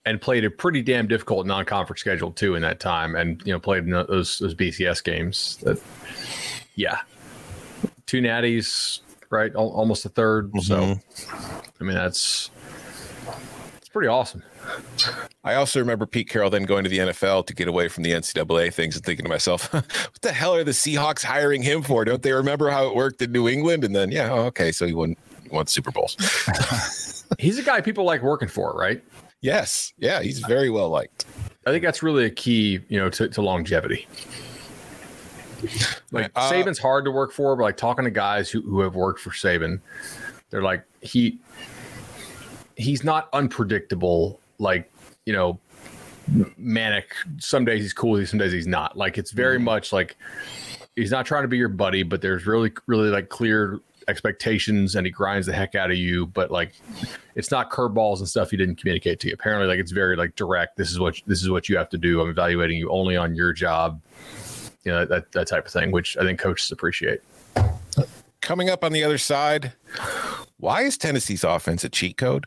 And 0.05 0.21
played 0.21 0.45
a 0.45 0.51
pretty 0.51 0.83
damn 0.83 1.09
difficult 1.09 1.49
non-conference 1.49 1.99
schedule 1.99 2.31
too 2.31 2.55
in 2.55 2.63
that 2.63 2.79
time, 2.79 3.17
and 3.17 3.43
you 3.45 3.53
know 3.53 3.59
played 3.59 3.91
those 3.91 4.39
those 4.39 4.55
BCS 4.55 5.03
games. 5.03 5.57
That, 5.65 5.83
yeah, 6.77 7.01
two 8.07 8.21
natties, 8.21 9.01
right? 9.31 9.55
Almost 9.55 10.05
a 10.05 10.11
3rd 10.11 10.51
mm-hmm. 10.51 10.61
So, 10.61 10.99
I 11.81 11.85
mean, 11.85 11.95
that's 11.95 12.51
pretty 13.97 14.09
awesome. 14.09 14.43
I 15.43 15.55
also 15.55 15.81
remember 15.81 16.05
Pete 16.05 16.29
Carroll 16.29 16.51
then 16.51 16.65
going 16.65 16.85
to 16.85 16.91
the 16.91 16.99
NFL 16.99 17.47
to 17.47 17.55
get 17.55 17.67
away 17.67 17.89
from 17.89 18.03
the 18.03 18.11
NCAA 18.11 18.71
things 18.71 18.95
and 18.95 19.03
thinking 19.03 19.25
to 19.25 19.31
myself, 19.31 19.73
what 19.73 20.21
the 20.21 20.33
hell 20.33 20.55
are 20.55 20.65
the 20.65 20.73
Seahawks 20.73 21.25
hiring 21.25 21.63
him 21.63 21.81
for? 21.81 22.05
Don't 22.05 22.21
they 22.21 22.33
remember 22.33 22.69
how 22.69 22.87
it 22.89 22.95
worked 22.95 23.23
in 23.23 23.33
New 23.33 23.49
England? 23.49 23.85
And 23.85 23.97
then, 23.97 24.11
yeah, 24.11 24.31
oh, 24.31 24.41
okay, 24.49 24.71
so 24.71 24.87
he 24.87 24.93
won, 24.93 25.17
he 25.43 25.49
won 25.49 25.67
Super 25.67 25.91
Bowls. 25.91 26.15
he's 27.39 27.59
a 27.59 27.63
guy 27.63 27.81
people 27.81 28.05
like 28.05 28.21
working 28.21 28.49
for, 28.49 28.75
right? 28.75 29.03
Yes. 29.41 29.95
Yeah, 29.97 30.21
he's 30.21 30.41
very 30.41 30.69
well 30.69 30.91
liked. 30.91 31.25
I 31.67 31.71
think 31.71 31.83
that's 31.83 32.03
really 32.03 32.27
a 32.27 32.31
key, 32.31 32.81
you 32.91 32.99
know, 32.99 33.09
to, 33.09 33.29
to 33.31 33.41
longevity. 33.41 34.07
Like 36.13 36.31
uh, 36.37 36.53
Saban's 36.53 36.79
hard 36.79 37.05
to 37.07 37.11
work 37.11 37.33
for, 37.33 37.57
but 37.57 37.65
like 37.65 37.77
talking 37.77 38.05
to 38.05 38.11
guys 38.11 38.49
who, 38.51 38.61
who 38.61 38.81
have 38.81 38.95
worked 38.95 39.19
for 39.19 39.31
Saban, 39.31 39.81
they're 40.51 40.63
like, 40.63 40.85
he 41.01 41.39
he's 42.77 43.03
not 43.03 43.29
unpredictable 43.33 44.39
like 44.59 44.91
you 45.25 45.33
know 45.33 45.59
manic 46.57 47.15
some 47.39 47.65
days 47.65 47.83
he's 47.83 47.93
cool 47.93 48.25
some 48.27 48.39
days 48.39 48.53
he's 48.53 48.67
not. 48.67 48.97
Like 48.97 49.19
it's 49.19 49.31
very 49.31 49.59
mm. 49.59 49.65
much 49.65 49.93
like 49.93 50.17
he's 50.95 51.11
not 51.11 51.27
trying 51.27 51.43
to 51.43 51.49
be 51.49 51.57
your 51.57 51.69
buddy 51.69 52.03
but 52.03 52.21
there's 52.21 52.47
really 52.47 52.73
really 52.87 53.09
like 53.09 53.29
clear 53.29 53.81
expectations 54.09 54.95
and 54.95 55.05
he 55.05 55.11
grinds 55.11 55.47
the 55.47 55.53
heck 55.53 55.75
out 55.75 55.91
of 55.91 55.97
you 55.97 56.27
but 56.27 56.51
like 56.51 56.73
it's 57.35 57.51
not 57.51 57.71
curveballs 57.71 58.19
and 58.19 58.29
stuff 58.29 58.51
he 58.51 58.57
didn't 58.57 58.77
communicate 58.77 59.19
to 59.21 59.29
you. 59.29 59.35
Apparently 59.35 59.67
like 59.67 59.81
it's 59.81 59.93
very 59.93 60.17
like 60.17 60.37
direct. 60.37 60.77
This 60.77 60.91
is 60.91 60.99
what 60.99 61.21
this 61.27 61.43
is 61.43 61.51
what 61.51 61.69
you 61.69 61.77
have 61.77 61.89
to 61.91 61.99
do. 61.99 62.21
I'm 62.21 62.31
evaluating 62.31 62.79
you 62.79 62.91
only 62.91 63.17
on 63.17 63.35
your 63.35 63.53
job. 63.53 64.01
You 64.85 64.93
know 64.93 65.05
that, 65.05 65.33
that 65.33 65.49
type 65.49 65.67
of 65.67 65.73
thing 65.73 65.91
which 65.91 66.17
i 66.17 66.23
think 66.23 66.39
coaches 66.39 66.71
appreciate. 66.71 67.21
Coming 68.41 68.71
up 68.71 68.85
on 68.85 68.93
the 68.93 69.03
other 69.03 69.19
side 69.19 69.73
why 70.59 70.83
is 70.83 70.97
tennessee's 70.97 71.45
offense 71.45 71.85
a 71.85 71.89
cheat 71.89 72.17
code 72.17 72.47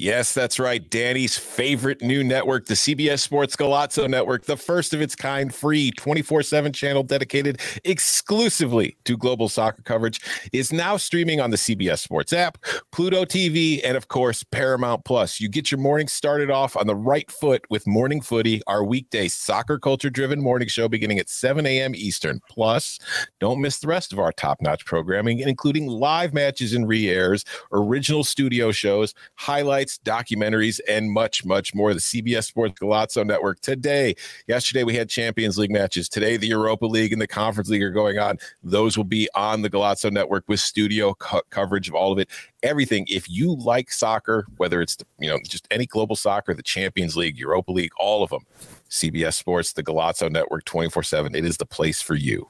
Yes, 0.00 0.32
that's 0.32 0.60
right. 0.60 0.88
Danny's 0.88 1.36
favorite 1.36 2.00
new 2.02 2.22
network, 2.22 2.66
the 2.66 2.74
CBS 2.74 3.18
Sports 3.18 3.56
Golazo 3.56 4.08
Network, 4.08 4.44
the 4.44 4.56
first 4.56 4.94
of 4.94 5.00
its 5.00 5.16
kind, 5.16 5.52
free 5.52 5.90
24 5.90 6.44
7 6.44 6.72
channel 6.72 7.02
dedicated 7.02 7.60
exclusively 7.84 8.96
to 9.06 9.16
global 9.16 9.48
soccer 9.48 9.82
coverage, 9.82 10.20
is 10.52 10.72
now 10.72 10.96
streaming 10.96 11.40
on 11.40 11.50
the 11.50 11.56
CBS 11.56 11.98
Sports 11.98 12.32
app, 12.32 12.58
Pluto 12.92 13.24
TV, 13.24 13.80
and 13.84 13.96
of 13.96 14.06
course, 14.06 14.44
Paramount 14.44 15.04
Plus. 15.04 15.40
You 15.40 15.48
get 15.48 15.72
your 15.72 15.80
morning 15.80 16.06
started 16.06 16.48
off 16.48 16.76
on 16.76 16.86
the 16.86 16.94
right 16.94 17.28
foot 17.28 17.64
with 17.68 17.84
Morning 17.84 18.20
Footy, 18.20 18.62
our 18.68 18.84
weekday 18.84 19.26
soccer 19.26 19.80
culture 19.80 20.10
driven 20.10 20.40
morning 20.40 20.68
show 20.68 20.88
beginning 20.88 21.18
at 21.18 21.28
7 21.28 21.66
a.m. 21.66 21.96
Eastern. 21.96 22.40
Plus, 22.48 23.00
don't 23.40 23.60
miss 23.60 23.80
the 23.80 23.88
rest 23.88 24.12
of 24.12 24.20
our 24.20 24.30
top 24.30 24.62
notch 24.62 24.86
programming, 24.86 25.40
including 25.40 25.88
live 25.88 26.32
matches 26.32 26.72
and 26.72 26.86
re 26.86 27.08
airs, 27.08 27.44
original 27.72 28.22
studio 28.22 28.70
shows, 28.70 29.12
highlights 29.34 29.87
documentaries, 29.96 30.80
and 30.88 31.10
much, 31.10 31.44
much 31.44 31.74
more. 31.74 31.94
The 31.94 32.00
CBS 32.00 32.44
Sports 32.44 32.78
Golazo 32.78 33.24
Network 33.24 33.60
today. 33.60 34.14
Yesterday, 34.46 34.84
we 34.84 34.94
had 34.94 35.08
Champions 35.08 35.56
League 35.56 35.70
matches. 35.70 36.08
Today, 36.08 36.36
the 36.36 36.48
Europa 36.48 36.84
League 36.84 37.12
and 37.12 37.22
the 37.22 37.26
Conference 37.26 37.70
League 37.70 37.82
are 37.82 37.90
going 37.90 38.18
on. 38.18 38.38
Those 38.62 38.96
will 38.96 39.04
be 39.04 39.28
on 39.34 39.62
the 39.62 39.70
Golazo 39.70 40.12
Network 40.12 40.44
with 40.48 40.60
studio 40.60 41.14
co- 41.14 41.42
coverage 41.50 41.88
of 41.88 41.94
all 41.94 42.12
of 42.12 42.18
it. 42.18 42.28
Everything. 42.62 43.06
If 43.08 43.30
you 43.30 43.54
like 43.54 43.90
soccer, 43.90 44.46
whether 44.56 44.82
it's, 44.82 44.98
you 45.18 45.28
know, 45.28 45.38
just 45.48 45.66
any 45.70 45.86
global 45.86 46.16
soccer, 46.16 46.52
the 46.52 46.62
Champions 46.62 47.16
League, 47.16 47.38
Europa 47.38 47.72
League, 47.72 47.92
all 47.98 48.22
of 48.22 48.30
them, 48.30 48.44
CBS 48.90 49.34
Sports, 49.34 49.72
the 49.72 49.82
Golazo 49.82 50.30
Network 50.30 50.64
24 50.64 51.02
7, 51.02 51.34
it 51.34 51.44
is 51.44 51.56
the 51.56 51.66
place 51.66 52.02
for 52.02 52.14
you. 52.16 52.48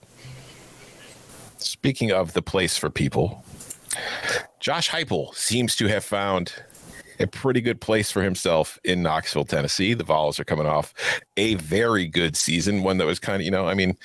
Speaking 1.58 2.12
of 2.12 2.32
the 2.32 2.42
place 2.42 2.78
for 2.78 2.88
people, 2.88 3.44
Josh 4.60 4.90
Heupel 4.90 5.34
seems 5.34 5.76
to 5.76 5.86
have 5.86 6.04
found 6.04 6.52
a 7.20 7.26
pretty 7.26 7.60
good 7.60 7.80
place 7.80 8.10
for 8.10 8.22
himself 8.22 8.78
in 8.84 9.02
Knoxville, 9.02 9.44
Tennessee. 9.44 9.94
The 9.94 10.04
Vols 10.04 10.38
are 10.38 10.44
coming 10.44 10.66
off 10.66 10.94
a 11.36 11.54
very 11.56 12.06
good 12.06 12.36
season, 12.36 12.82
one 12.82 12.98
that 12.98 13.06
was 13.06 13.18
kind 13.18 13.40
of, 13.40 13.44
you 13.44 13.50
know, 13.50 13.66
I 13.66 13.74
mean, 13.74 13.96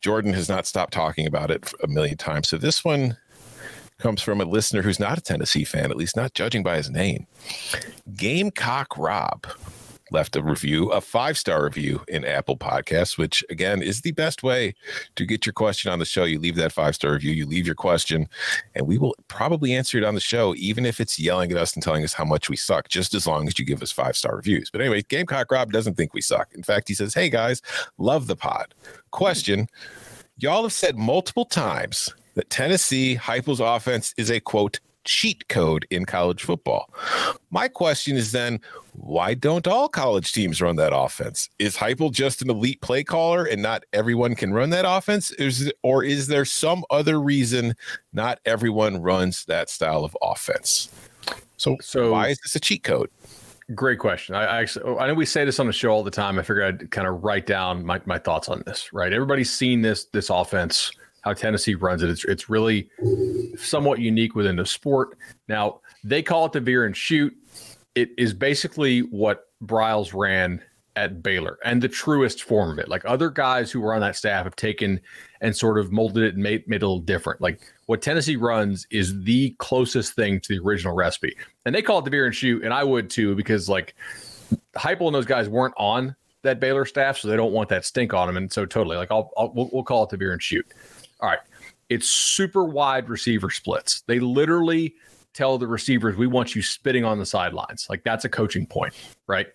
Jordan 0.00 0.32
has 0.34 0.48
not 0.48 0.66
stopped 0.66 0.92
talking 0.92 1.26
about 1.26 1.50
it 1.50 1.72
a 1.82 1.86
million 1.86 2.16
times. 2.16 2.48
So 2.48 2.58
this 2.58 2.84
one 2.84 3.16
comes 3.98 4.20
from 4.20 4.40
a 4.40 4.44
listener 4.44 4.82
who's 4.82 4.98
not 4.98 5.18
a 5.18 5.22
Tennessee 5.22 5.64
fan, 5.64 5.90
at 5.90 5.96
least 5.96 6.16
not 6.16 6.34
judging 6.34 6.62
by 6.62 6.76
his 6.76 6.90
name. 6.90 7.26
Gamecock 8.16 8.98
Rob 8.98 9.46
left 10.12 10.36
a 10.36 10.42
review, 10.42 10.90
a 10.90 11.00
five 11.00 11.36
star 11.36 11.64
review 11.64 12.02
in 12.08 12.24
Apple 12.24 12.56
Podcasts, 12.56 13.18
which 13.18 13.44
again 13.50 13.82
is 13.82 14.02
the 14.02 14.12
best 14.12 14.42
way 14.42 14.74
to 15.16 15.26
get 15.26 15.46
your 15.46 15.52
question 15.52 15.90
on 15.90 15.98
the 15.98 16.04
show. 16.04 16.24
You 16.24 16.38
leave 16.38 16.56
that 16.56 16.72
five 16.72 16.94
star 16.94 17.12
review, 17.12 17.32
you 17.32 17.46
leave 17.46 17.66
your 17.66 17.74
question, 17.74 18.28
and 18.74 18.86
we 18.86 18.98
will 18.98 19.14
probably 19.28 19.74
answer 19.74 19.98
it 19.98 20.04
on 20.04 20.14
the 20.14 20.20
show, 20.20 20.54
even 20.56 20.86
if 20.86 21.00
it's 21.00 21.18
yelling 21.18 21.50
at 21.50 21.58
us 21.58 21.74
and 21.74 21.82
telling 21.82 22.04
us 22.04 22.14
how 22.14 22.24
much 22.24 22.48
we 22.48 22.56
suck, 22.56 22.88
just 22.88 23.14
as 23.14 23.26
long 23.26 23.48
as 23.48 23.58
you 23.58 23.64
give 23.64 23.82
us 23.82 23.90
five 23.90 24.16
star 24.16 24.36
reviews. 24.36 24.70
But 24.70 24.80
anyway, 24.80 25.02
Gamecock 25.02 25.50
Rob 25.50 25.72
doesn't 25.72 25.96
think 25.96 26.14
we 26.14 26.20
suck. 26.20 26.52
In 26.54 26.62
fact, 26.62 26.88
he 26.88 26.94
says, 26.94 27.14
Hey 27.14 27.28
guys, 27.28 27.62
love 27.98 28.26
the 28.26 28.36
pod. 28.36 28.74
Question 29.10 29.68
Y'all 30.38 30.62
have 30.62 30.72
said 30.72 30.98
multiple 30.98 31.44
times 31.44 32.12
that 32.34 32.50
Tennessee 32.50 33.14
Heupel's 33.16 33.60
offense 33.60 34.14
is 34.16 34.30
a 34.30 34.40
quote 34.40 34.80
cheat 35.04 35.48
code 35.48 35.86
in 35.90 36.04
college 36.04 36.42
football. 36.42 36.92
My 37.50 37.68
question 37.68 38.16
is 38.16 38.32
then, 38.32 38.60
why 38.94 39.34
don't 39.34 39.66
all 39.66 39.88
college 39.88 40.32
teams 40.32 40.60
run 40.60 40.76
that 40.76 40.94
offense? 40.94 41.48
Is 41.58 41.76
Heupel 41.76 42.12
just 42.12 42.42
an 42.42 42.50
elite 42.50 42.80
play 42.80 43.04
caller 43.04 43.44
and 43.44 43.62
not 43.62 43.84
everyone 43.92 44.34
can 44.34 44.52
run 44.52 44.70
that 44.70 44.84
offense? 44.86 45.30
Is, 45.32 45.72
or 45.82 46.04
is 46.04 46.26
there 46.26 46.44
some 46.44 46.84
other 46.90 47.20
reason 47.20 47.74
not 48.12 48.38
everyone 48.44 49.00
runs 49.00 49.44
that 49.46 49.70
style 49.70 50.04
of 50.04 50.16
offense? 50.22 50.90
So, 51.56 51.76
so 51.80 52.12
why 52.12 52.28
is 52.28 52.38
this 52.38 52.56
a 52.56 52.60
cheat 52.60 52.82
code? 52.82 53.08
Great 53.74 53.98
question. 53.98 54.34
I, 54.34 54.44
I, 54.44 54.60
actually, 54.60 54.84
oh, 54.84 54.98
I 54.98 55.06
know 55.06 55.14
we 55.14 55.24
say 55.24 55.44
this 55.44 55.60
on 55.60 55.66
the 55.66 55.72
show 55.72 55.90
all 55.90 56.02
the 56.02 56.10
time. 56.10 56.38
I 56.38 56.42
figured 56.42 56.82
I'd 56.82 56.90
kind 56.90 57.06
of 57.06 57.22
write 57.22 57.46
down 57.46 57.84
my, 57.84 58.00
my 58.04 58.18
thoughts 58.18 58.48
on 58.48 58.62
this. 58.66 58.92
Right, 58.92 59.12
everybody's 59.12 59.52
seen 59.52 59.82
this 59.82 60.04
this 60.06 60.28
offense 60.28 60.90
how 61.22 61.32
Tennessee 61.32 61.74
runs 61.74 62.02
it. 62.02 62.10
It's 62.10 62.24
it's 62.24 62.48
really 62.48 62.90
somewhat 63.56 63.98
unique 63.98 64.34
within 64.34 64.56
the 64.56 64.66
sport. 64.66 65.16
Now 65.48 65.80
they 66.04 66.22
call 66.22 66.46
it 66.46 66.52
the 66.52 66.60
veer 66.60 66.84
and 66.84 66.96
shoot. 66.96 67.34
It 67.94 68.10
is 68.16 68.32
basically 68.34 69.00
what 69.00 69.48
Briles 69.64 70.14
ran 70.14 70.62
at 70.94 71.22
Baylor 71.22 71.58
and 71.64 71.80
the 71.80 71.88
truest 71.88 72.42
form 72.42 72.70
of 72.70 72.78
it. 72.78 72.88
Like 72.88 73.02
other 73.06 73.30
guys 73.30 73.70
who 73.70 73.80
were 73.80 73.94
on 73.94 74.00
that 74.00 74.16
staff 74.16 74.44
have 74.44 74.56
taken 74.56 75.00
and 75.40 75.56
sort 75.56 75.78
of 75.78 75.90
molded 75.90 76.22
it 76.22 76.34
and 76.34 76.42
made, 76.42 76.68
made 76.68 76.76
it 76.76 76.82
a 76.82 76.86
little 76.86 77.00
different. 77.00 77.40
Like 77.40 77.60
what 77.86 78.02
Tennessee 78.02 78.36
runs 78.36 78.86
is 78.90 79.22
the 79.22 79.54
closest 79.58 80.14
thing 80.14 80.40
to 80.40 80.54
the 80.54 80.62
original 80.62 80.94
recipe. 80.94 81.34
And 81.64 81.74
they 81.74 81.82
call 81.82 81.98
it 81.98 82.04
the 82.04 82.10
beer 82.10 82.26
and 82.26 82.34
shoot, 82.34 82.62
and 82.62 82.74
I 82.74 82.84
would 82.84 83.08
too, 83.08 83.34
because 83.34 83.68
like 83.68 83.94
Heupel 84.74 85.06
and 85.06 85.14
those 85.14 85.26
guys 85.26 85.48
weren't 85.48 85.74
on 85.78 86.14
that 86.42 86.60
Baylor 86.60 86.84
staff, 86.84 87.18
so 87.18 87.28
they 87.28 87.36
don't 87.36 87.52
want 87.52 87.68
that 87.70 87.84
stink 87.84 88.12
on 88.12 88.26
them. 88.26 88.36
And 88.36 88.52
so 88.52 88.66
totally, 88.66 88.96
like 88.96 89.10
I'll, 89.10 89.30
I'll 89.36 89.52
we'll, 89.52 89.70
we'll 89.72 89.84
call 89.84 90.04
it 90.04 90.10
the 90.10 90.18
beer 90.18 90.32
and 90.32 90.42
shoot. 90.42 90.66
All 91.22 91.28
right, 91.28 91.38
it's 91.88 92.10
super 92.10 92.64
wide 92.64 93.08
receiver 93.08 93.50
splits. 93.50 94.02
They 94.02 94.18
literally 94.20 94.94
tell 95.32 95.56
the 95.56 95.66
receivers, 95.66 96.16
"We 96.16 96.26
want 96.26 96.54
you 96.54 96.62
spitting 96.62 97.04
on 97.04 97.18
the 97.18 97.26
sidelines." 97.26 97.86
Like 97.88 98.04
that's 98.04 98.24
a 98.24 98.28
coaching 98.28 98.66
point, 98.66 98.94
right? 99.26 99.46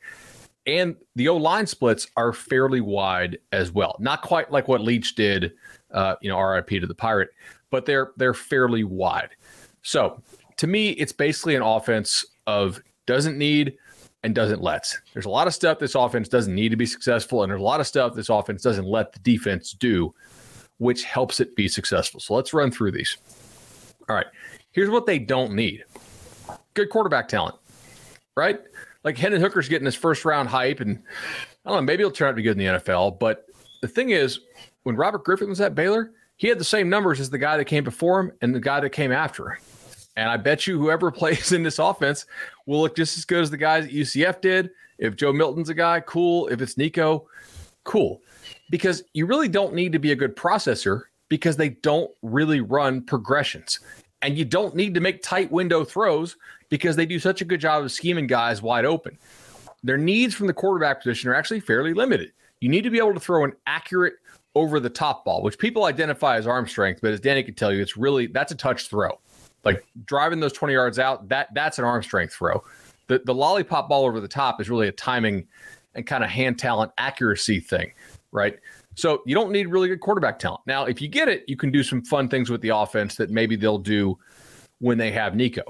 And 0.65 0.97
the 1.15 1.29
O 1.29 1.37
line 1.37 1.65
splits 1.65 2.07
are 2.17 2.33
fairly 2.33 2.81
wide 2.81 3.37
as 3.51 3.71
well. 3.71 3.95
Not 3.99 4.21
quite 4.21 4.51
like 4.51 4.67
what 4.67 4.81
Leach 4.81 5.15
did, 5.15 5.53
uh, 5.91 6.15
you 6.21 6.29
know, 6.29 6.39
RIP 6.39 6.69
to 6.69 6.87
the 6.87 6.95
Pirate, 6.95 7.29
but 7.69 7.85
they're 7.85 8.11
they're 8.17 8.33
fairly 8.33 8.83
wide. 8.83 9.29
So 9.81 10.21
to 10.57 10.67
me, 10.67 10.89
it's 10.91 11.13
basically 11.13 11.55
an 11.55 11.61
offense 11.61 12.25
of 12.47 12.81
doesn't 13.05 13.37
need 13.37 13.77
and 14.23 14.35
doesn't 14.35 14.61
let. 14.61 14.93
There's 15.13 15.25
a 15.25 15.29
lot 15.29 15.47
of 15.47 15.53
stuff 15.53 15.79
this 15.79 15.95
offense 15.95 16.27
doesn't 16.27 16.53
need 16.53 16.69
to 16.69 16.75
be 16.75 16.85
successful, 16.85 17.43
and 17.43 17.49
there's 17.49 17.61
a 17.61 17.63
lot 17.63 17.79
of 17.79 17.87
stuff 17.87 18.13
this 18.13 18.29
offense 18.29 18.61
doesn't 18.61 18.85
let 18.85 19.13
the 19.13 19.19
defense 19.19 19.71
do, 19.71 20.13
which 20.77 21.03
helps 21.03 21.39
it 21.39 21.55
be 21.55 21.67
successful. 21.67 22.19
So 22.19 22.33
let's 22.35 22.53
run 22.53 22.71
through 22.71 22.91
these. 22.91 23.17
All 24.09 24.15
right. 24.15 24.27
Here's 24.71 24.89
what 24.89 25.05
they 25.05 25.19
don't 25.19 25.53
need 25.53 25.83
good 26.73 26.89
quarterback 26.89 27.27
talent, 27.27 27.55
right? 28.35 28.59
Like 29.03 29.17
Hendon 29.17 29.41
Hooker's 29.41 29.67
getting 29.67 29.85
his 29.85 29.95
first 29.95 30.25
round 30.25 30.47
hype, 30.47 30.79
and 30.79 31.01
I 31.65 31.69
don't 31.69 31.77
know, 31.77 31.81
maybe 31.81 32.03
he'll 32.03 32.11
turn 32.11 32.27
out 32.27 32.31
to 32.31 32.35
be 32.35 32.43
good 32.43 32.51
in 32.51 32.59
the 32.59 32.79
NFL. 32.79 33.19
But 33.19 33.47
the 33.81 33.87
thing 33.87 34.11
is, 34.11 34.39
when 34.83 34.95
Robert 34.95 35.23
Griffin 35.23 35.49
was 35.49 35.59
at 35.59 35.75
Baylor, 35.75 36.11
he 36.35 36.47
had 36.47 36.59
the 36.59 36.63
same 36.63 36.87
numbers 36.87 37.19
as 37.19 37.31
the 37.31 37.37
guy 37.37 37.57
that 37.57 37.65
came 37.65 37.83
before 37.83 38.19
him 38.19 38.31
and 38.41 38.53
the 38.53 38.59
guy 38.59 38.79
that 38.79 38.91
came 38.91 39.11
after 39.11 39.49
him. 39.49 39.57
And 40.15 40.29
I 40.29 40.37
bet 40.37 40.67
you 40.67 40.77
whoever 40.77 41.11
plays 41.11 41.51
in 41.51 41.63
this 41.63 41.79
offense 41.79 42.25
will 42.65 42.81
look 42.81 42.95
just 42.95 43.17
as 43.17 43.25
good 43.25 43.41
as 43.41 43.49
the 43.49 43.57
guys 43.57 43.85
at 43.85 43.91
UCF 43.91 44.41
did. 44.41 44.69
If 44.99 45.15
Joe 45.15 45.33
Milton's 45.33 45.69
a 45.69 45.73
guy, 45.73 45.99
cool. 46.01 46.47
If 46.47 46.61
it's 46.61 46.77
Nico, 46.77 47.27
cool. 47.83 48.21
Because 48.69 49.03
you 49.13 49.25
really 49.25 49.47
don't 49.47 49.73
need 49.73 49.93
to 49.93 49.99
be 49.99 50.11
a 50.11 50.15
good 50.15 50.35
processor 50.35 51.03
because 51.29 51.57
they 51.57 51.69
don't 51.69 52.11
really 52.21 52.61
run 52.61 53.01
progressions. 53.01 53.79
And 54.21 54.37
you 54.37 54.45
don't 54.45 54.75
need 54.75 54.93
to 54.95 54.99
make 54.99 55.21
tight 55.21 55.51
window 55.51 55.83
throws 55.83 56.35
because 56.69 56.95
they 56.95 57.05
do 57.05 57.19
such 57.19 57.41
a 57.41 57.45
good 57.45 57.61
job 57.61 57.83
of 57.83 57.91
scheming 57.91 58.27
guys 58.27 58.61
wide 58.61 58.85
open. 58.85 59.17
Their 59.83 59.97
needs 59.97 60.33
from 60.33 60.47
the 60.47 60.53
quarterback 60.53 61.01
position 61.01 61.29
are 61.29 61.35
actually 61.35 61.59
fairly 61.59 61.93
limited. 61.93 62.33
You 62.59 62.69
need 62.69 62.83
to 62.83 62.89
be 62.89 62.97
able 62.97 63.13
to 63.13 63.19
throw 63.19 63.43
an 63.43 63.53
accurate 63.67 64.15
over 64.55 64.79
the 64.79 64.89
top 64.89 65.23
ball, 65.23 65.43
which 65.43 65.59
people 65.59 65.85
identify 65.85 66.35
as 66.35 66.47
arm 66.47 66.67
strength, 66.67 66.99
but 67.01 67.11
as 67.11 67.19
Danny 67.19 67.43
could 67.43 67.57
tell 67.57 67.71
you, 67.71 67.81
it's 67.81 67.95
really 67.95 68.25
that's 68.25 68.51
a 68.51 68.55
touch 68.55 68.87
throw. 68.87 69.19
Like 69.63 69.85
driving 70.05 70.39
those 70.39 70.53
20 70.53 70.73
yards 70.73 70.97
out, 70.97 71.29
that 71.29 71.53
that's 71.53 71.77
an 71.77 71.85
arm 71.85 72.01
strength 72.01 72.33
throw. 72.33 72.63
The 73.05 73.21
the 73.23 73.35
lollipop 73.35 73.87
ball 73.87 74.05
over 74.05 74.19
the 74.19 74.27
top 74.27 74.59
is 74.59 74.69
really 74.69 74.87
a 74.87 74.91
timing 74.91 75.47
and 75.93 76.07
kind 76.07 76.23
of 76.23 76.29
hand 76.31 76.57
talent 76.57 76.91
accuracy 76.97 77.59
thing, 77.59 77.93
right? 78.31 78.59
So 78.95 79.21
you 79.25 79.35
don't 79.35 79.51
need 79.51 79.67
really 79.67 79.87
good 79.87 79.99
quarterback 79.99 80.39
talent. 80.39 80.61
Now, 80.65 80.85
if 80.85 81.01
you 81.01 81.07
get 81.07 81.27
it, 81.27 81.43
you 81.47 81.55
can 81.55 81.71
do 81.71 81.83
some 81.83 82.03
fun 82.03 82.29
things 82.29 82.49
with 82.49 82.61
the 82.61 82.69
offense 82.69 83.15
that 83.15 83.29
maybe 83.29 83.55
they'll 83.55 83.77
do 83.77 84.17
when 84.79 84.97
they 84.97 85.11
have 85.11 85.35
Nico. 85.35 85.63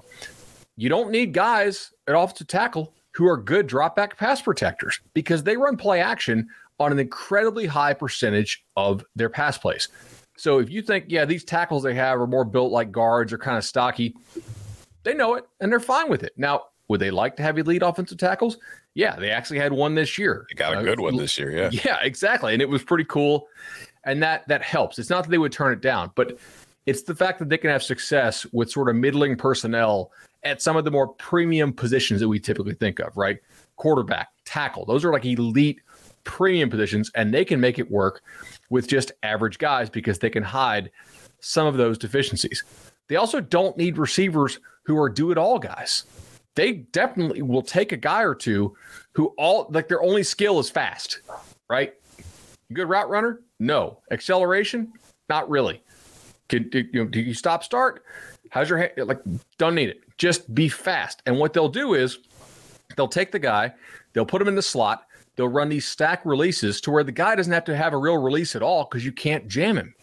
You 0.76 0.90
don't 0.90 1.12
need 1.12 1.34
guys 1.34 1.92
at 2.08 2.16
offensive 2.16 2.48
tackle 2.48 2.94
who 3.14 3.28
are 3.28 3.38
good 3.38 3.68
drop 3.68 3.96
back 3.96 4.18
pass 4.18 4.42
protectors 4.42 5.00
because 5.14 5.44
they 5.44 5.58
run 5.58 5.76
play 5.76 6.02
action 6.02 6.48
on 6.80 6.92
an 6.92 7.00
incredibly 7.00 7.66
high 7.66 7.94
percentage 7.94 8.64
of 8.76 9.04
their 9.16 9.30
pass 9.30 9.58
plays. 9.58 9.90
So 10.38 10.60
if 10.60 10.70
you 10.70 10.84
think, 10.84 11.06
yeah, 11.08 11.26
these 11.26 11.44
tackles 11.44 11.82
they 11.82 11.96
have 11.96 12.20
are 12.20 12.28
more 12.28 12.46
built 12.46 12.72
like 12.72 12.92
guards 12.92 13.34
or 13.34 13.40
kind 13.40 13.58
of 13.58 13.64
stocky, 13.64 14.16
they 15.04 15.16
know 15.16 15.34
it 15.34 15.46
and 15.60 15.72
they're 15.72 15.80
fine 15.80 16.10
with 16.10 16.22
it. 16.22 16.34
Now, 16.38 16.66
would 16.90 17.00
they 17.00 17.12
like 17.12 17.36
to 17.38 17.44
have 17.44 17.58
elite 17.58 17.82
offensive 17.82 18.20
tackles? 18.20 18.58
Yeah, 18.98 19.16
they 19.16 19.30
actually 19.30 19.60
had 19.60 19.74
one 19.74 19.94
this 19.94 20.18
year. 20.18 20.48
They 20.50 20.56
got 20.56 20.76
a 20.76 20.84
good 20.84 21.00
uh, 21.00 21.04
one 21.04 21.18
this 21.18 21.38
year. 21.38 21.52
Yeah. 21.52 21.70
Yeah, 21.72 22.00
exactly. 22.02 22.54
And 22.54 22.64
it 22.64 22.68
was 22.68 22.84
pretty 22.84 23.04
cool. 23.04 23.48
And 24.06 24.24
that 24.24 24.48
that 24.48 24.64
helps. 24.64 24.98
It's 24.98 25.12
not 25.12 25.24
that 25.24 25.30
they 25.30 25.38
would 25.38 25.52
turn 25.52 25.72
it 25.72 25.82
down, 25.82 26.10
but 26.16 26.40
it's 26.88 27.04
the 27.04 27.14
fact 27.14 27.38
that 27.38 27.50
they 27.50 27.60
can 27.60 27.70
have 27.70 27.84
success 27.84 28.48
with 28.54 28.72
sort 28.72 28.90
of 28.90 28.96
middling 28.96 29.38
personnel 29.38 30.12
at 30.42 30.64
some 30.64 30.76
of 30.76 30.84
the 30.84 30.90
more 30.90 31.10
premium 31.10 31.74
positions 31.74 32.22
that 32.22 32.28
we 32.28 32.40
typically 32.40 32.74
think 32.74 32.98
of, 33.00 33.16
right? 33.16 33.38
Quarterback, 33.76 34.30
tackle. 34.46 34.84
Those 34.84 35.06
are 35.06 35.14
like 35.14 35.26
elite 35.26 35.80
premium 36.24 36.68
positions, 36.68 37.12
and 37.14 37.32
they 37.32 37.46
can 37.46 37.60
make 37.60 37.78
it 37.78 37.92
work 37.92 38.24
with 38.72 38.88
just 38.88 39.12
average 39.22 39.60
guys 39.60 39.92
because 39.92 40.18
they 40.18 40.32
can 40.32 40.42
hide 40.42 40.90
some 41.40 41.68
of 41.68 41.78
those 41.78 42.00
deficiencies. 42.00 42.64
They 43.10 43.16
also 43.18 43.42
don't 43.42 43.78
need 43.78 44.00
receivers 44.00 44.60
who 44.86 44.98
are 44.98 45.08
do 45.08 45.30
it 45.30 45.38
all 45.38 45.60
guys 45.60 46.06
they 46.58 46.74
definitely 46.74 47.44
will 47.44 47.62
take 47.62 47.92
a 47.92 47.98
guy 47.98 48.24
or 48.24 48.34
two 48.34 48.76
who 49.14 49.28
all 49.38 49.68
like 49.70 49.88
their 49.88 50.02
only 50.02 50.24
skill 50.24 50.60
is 50.60 50.70
fast, 50.72 51.22
right? 51.70 51.94
Good 52.74 52.90
route 52.90 53.10
runner? 53.10 53.42
No. 53.60 54.00
Acceleration? 54.12 54.92
Not 55.30 55.48
really. 55.50 55.84
Can 56.50 56.70
you 56.74 56.90
know, 56.94 57.06
do 57.06 57.22
you 57.22 57.36
stop 57.36 57.64
start? 57.64 58.04
How's 58.50 58.70
your 58.70 58.80
hand? 58.80 58.92
Like, 58.98 59.20
don't 59.60 59.76
need 59.76 59.90
it. 59.90 60.02
Just 60.18 60.54
be 60.56 60.68
fast. 60.68 61.22
And 61.28 61.38
what 61.38 61.54
they'll 61.54 61.70
do 61.70 61.94
is 61.94 62.18
they'll 62.96 63.08
take 63.08 63.32
the 63.32 63.40
guy, 63.40 63.72
they'll 64.14 64.26
put 64.26 64.42
him 64.42 64.48
in 64.48 64.56
the 64.56 64.62
slot, 64.62 65.06
they'll 65.36 65.48
run 65.48 65.70
these 65.70 65.86
stack 65.86 66.26
releases 66.26 66.82
to 66.82 66.92
where 66.92 67.04
the 67.04 67.12
guy 67.12 67.36
doesn't 67.36 67.54
have 67.54 67.66
to 67.66 67.78
have 67.78 67.94
a 67.94 67.98
real 67.98 68.18
release 68.18 68.56
at 68.56 68.64
all 68.64 68.86
because 68.86 69.06
you 69.06 69.12
can't 69.12 69.48
jam 69.48 69.78
him. 69.78 69.94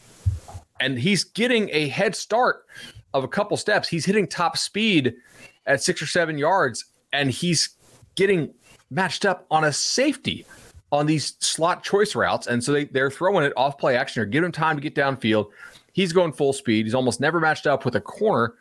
And 0.79 1.01
he's 1.01 1.25
getting 1.25 1.69
a 1.73 1.89
head 1.89 2.15
start 2.15 2.65
of 3.13 3.25
a 3.25 3.29
couple 3.29 3.57
steps. 3.57 3.89
He's 3.89 4.05
hitting 4.05 4.29
top 4.29 4.57
speed 4.57 5.17
at 5.67 5.83
six 5.83 6.03
or 6.03 6.07
seven 6.07 6.39
yards, 6.39 6.85
and 7.13 7.31
he's 7.31 7.71
getting 8.15 8.53
matched 8.91 9.25
up 9.25 9.47
on 9.51 9.65
a 9.65 9.73
safety 9.73 10.47
on 10.93 11.07
these 11.07 11.35
slot 11.41 11.83
choice 11.83 12.15
routes. 12.15 12.47
And 12.47 12.63
so 12.63 12.73
they, 12.73 12.85
they're 12.85 13.11
throwing 13.11 13.45
it 13.45 13.53
off 13.57 13.79
play 13.79 13.97
action 13.97 14.23
or 14.23 14.27
give 14.27 14.45
him 14.45 14.53
time 14.53 14.77
to 14.77 14.83
get 14.83 14.95
downfield. 14.95 15.51
He's 15.93 16.13
going 16.13 16.33
full 16.33 16.53
speed. 16.53 16.87
He's 16.87 16.95
almost 16.95 17.21
never 17.21 17.41
matched 17.41 17.67
up 17.67 17.85
with 17.85 17.97
a 17.97 18.01
corner 18.01 18.55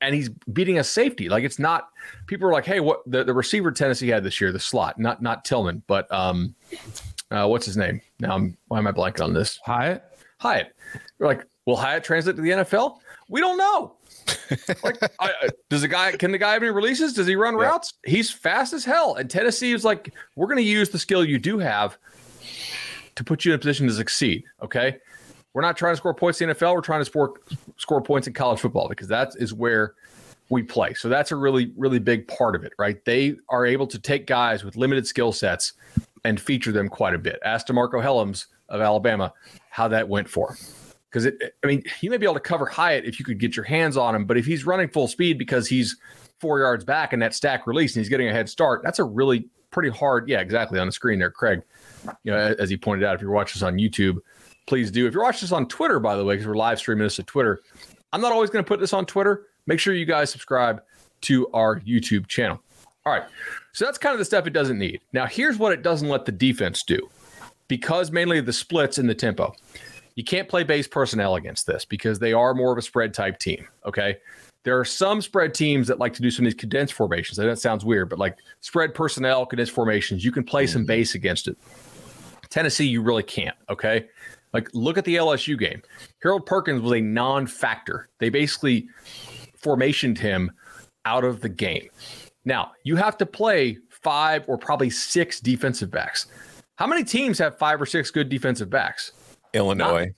and 0.00 0.14
he's 0.14 0.28
beating 0.52 0.78
a 0.78 0.84
safety. 0.84 1.28
Like 1.28 1.44
it's 1.44 1.58
not 1.58 1.90
people 2.26 2.48
are 2.48 2.52
like, 2.52 2.64
hey, 2.64 2.80
what 2.80 3.02
the, 3.06 3.24
the 3.24 3.34
receiver 3.34 3.70
Tennessee 3.70 4.08
had 4.08 4.24
this 4.24 4.40
year, 4.40 4.52
the 4.52 4.60
slot, 4.60 4.98
not 4.98 5.20
not 5.22 5.44
Tillman, 5.44 5.82
but 5.86 6.10
um 6.12 6.54
uh, 7.30 7.46
what's 7.46 7.66
his 7.66 7.76
name? 7.76 8.00
Now 8.18 8.34
I'm 8.34 8.56
why 8.68 8.78
am 8.78 8.86
I 8.86 8.92
blanking 8.92 9.22
on 9.22 9.34
this? 9.34 9.58
Hyatt. 9.64 10.04
Hyatt. 10.38 10.74
They're 11.18 11.28
like, 11.28 11.46
will 11.66 11.76
Hyatt 11.76 12.04
translate 12.04 12.36
to 12.36 12.42
the 12.42 12.50
NFL? 12.50 12.98
We 13.30 13.40
don't 13.40 13.56
know 13.56 13.96
like, 14.82 14.98
I, 15.20 15.48
does 15.68 15.82
the 15.82 15.88
guy 15.88 16.12
can 16.12 16.32
the 16.32 16.38
guy 16.38 16.52
have 16.52 16.62
any 16.62 16.70
releases? 16.70 17.12
Does 17.12 17.26
he 17.26 17.36
run 17.36 17.54
yeah. 17.54 17.64
routes? 17.64 17.94
He's 18.04 18.30
fast 18.30 18.72
as 18.72 18.84
hell. 18.84 19.14
And 19.14 19.30
Tennessee 19.30 19.72
is 19.72 19.84
like, 19.84 20.12
we're 20.36 20.46
going 20.46 20.58
to 20.58 20.62
use 20.62 20.90
the 20.90 20.98
skill 20.98 21.24
you 21.24 21.38
do 21.38 21.58
have 21.58 21.98
to 23.16 23.24
put 23.24 23.44
you 23.44 23.52
in 23.52 23.56
a 23.56 23.58
position 23.58 23.86
to 23.86 23.92
succeed. 23.92 24.44
Okay, 24.62 24.98
we're 25.52 25.62
not 25.62 25.76
trying 25.76 25.92
to 25.92 25.96
score 25.96 26.14
points 26.14 26.40
in 26.40 26.48
the 26.48 26.54
NFL. 26.54 26.74
We're 26.74 26.80
trying 26.80 27.00
to 27.00 27.04
score 27.04 27.34
score 27.76 28.00
points 28.00 28.26
in 28.26 28.32
college 28.32 28.60
football 28.60 28.88
because 28.88 29.08
that 29.08 29.32
is 29.38 29.52
where 29.52 29.94
we 30.48 30.62
play. 30.62 30.94
So 30.94 31.08
that's 31.08 31.32
a 31.32 31.36
really 31.36 31.72
really 31.76 31.98
big 31.98 32.26
part 32.28 32.54
of 32.54 32.64
it, 32.64 32.72
right? 32.78 33.02
They 33.04 33.36
are 33.48 33.66
able 33.66 33.86
to 33.88 33.98
take 33.98 34.26
guys 34.26 34.64
with 34.64 34.76
limited 34.76 35.06
skill 35.06 35.32
sets 35.32 35.74
and 36.24 36.40
feature 36.40 36.72
them 36.72 36.88
quite 36.88 37.14
a 37.14 37.18
bit. 37.18 37.38
Ask 37.44 37.66
DeMarcco 37.66 38.02
Hellams 38.02 38.46
of 38.68 38.80
Alabama 38.80 39.32
how 39.70 39.88
that 39.88 40.08
went 40.08 40.28
for 40.28 40.52
him 40.52 40.58
because 41.10 41.26
it, 41.26 41.54
I 41.64 41.66
mean, 41.66 41.82
you 42.00 42.10
may 42.10 42.18
be 42.18 42.24
able 42.24 42.34
to 42.34 42.40
cover 42.40 42.66
Hyatt 42.66 43.04
if 43.04 43.18
you 43.18 43.24
could 43.24 43.38
get 43.38 43.56
your 43.56 43.64
hands 43.64 43.96
on 43.96 44.14
him, 44.14 44.24
but 44.24 44.36
if 44.36 44.46
he's 44.46 44.64
running 44.64 44.88
full 44.88 45.08
speed 45.08 45.38
because 45.38 45.66
he's 45.66 45.96
four 46.38 46.60
yards 46.60 46.84
back 46.84 47.12
in 47.12 47.18
that 47.20 47.34
stack 47.34 47.66
release 47.66 47.96
and 47.96 48.00
he's 48.00 48.08
getting 48.08 48.28
a 48.28 48.32
head 48.32 48.48
start, 48.48 48.82
that's 48.84 49.00
a 49.00 49.04
really 49.04 49.48
pretty 49.70 49.88
hard. 49.88 50.28
Yeah, 50.28 50.40
exactly 50.40 50.78
on 50.78 50.86
the 50.86 50.92
screen 50.92 51.18
there, 51.18 51.30
Craig. 51.30 51.62
You 52.22 52.32
know, 52.32 52.54
as 52.58 52.70
he 52.70 52.76
pointed 52.76 53.04
out, 53.04 53.16
if 53.16 53.20
you're 53.20 53.32
watching 53.32 53.58
this 53.58 53.62
on 53.62 53.74
YouTube, 53.74 54.18
please 54.66 54.90
do. 54.90 55.06
If 55.06 55.14
you're 55.14 55.22
watching 55.22 55.42
this 55.42 55.52
on 55.52 55.66
Twitter, 55.66 55.98
by 55.98 56.16
the 56.16 56.24
way, 56.24 56.34
because 56.34 56.46
we're 56.46 56.54
live 56.54 56.78
streaming 56.78 57.04
this 57.04 57.16
to 57.16 57.24
Twitter, 57.24 57.60
I'm 58.12 58.20
not 58.20 58.32
always 58.32 58.50
going 58.50 58.64
to 58.64 58.68
put 58.68 58.80
this 58.80 58.92
on 58.92 59.04
Twitter. 59.04 59.46
Make 59.66 59.80
sure 59.80 59.94
you 59.94 60.06
guys 60.06 60.30
subscribe 60.30 60.82
to 61.22 61.48
our 61.52 61.80
YouTube 61.80 62.26
channel. 62.28 62.60
All 63.04 63.12
right. 63.12 63.24
So 63.72 63.84
that's 63.84 63.98
kind 63.98 64.12
of 64.12 64.18
the 64.18 64.24
stuff 64.24 64.46
it 64.46 64.52
doesn't 64.52 64.78
need. 64.78 65.00
Now, 65.12 65.26
here's 65.26 65.58
what 65.58 65.72
it 65.72 65.82
doesn't 65.82 66.08
let 66.08 66.24
the 66.24 66.32
defense 66.32 66.82
do 66.82 67.08
because 67.68 68.10
mainly 68.10 68.40
the 68.40 68.52
splits 68.52 68.98
and 68.98 69.08
the 69.08 69.14
tempo. 69.14 69.54
You 70.14 70.24
can't 70.24 70.48
play 70.48 70.64
base 70.64 70.88
personnel 70.88 71.36
against 71.36 71.66
this 71.66 71.84
because 71.84 72.18
they 72.18 72.32
are 72.32 72.54
more 72.54 72.72
of 72.72 72.78
a 72.78 72.82
spread 72.82 73.14
type 73.14 73.38
team. 73.38 73.66
Okay. 73.86 74.18
There 74.62 74.78
are 74.78 74.84
some 74.84 75.22
spread 75.22 75.54
teams 75.54 75.88
that 75.88 75.98
like 75.98 76.12
to 76.14 76.22
do 76.22 76.30
some 76.30 76.44
of 76.44 76.52
these 76.52 76.60
condensed 76.60 76.92
formations. 76.92 77.38
That 77.38 77.58
sounds 77.58 77.84
weird, 77.84 78.10
but 78.10 78.18
like 78.18 78.36
spread 78.60 78.94
personnel, 78.94 79.46
condensed 79.46 79.72
formations, 79.72 80.24
you 80.24 80.32
can 80.32 80.44
play 80.44 80.66
some 80.66 80.82
mm-hmm. 80.82 80.88
base 80.88 81.14
against 81.14 81.48
it. 81.48 81.56
Tennessee, 82.50 82.86
you 82.86 83.00
really 83.00 83.22
can't. 83.22 83.56
Okay. 83.70 84.06
Like, 84.52 84.68
look 84.74 84.98
at 84.98 85.04
the 85.04 85.16
LSU 85.16 85.58
game. 85.58 85.80
Harold 86.22 86.44
Perkins 86.44 86.82
was 86.82 86.92
a 86.92 87.00
non 87.00 87.46
factor. 87.46 88.08
They 88.18 88.28
basically 88.28 88.88
formationed 89.62 90.18
him 90.18 90.50
out 91.04 91.24
of 91.24 91.40
the 91.40 91.48
game. 91.48 91.88
Now, 92.44 92.72
you 92.84 92.96
have 92.96 93.16
to 93.18 93.26
play 93.26 93.78
five 93.88 94.44
or 94.48 94.58
probably 94.58 94.90
six 94.90 95.40
defensive 95.40 95.90
backs. 95.90 96.26
How 96.76 96.86
many 96.86 97.04
teams 97.04 97.38
have 97.38 97.58
five 97.58 97.80
or 97.80 97.86
six 97.86 98.10
good 98.10 98.28
defensive 98.28 98.70
backs? 98.70 99.12
Illinois. 99.54 100.14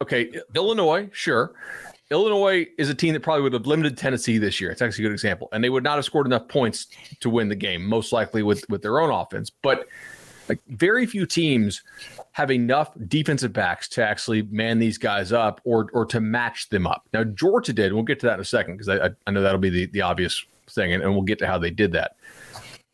Okay, 0.00 0.32
Illinois, 0.54 1.08
sure. 1.12 1.54
Illinois 2.10 2.66
is 2.76 2.90
a 2.90 2.94
team 2.94 3.14
that 3.14 3.20
probably 3.20 3.42
would 3.42 3.54
have 3.54 3.66
limited 3.66 3.96
Tennessee 3.96 4.36
this 4.36 4.60
year. 4.60 4.70
It's 4.70 4.82
actually 4.82 5.04
a 5.04 5.08
good 5.08 5.14
example. 5.14 5.48
And 5.52 5.64
they 5.64 5.70
would 5.70 5.82
not 5.82 5.96
have 5.96 6.04
scored 6.04 6.26
enough 6.26 6.46
points 6.46 6.88
to 7.20 7.30
win 7.30 7.48
the 7.48 7.56
game, 7.56 7.86
most 7.86 8.12
likely 8.12 8.42
with 8.42 8.68
with 8.68 8.82
their 8.82 9.00
own 9.00 9.10
offense. 9.10 9.50
But 9.50 9.86
like 10.48 10.60
very 10.68 11.06
few 11.06 11.24
teams 11.24 11.82
have 12.32 12.50
enough 12.50 12.90
defensive 13.08 13.52
backs 13.52 13.88
to 13.88 14.04
actually 14.04 14.42
man 14.42 14.78
these 14.78 14.98
guys 14.98 15.32
up 15.32 15.60
or 15.64 15.88
or 15.94 16.04
to 16.06 16.20
match 16.20 16.68
them 16.68 16.86
up. 16.86 17.08
Now 17.14 17.24
Georgia 17.24 17.72
did. 17.72 17.94
We'll 17.94 18.02
get 18.02 18.20
to 18.20 18.26
that 18.26 18.34
in 18.34 18.40
a 18.40 18.44
second 18.44 18.76
because 18.76 18.88
I, 18.88 19.10
I 19.26 19.30
know 19.30 19.40
that'll 19.40 19.58
be 19.58 19.70
the, 19.70 19.86
the 19.86 20.02
obvious 20.02 20.44
thing, 20.68 20.92
and, 20.92 21.02
and 21.02 21.12
we'll 21.12 21.22
get 21.22 21.38
to 21.38 21.46
how 21.46 21.58
they 21.58 21.70
did 21.70 21.92
that. 21.92 22.16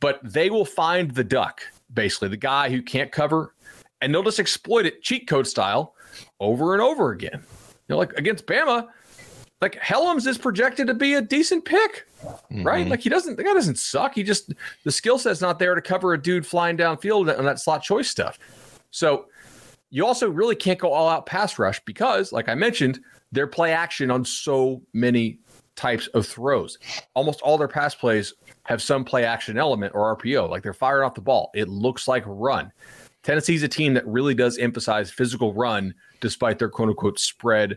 But 0.01 0.20
they 0.22 0.48
will 0.48 0.64
find 0.64 1.11
the 1.11 1.24
duck, 1.24 1.62
basically 1.92 2.29
the 2.29 2.37
guy 2.37 2.70
who 2.70 2.83
can't 2.83 3.11
cover, 3.11 3.55
and 4.00 4.14
they'll 4.14 4.22
just 4.22 4.40
exploit 4.40 4.87
it 4.87 5.02
cheat 5.02 5.28
code 5.28 5.46
style 5.46 5.94
over 6.40 6.74
and 6.74 6.82
over 6.82 7.12
again. 7.12 7.42
You 7.88 7.94
know, 7.94 7.98
like 7.98 8.12
against 8.14 8.46
Bama, 8.46 8.88
like 9.61 9.74
Hellams 9.80 10.26
is 10.26 10.38
projected 10.38 10.87
to 10.87 10.94
be 10.94 11.14
a 11.14 11.22
decent 11.22 11.64
pick, 11.64 12.06
right? 12.50 12.82
Mm-hmm. 12.82 12.90
Like 12.90 13.00
he 13.00 13.08
doesn't, 13.08 13.37
the 13.37 13.44
guy 13.44 13.54
doesn't 13.54 13.78
suck. 13.78 14.14
He 14.14 14.22
just 14.22 14.52
the 14.84 14.92
skill 14.92 15.18
set's 15.18 15.40
not 15.40 15.58
there 15.58 15.74
to 15.74 15.82
cover 15.82 16.14
a 16.14 16.20
dude 16.20 16.46
flying 16.46 16.76
downfield 16.76 17.37
on 17.37 17.44
that 17.44 17.61
slot 17.61 17.82
choice 17.82 18.08
stuff. 18.08 18.38
So 18.90 19.26
you 19.90 20.06
also 20.06 20.28
really 20.28 20.54
can't 20.54 20.78
go 20.78 20.92
all 20.92 21.08
out 21.08 21.26
pass 21.26 21.58
rush 21.58 21.82
because, 21.84 22.32
like 22.32 22.48
I 22.48 22.54
mentioned, 22.54 23.00
they're 23.32 23.46
play 23.46 23.72
action 23.72 24.11
on 24.11 24.24
so 24.24 24.82
many 24.92 25.38
types 25.76 26.08
of 26.08 26.26
throws. 26.26 26.78
Almost 27.14 27.40
all 27.40 27.56
their 27.56 27.68
pass 27.68 27.94
plays 27.94 28.34
have 28.64 28.82
some 28.82 29.04
play 29.04 29.24
action 29.24 29.56
element 29.56 29.94
or 29.94 30.16
RPO, 30.16 30.50
like 30.50 30.62
they're 30.62 30.74
firing 30.74 31.06
off 31.06 31.14
the 31.14 31.20
ball. 31.20 31.50
It 31.54 31.68
looks 31.68 32.06
like 32.06 32.24
run. 32.26 32.72
Tennessee's 33.29 33.62
a 33.62 33.69
team 33.69 33.93
that 33.93 34.07
really 34.07 34.33
does 34.33 34.57
emphasize 34.57 35.11
physical 35.11 35.53
run 35.53 35.93
despite 36.23 36.59
their 36.59 36.71
quote 36.71 36.88
unquote 36.88 37.19
spread 37.19 37.77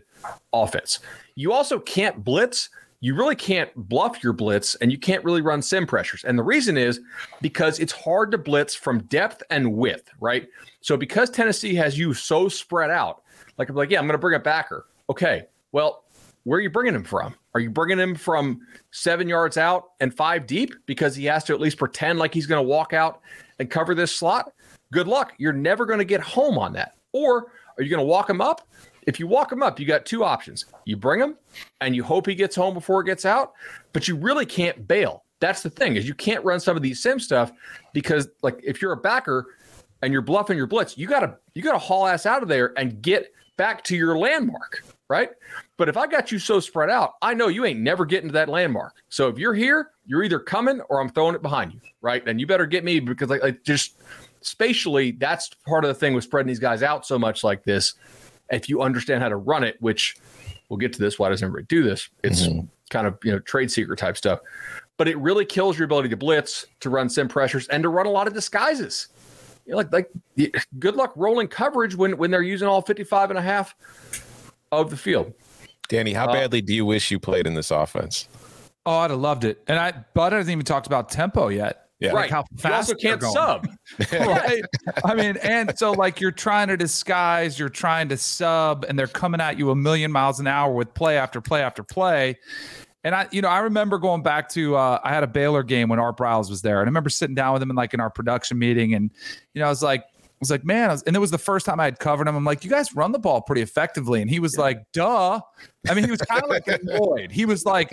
offense. 0.54 1.00
You 1.34 1.52
also 1.52 1.78
can't 1.78 2.24
blitz. 2.24 2.70
You 3.00 3.14
really 3.14 3.36
can't 3.36 3.70
bluff 3.76 4.24
your 4.24 4.32
blitz 4.32 4.76
and 4.76 4.90
you 4.90 4.96
can't 4.96 5.22
really 5.22 5.42
run 5.42 5.60
sim 5.60 5.86
pressures. 5.86 6.24
And 6.24 6.38
the 6.38 6.42
reason 6.42 6.78
is 6.78 7.02
because 7.42 7.80
it's 7.80 7.92
hard 7.92 8.30
to 8.30 8.38
blitz 8.38 8.74
from 8.74 9.02
depth 9.02 9.42
and 9.50 9.74
width, 9.74 10.08
right? 10.20 10.48
So 10.80 10.96
because 10.96 11.28
Tennessee 11.28 11.74
has 11.74 11.98
you 11.98 12.14
so 12.14 12.48
spread 12.48 12.90
out, 12.90 13.20
like 13.58 13.68
I'm 13.68 13.76
like, 13.76 13.90
yeah, 13.90 13.98
I'm 13.98 14.06
going 14.06 14.14
to 14.14 14.18
bring 14.18 14.36
a 14.36 14.42
backer. 14.42 14.86
Okay. 15.10 15.42
Well, 15.72 16.04
where 16.44 16.60
are 16.60 16.62
you 16.62 16.70
bringing 16.70 16.94
him 16.94 17.04
from? 17.04 17.34
Are 17.52 17.60
you 17.60 17.68
bringing 17.68 17.98
him 17.98 18.14
from 18.14 18.62
seven 18.90 19.28
yards 19.28 19.58
out 19.58 19.90
and 20.00 20.14
five 20.14 20.46
deep 20.46 20.72
because 20.86 21.14
he 21.14 21.26
has 21.26 21.44
to 21.44 21.52
at 21.52 21.60
least 21.60 21.76
pretend 21.76 22.18
like 22.18 22.32
he's 22.32 22.46
going 22.46 22.64
to 22.64 22.66
walk 22.66 22.94
out 22.94 23.20
and 23.58 23.68
cover 23.68 23.94
this 23.94 24.16
slot? 24.16 24.50
Good 24.92 25.08
luck. 25.08 25.32
You're 25.38 25.52
never 25.52 25.86
going 25.86 25.98
to 25.98 26.04
get 26.04 26.20
home 26.20 26.56
on 26.56 26.72
that. 26.74 26.96
Or 27.12 27.52
are 27.76 27.82
you 27.82 27.90
going 27.90 27.98
to 27.98 28.06
walk 28.06 28.30
him 28.30 28.40
up? 28.40 28.68
If 29.06 29.18
you 29.18 29.26
walk 29.26 29.50
him 29.50 29.62
up, 29.62 29.80
you 29.80 29.86
got 29.86 30.06
two 30.06 30.22
options. 30.22 30.66
You 30.84 30.96
bring 30.96 31.20
him 31.20 31.36
and 31.80 31.96
you 31.96 32.04
hope 32.04 32.26
he 32.26 32.34
gets 32.36 32.54
home 32.54 32.74
before 32.74 33.00
it 33.00 33.06
gets 33.06 33.24
out, 33.24 33.54
but 33.92 34.06
you 34.06 34.16
really 34.16 34.46
can't 34.46 34.86
bail. 34.86 35.24
That's 35.40 35.62
the 35.62 35.70
thing 35.70 35.96
is 35.96 36.06
you 36.06 36.14
can't 36.14 36.44
run 36.44 36.60
some 36.60 36.76
of 36.76 36.84
these 36.84 37.02
sim 37.02 37.18
stuff 37.18 37.50
because 37.92 38.28
like 38.42 38.60
if 38.62 38.80
you're 38.80 38.92
a 38.92 38.96
backer 38.96 39.56
and 40.02 40.12
you're 40.12 40.22
bluffing 40.22 40.56
your 40.56 40.68
blitz, 40.68 40.96
you 40.96 41.08
gotta 41.08 41.36
you 41.54 41.62
gotta 41.62 41.78
haul 41.78 42.06
ass 42.06 42.26
out 42.26 42.44
of 42.44 42.48
there 42.48 42.72
and 42.78 43.02
get 43.02 43.32
back 43.56 43.82
to 43.84 43.96
your 43.96 44.16
landmark, 44.16 44.84
right? 45.08 45.30
But 45.78 45.88
if 45.88 45.96
I 45.96 46.06
got 46.06 46.30
you 46.30 46.38
so 46.38 46.60
spread 46.60 46.90
out, 46.90 47.14
I 47.22 47.34
know 47.34 47.48
you 47.48 47.64
ain't 47.64 47.80
never 47.80 48.04
getting 48.04 48.28
to 48.28 48.32
that 48.34 48.48
landmark. 48.48 48.94
So 49.08 49.26
if 49.28 49.36
you're 49.36 49.54
here, 49.54 49.90
you're 50.06 50.22
either 50.22 50.38
coming 50.38 50.80
or 50.88 51.00
I'm 51.00 51.08
throwing 51.08 51.34
it 51.34 51.42
behind 51.42 51.72
you, 51.72 51.80
right? 52.02 52.26
And 52.26 52.40
you 52.40 52.46
better 52.46 52.66
get 52.66 52.84
me 52.84 53.00
because 53.00 53.28
like, 53.28 53.42
like 53.42 53.64
just 53.64 53.98
spatially, 54.42 55.12
that's 55.12 55.50
part 55.66 55.84
of 55.84 55.88
the 55.88 55.94
thing 55.94 56.14
with 56.14 56.24
spreading 56.24 56.48
these 56.48 56.58
guys 56.58 56.82
out 56.82 57.06
so 57.06 57.18
much 57.18 57.42
like 57.44 57.64
this. 57.64 57.94
If 58.50 58.68
you 58.68 58.82
understand 58.82 59.22
how 59.22 59.28
to 59.28 59.36
run 59.36 59.64
it, 59.64 59.76
which 59.80 60.16
we'll 60.68 60.76
get 60.78 60.92
to 60.94 60.98
this, 60.98 61.18
why 61.18 61.28
doesn't 61.28 61.44
everybody 61.46 61.66
do 61.66 61.82
this? 61.82 62.08
It's 62.22 62.46
kind 62.90 63.06
of 63.06 63.18
you 63.24 63.32
know 63.32 63.38
trade 63.40 63.70
secret 63.70 63.98
type 63.98 64.16
stuff, 64.16 64.40
but 64.98 65.08
it 65.08 65.16
really 65.18 65.44
kills 65.44 65.78
your 65.78 65.86
ability 65.86 66.10
to 66.10 66.16
blitz, 66.16 66.66
to 66.80 66.90
run 66.90 67.08
sim 67.08 67.28
pressures, 67.28 67.66
and 67.68 67.82
to 67.82 67.88
run 67.88 68.06
a 68.06 68.10
lot 68.10 68.26
of 68.26 68.34
disguises. 68.34 69.08
You 69.64 69.72
know, 69.72 69.76
like 69.78 69.92
like 69.92 70.10
good 70.78 70.96
luck 70.96 71.12
rolling 71.16 71.48
coverage 71.48 71.94
when 71.94 72.16
when 72.18 72.30
they're 72.30 72.42
using 72.42 72.68
all 72.68 72.82
55 72.82 73.30
and 73.30 73.38
a 73.38 73.42
half 73.42 73.74
of 74.70 74.90
the 74.90 74.96
field. 74.96 75.32
Danny, 75.88 76.12
how 76.12 76.26
Uh, 76.26 76.32
badly 76.32 76.60
do 76.62 76.74
you 76.74 76.84
wish 76.84 77.10
you 77.10 77.18
played 77.18 77.46
in 77.46 77.54
this 77.54 77.70
offense? 77.70 78.28
Oh, 78.84 78.98
I'd 78.98 79.10
have 79.10 79.20
loved 79.20 79.44
it. 79.44 79.62
And 79.68 79.78
I, 79.78 79.92
but 80.14 80.32
I 80.32 80.36
hasn't 80.38 80.52
even 80.52 80.64
talked 80.64 80.86
about 80.86 81.08
tempo 81.10 81.48
yet. 81.48 81.81
Yeah. 82.02 82.12
Like 82.12 82.22
right. 82.22 82.30
how 82.30 82.44
you 82.50 82.58
fast 82.58 82.90
also 82.90 82.94
can't 82.94 83.20
going. 83.20 83.32
sub. 83.32 83.68
right. 84.12 84.62
I 85.04 85.14
mean, 85.14 85.36
and 85.36 85.76
so 85.78 85.92
like 85.92 86.20
you're 86.20 86.32
trying 86.32 86.66
to 86.68 86.76
disguise, 86.76 87.58
you're 87.58 87.68
trying 87.68 88.08
to 88.08 88.16
sub, 88.16 88.84
and 88.88 88.98
they're 88.98 89.06
coming 89.06 89.40
at 89.40 89.56
you 89.56 89.70
a 89.70 89.76
million 89.76 90.10
miles 90.10 90.40
an 90.40 90.48
hour 90.48 90.72
with 90.72 90.92
play 90.94 91.16
after 91.16 91.40
play 91.40 91.62
after 91.62 91.84
play. 91.84 92.38
And 93.04 93.14
I, 93.14 93.28
you 93.30 93.40
know, 93.40 93.48
I 93.48 93.60
remember 93.60 93.98
going 93.98 94.22
back 94.22 94.48
to 94.50 94.76
uh, 94.76 95.00
I 95.02 95.10
had 95.10 95.22
a 95.22 95.28
Baylor 95.28 95.62
game 95.62 95.88
when 95.88 96.00
Art 96.00 96.16
Briles 96.16 96.50
was 96.50 96.62
there, 96.62 96.80
and 96.80 96.86
I 96.86 96.90
remember 96.90 97.10
sitting 97.10 97.34
down 97.34 97.52
with 97.52 97.62
him 97.62 97.70
in 97.70 97.76
like 97.76 97.94
in 97.94 98.00
our 98.00 98.10
production 98.10 98.58
meeting, 98.58 98.94
and 98.94 99.10
you 99.54 99.60
know, 99.60 99.66
I 99.66 99.70
was 99.70 99.82
like, 99.82 100.02
I 100.02 100.11
was 100.42 100.50
like, 100.50 100.64
man, 100.64 100.90
was, 100.90 101.02
and 101.04 101.14
it 101.14 101.20
was 101.20 101.30
the 101.30 101.38
first 101.38 101.64
time 101.64 101.78
I 101.78 101.84
had 101.84 102.00
covered 102.00 102.26
him. 102.26 102.34
I'm 102.34 102.44
like, 102.44 102.64
you 102.64 102.70
guys 102.70 102.94
run 102.96 103.12
the 103.12 103.18
ball 103.18 103.40
pretty 103.42 103.62
effectively, 103.62 104.20
and 104.20 104.28
he 104.28 104.40
was 104.40 104.58
like, 104.58 104.78
duh. 104.92 105.40
I 105.88 105.94
mean, 105.94 106.04
he 106.04 106.10
was 106.10 106.20
kind 106.22 106.42
of 106.42 106.50
like 106.50 106.66
annoyed. 106.66 107.30
He 107.30 107.44
was 107.44 107.64
like, 107.64 107.90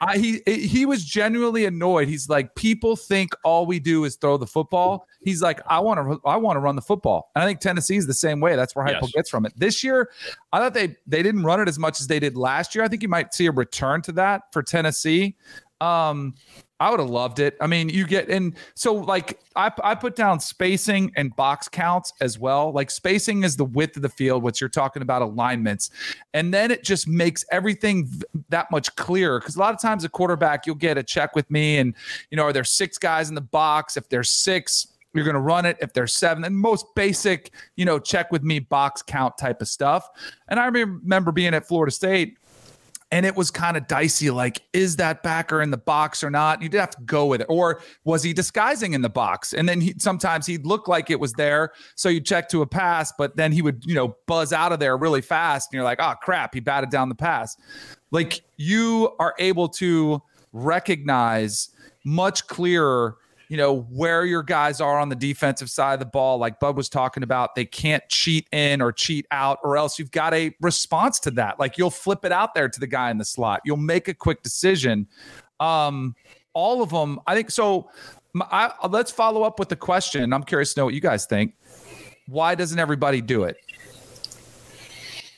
I, 0.00 0.18
he 0.18 0.42
he 0.46 0.84
was 0.84 1.04
genuinely 1.04 1.64
annoyed. 1.64 2.08
He's 2.08 2.28
like, 2.28 2.54
people 2.54 2.96
think 2.96 3.32
all 3.44 3.64
we 3.64 3.78
do 3.78 4.04
is 4.04 4.16
throw 4.16 4.36
the 4.36 4.46
football. 4.46 5.06
He's 5.22 5.40
like, 5.40 5.60
I 5.66 5.80
want 5.80 5.98
to 5.98 6.20
I 6.28 6.36
want 6.36 6.56
to 6.56 6.60
run 6.60 6.76
the 6.76 6.82
football. 6.82 7.30
And 7.34 7.42
I 7.42 7.46
think 7.46 7.60
Tennessee's 7.60 8.06
the 8.06 8.14
same 8.14 8.40
way. 8.40 8.56
That's 8.56 8.76
where 8.76 8.84
Heupel 8.84 9.02
Yes. 9.02 9.12
gets 9.12 9.30
from 9.30 9.46
it. 9.46 9.54
This 9.56 9.82
year, 9.82 10.10
I 10.52 10.58
thought 10.58 10.74
they 10.74 10.96
they 11.06 11.22
didn't 11.22 11.44
run 11.44 11.60
it 11.60 11.68
as 11.68 11.78
much 11.78 12.00
as 12.00 12.06
they 12.06 12.20
did 12.20 12.36
last 12.36 12.74
year. 12.74 12.84
I 12.84 12.88
think 12.88 13.02
you 13.02 13.08
might 13.08 13.32
see 13.32 13.46
a 13.46 13.52
return 13.52 14.02
to 14.02 14.12
that 14.12 14.42
for 14.52 14.62
Tennessee. 14.62 15.36
Um, 15.80 16.34
I 16.78 16.90
would 16.90 17.00
have 17.00 17.08
loved 17.08 17.38
it. 17.38 17.56
I 17.60 17.66
mean, 17.66 17.88
you 17.88 18.06
get 18.06 18.28
and 18.28 18.54
so 18.74 18.92
like 18.94 19.40
I 19.54 19.70
I 19.82 19.94
put 19.94 20.14
down 20.14 20.40
spacing 20.40 21.10
and 21.16 21.34
box 21.34 21.68
counts 21.68 22.12
as 22.20 22.38
well. 22.38 22.70
Like 22.70 22.90
spacing 22.90 23.44
is 23.44 23.56
the 23.56 23.64
width 23.64 23.96
of 23.96 24.02
the 24.02 24.10
field, 24.10 24.42
which 24.42 24.60
you're 24.60 24.68
talking 24.68 25.00
about 25.00 25.22
alignments, 25.22 25.90
and 26.34 26.52
then 26.52 26.70
it 26.70 26.84
just 26.84 27.08
makes 27.08 27.44
everything 27.50 28.10
that 28.50 28.70
much 28.70 28.94
clearer. 28.96 29.40
Because 29.40 29.56
a 29.56 29.58
lot 29.58 29.72
of 29.72 29.80
times 29.80 30.04
a 30.04 30.08
quarterback, 30.10 30.66
you'll 30.66 30.76
get 30.76 30.98
a 30.98 31.02
check 31.02 31.34
with 31.34 31.50
me, 31.50 31.78
and 31.78 31.94
you 32.30 32.36
know, 32.36 32.44
are 32.44 32.52
there 32.52 32.64
six 32.64 32.98
guys 32.98 33.30
in 33.30 33.34
the 33.34 33.40
box? 33.40 33.96
If 33.96 34.10
there's 34.10 34.28
six, 34.28 34.86
you're 35.14 35.24
going 35.24 35.34
to 35.34 35.40
run 35.40 35.64
it. 35.64 35.78
If 35.80 35.94
there's 35.94 36.12
seven, 36.12 36.44
and 36.44 36.54
most 36.54 36.94
basic, 36.94 37.52
you 37.76 37.86
know, 37.86 37.98
check 37.98 38.30
with 38.30 38.42
me 38.42 38.58
box 38.58 39.00
count 39.00 39.38
type 39.38 39.62
of 39.62 39.68
stuff. 39.68 40.08
And 40.48 40.60
I 40.60 40.66
remember 40.66 41.32
being 41.32 41.54
at 41.54 41.66
Florida 41.66 41.90
State 41.90 42.36
and 43.12 43.24
it 43.24 43.36
was 43.36 43.50
kind 43.50 43.76
of 43.76 43.86
dicey 43.86 44.30
like 44.30 44.62
is 44.72 44.96
that 44.96 45.22
backer 45.22 45.62
in 45.62 45.70
the 45.70 45.76
box 45.76 46.24
or 46.24 46.30
not? 46.30 46.60
You'd 46.60 46.74
have 46.74 46.90
to 46.90 47.02
go 47.02 47.26
with 47.26 47.40
it. 47.40 47.46
Or 47.48 47.80
was 48.04 48.22
he 48.22 48.32
disguising 48.32 48.94
in 48.94 49.02
the 49.02 49.08
box? 49.08 49.52
And 49.52 49.68
then 49.68 49.80
he 49.80 49.94
sometimes 49.98 50.46
he'd 50.46 50.66
look 50.66 50.88
like 50.88 51.10
it 51.10 51.20
was 51.20 51.32
there 51.34 51.72
so 51.94 52.08
you 52.08 52.20
check 52.20 52.48
to 52.50 52.62
a 52.62 52.66
pass 52.66 53.12
but 53.16 53.36
then 53.36 53.52
he 53.52 53.62
would 53.62 53.84
you 53.84 53.94
know 53.94 54.16
buzz 54.26 54.52
out 54.52 54.72
of 54.72 54.80
there 54.80 54.96
really 54.96 55.22
fast 55.22 55.70
and 55.70 55.76
you're 55.76 55.84
like 55.84 56.00
oh 56.00 56.14
crap 56.20 56.54
he 56.54 56.60
batted 56.60 56.90
down 56.90 57.08
the 57.08 57.14
pass. 57.14 57.56
Like 58.10 58.42
you 58.56 59.14
are 59.18 59.34
able 59.38 59.68
to 59.70 60.22
recognize 60.52 61.70
much 62.04 62.46
clearer 62.46 63.16
you 63.48 63.56
know 63.56 63.82
where 63.90 64.24
your 64.24 64.42
guys 64.42 64.80
are 64.80 64.98
on 64.98 65.08
the 65.08 65.16
defensive 65.16 65.70
side 65.70 65.94
of 65.94 66.00
the 66.00 66.06
ball 66.06 66.38
like 66.38 66.58
bud 66.60 66.76
was 66.76 66.88
talking 66.88 67.22
about 67.22 67.54
they 67.54 67.64
can't 67.64 68.02
cheat 68.08 68.48
in 68.52 68.80
or 68.80 68.92
cheat 68.92 69.26
out 69.30 69.58
or 69.62 69.76
else 69.76 69.98
you've 69.98 70.10
got 70.10 70.34
a 70.34 70.54
response 70.60 71.20
to 71.20 71.30
that. 71.32 71.58
Like 71.58 71.78
you'll 71.78 71.90
flip 71.90 72.24
it 72.24 72.32
out 72.32 72.54
there 72.54 72.68
to 72.68 72.80
the 72.80 72.86
guy 72.86 73.10
in 73.10 73.18
the 73.18 73.24
slot. 73.24 73.60
You'll 73.64 73.76
make 73.76 74.08
a 74.08 74.14
quick 74.14 74.42
decision. 74.42 75.06
Um 75.60 76.14
all 76.52 76.82
of 76.82 76.88
them 76.88 77.20
i 77.26 77.34
think 77.34 77.50
so 77.50 77.90
m- 78.34 78.42
I, 78.50 78.72
let's 78.88 79.10
follow 79.10 79.42
up 79.42 79.58
with 79.58 79.68
the 79.68 79.76
question 79.76 80.32
i'm 80.32 80.42
curious 80.42 80.72
to 80.72 80.80
know 80.80 80.84
what 80.86 80.94
you 80.94 81.02
guys 81.02 81.26
think. 81.26 81.54
Why 82.28 82.54
doesn't 82.54 82.78
everybody 82.78 83.20
do 83.20 83.44
it? 83.44 83.56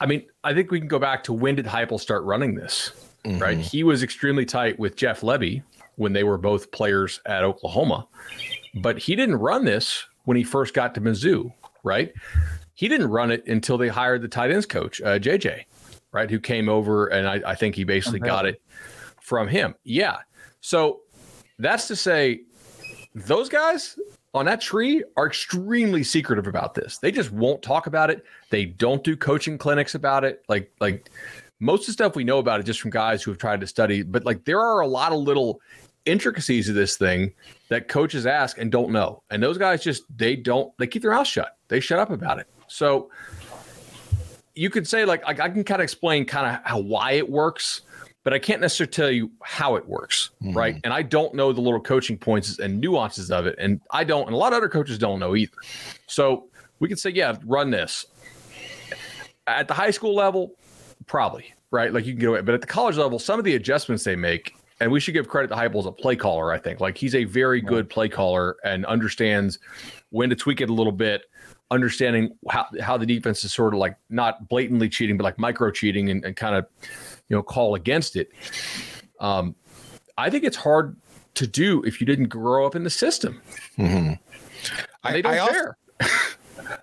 I 0.01 0.07
mean, 0.07 0.25
I 0.45 0.55
think 0.55 0.71
we 0.71 0.79
can 0.79 0.89
go 0.89 0.99
back 0.99 1.25
to 1.25 1.33
when 1.33 1.57
did 1.57 1.67
Heupel 1.67 2.01
start 2.01 2.23
running 2.23 2.55
this? 2.55 2.93
Right, 3.25 3.59
he 3.59 3.83
was 3.83 4.03
extremely 4.03 4.47
tight 4.47 4.79
with 4.79 4.97
Jeff 4.97 5.21
Lebby 5.21 5.63
when 5.99 6.13
they 6.13 6.25
were 6.25 6.39
both 6.39 6.71
players 6.71 7.21
at 7.27 7.45
Oklahoma, 7.45 8.07
but 8.77 8.99
he 8.99 9.15
didn't 9.15 9.37
run 9.37 9.65
this 9.65 10.05
when 10.25 10.37
he 10.37 10.45
first 10.45 10.75
got 10.75 10.95
to 10.95 11.01
Mizzou. 11.01 11.53
Right, 11.85 12.13
he 12.75 12.89
didn't 12.89 13.09
run 13.09 13.31
it 13.31 13.47
until 13.47 13.79
they 13.79 13.89
hired 13.89 14.23
the 14.23 14.29
tight 14.29 14.51
ends 14.51 14.67
coach, 14.67 15.01
uh, 15.03 15.19
JJ, 15.19 15.65
right, 16.13 16.31
who 16.31 16.41
came 16.41 16.69
over 16.69 17.07
and 17.07 17.29
I, 17.29 17.41
I 17.51 17.55
think 17.55 17.75
he 17.75 17.85
basically 17.85 18.21
got 18.21 18.47
it 18.47 18.61
from 19.21 19.49
him. 19.49 19.75
Yeah, 19.85 20.19
so 20.61 21.01
that's 21.59 21.89
to 21.89 21.97
say, 21.97 22.43
those 23.15 23.49
guys 23.49 23.99
on 24.35 24.45
that 24.47 24.61
tree 24.61 25.03
are 25.17 25.27
extremely 25.27 26.05
secretive 26.05 26.47
about 26.47 26.75
this. 26.75 26.99
They 26.99 27.11
just 27.11 27.33
won't 27.33 27.63
talk 27.63 27.87
about 27.87 28.11
it. 28.11 28.25
They 28.51 28.67
don't 28.67 29.03
do 29.03 29.17
coaching 29.17 29.59
clinics 29.59 29.95
about 29.95 30.25
it. 30.25 30.43
Like 30.49 30.71
like 30.81 31.11
most 31.61 31.83
of 31.83 31.87
the 31.87 31.93
stuff 31.93 32.15
we 32.15 32.25
know 32.25 32.39
about 32.39 32.61
it 32.61 32.65
just 32.65 32.81
from 32.81 32.91
guys 32.91 33.23
who 33.23 33.31
have 33.31 33.39
tried 33.39 33.61
to 33.61 33.67
study, 33.67 34.03
but 34.03 34.25
like 34.25 34.45
there 34.45 34.61
are 34.61 34.81
a 34.81 34.87
lot 34.87 35.13
of 35.13 35.19
little 35.19 35.61
intricacies 36.09 36.69
of 36.69 36.75
this 36.75 36.97
thing 36.97 37.33
that 37.69 37.89
coaches 37.89 38.27
ask 38.27 38.59
and 38.59 38.73
don't 38.73 38.91
know. 38.91 39.23
And 39.31 39.43
those 39.43 39.59
guys 39.59 39.83
just 39.83 40.05
they 40.17 40.35
don't 40.35 40.73
they 40.79 40.87
keep 40.87 41.03
their 41.03 41.13
mouth 41.13 41.27
shut. 41.27 41.57
They 41.69 41.81
shut 41.81 41.99
up 41.99 42.11
about 42.11 42.39
it. 42.39 42.47
So 42.67 43.11
you 44.55 44.71
could 44.71 44.89
say 44.89 45.05
like, 45.05 45.25
like 45.25 45.39
I 45.39 45.49
can 45.49 45.63
kind 45.63 45.81
of 45.81 45.85
explain 45.85 46.25
kind 46.25 46.57
of 46.57 46.63
how 46.65 46.81
why 46.81 47.13
it 47.13 47.29
works, 47.31 47.83
but 48.25 48.35
I 48.35 48.39
can't 48.39 48.61
necessarily 48.61 48.91
tell 48.91 49.11
you 49.11 49.31
how 49.43 49.77
it 49.77 49.87
works, 49.87 50.31
mm-hmm. 50.43 50.57
right? 50.57 50.81
And 50.83 50.93
I 50.93 51.03
don't 51.03 51.35
know 51.35 51.53
the 51.53 51.61
little 51.61 51.81
coaching 51.81 52.19
points 52.19 52.59
and 52.59 52.81
nuances 52.81 53.31
of 53.31 53.47
it, 53.47 53.55
and 53.59 53.81
I 53.93 54.05
don't, 54.05 54.27
and 54.27 54.35
a 54.35 54.37
lot 54.37 54.53
of 54.53 54.57
other 54.57 54.69
coaches 54.69 54.99
don't 54.99 55.21
know 55.21 55.37
either. 55.37 55.57
So 56.09 56.49
we 56.81 56.89
could 56.89 56.99
say, 56.99 57.11
yeah, 57.11 57.37
run 57.45 57.71
this 57.71 58.07
at 59.47 59.69
the 59.69 59.75
high 59.75 59.93
school 59.93 60.15
level, 60.15 60.57
probably 61.07 61.55
right. 61.71 61.93
Like 61.93 62.05
you 62.05 62.13
can 62.13 62.21
get 62.21 62.29
away, 62.29 62.41
but 62.41 62.55
at 62.55 62.61
the 62.61 62.67
college 62.67 62.97
level, 62.97 63.19
some 63.19 63.39
of 63.39 63.45
the 63.45 63.55
adjustments 63.55 64.05
they 64.05 64.17
make 64.17 64.58
and 64.81 64.91
we 64.91 65.01
should 65.01 65.15
give 65.15 65.29
credit 65.29 65.49
to 65.49 65.55
Heupel 65.55 65.81
as 65.81 65.87
a 65.87 65.93
play 65.93 66.17
caller. 66.17 66.53
I 66.53 66.59
think 66.59 66.81
like 66.81 66.97
he's 66.97 67.15
a 67.15 67.25
very 67.25 67.61
good 67.61 67.91
play 67.91 68.09
caller 68.09 68.57
and 68.65 68.87
understands 68.87 69.59
when 70.11 70.31
to 70.31 70.37
tweak 70.37 70.61
it 70.61 70.71
a 70.71 70.73
little 70.73 70.93
bit, 70.93 71.25
understanding 71.71 72.37
how 72.49 72.67
how 72.81 72.97
the 72.97 73.07
defense 73.07 73.45
is 73.45 73.53
sort 73.53 73.75
of 73.75 73.81
like 73.81 73.97
not 74.11 74.49
blatantly 74.49 74.89
cheating, 74.89 75.17
but 75.17 75.25
like 75.25 75.39
micro 75.39 75.71
cheating 75.71 76.11
and, 76.11 76.25
and 76.25 76.37
kind 76.37 76.55
of 76.55 76.67
you 77.29 77.37
know 77.37 77.43
call 77.43 77.75
against 77.75 78.17
it. 78.17 78.31
Um, 79.21 79.55
I 80.17 80.31
think 80.31 80.45
it's 80.45 80.57
hard 80.57 80.97
to 81.35 81.47
do 81.47 81.83
if 81.85 82.01
you 82.01 82.07
didn't 82.07 82.29
grow 82.29 82.67
up 82.67 82.75
in 82.75 82.85
the 82.85 82.91
system. 82.91 83.41
Mm-hmm. 83.79 84.15
I, 85.05 85.21
don't 85.21 85.33
I 85.33 85.49
care. 85.49 85.77
Also, 86.01 86.15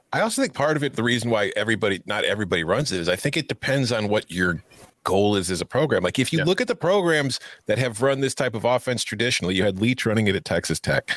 I 0.14 0.22
also 0.22 0.42
think 0.42 0.54
part 0.54 0.78
of 0.78 0.84
it, 0.84 0.96
the 0.96 1.04
reason 1.04 1.30
why 1.30 1.52
everybody, 1.56 2.02
not 2.06 2.24
everybody 2.24 2.64
runs 2.64 2.92
it, 2.92 3.02
is 3.02 3.10
I 3.10 3.18
think 3.18 3.36
it 3.36 3.50
depends 3.50 3.92
on 3.92 4.08
what 4.08 4.32
you're 4.32 4.64
goal 5.06 5.38
is 5.38 5.50
as 5.50 5.62
a 5.62 5.66
program. 5.66 6.04
Like 6.04 6.20
if 6.20 6.34
you 6.34 6.40
yeah. 6.40 6.46
look 6.46 6.60
at 6.60 6.68
the 6.68 6.76
programs 6.76 7.40
that 7.68 7.78
have 7.78 8.02
run 8.02 8.20
this 8.20 8.36
type 8.36 8.54
of 8.54 8.66
offense 8.66 9.06
traditionally, 9.06 9.56
you 9.56 9.64
had 9.64 9.80
Leach 9.80 10.06
running 10.06 10.28
it 10.28 10.36
at 10.36 10.44
Texas 10.44 10.82
Tech, 10.82 11.08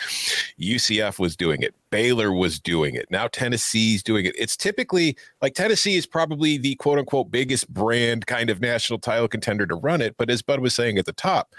UCF 0.61 1.19
was 1.19 1.37
doing 1.37 1.63
it, 1.63 1.75
Baylor 1.91 2.33
was 2.33 2.59
doing 2.61 2.95
it, 2.95 3.07
now 3.11 3.29
Tennessee's 3.29 4.03
doing 4.03 4.27
it. 4.27 4.35
It's 4.39 4.57
typically 4.57 5.17
like 5.43 5.55
Tennessee 5.55 5.97
is 5.97 6.07
probably 6.07 6.59
the 6.59 6.75
quote 6.77 6.99
unquote 6.99 7.31
biggest 7.31 7.73
brand 7.73 8.27
kind 8.27 8.51
of 8.51 8.61
national 8.61 8.99
title 8.99 9.29
contender 9.29 9.67
to 9.67 9.75
run 9.75 10.01
it. 10.01 10.17
But 10.17 10.31
as 10.31 10.43
Bud 10.43 10.61
was 10.61 10.75
saying 10.75 10.99
at 10.99 11.07
the 11.07 11.13
top, 11.13 11.55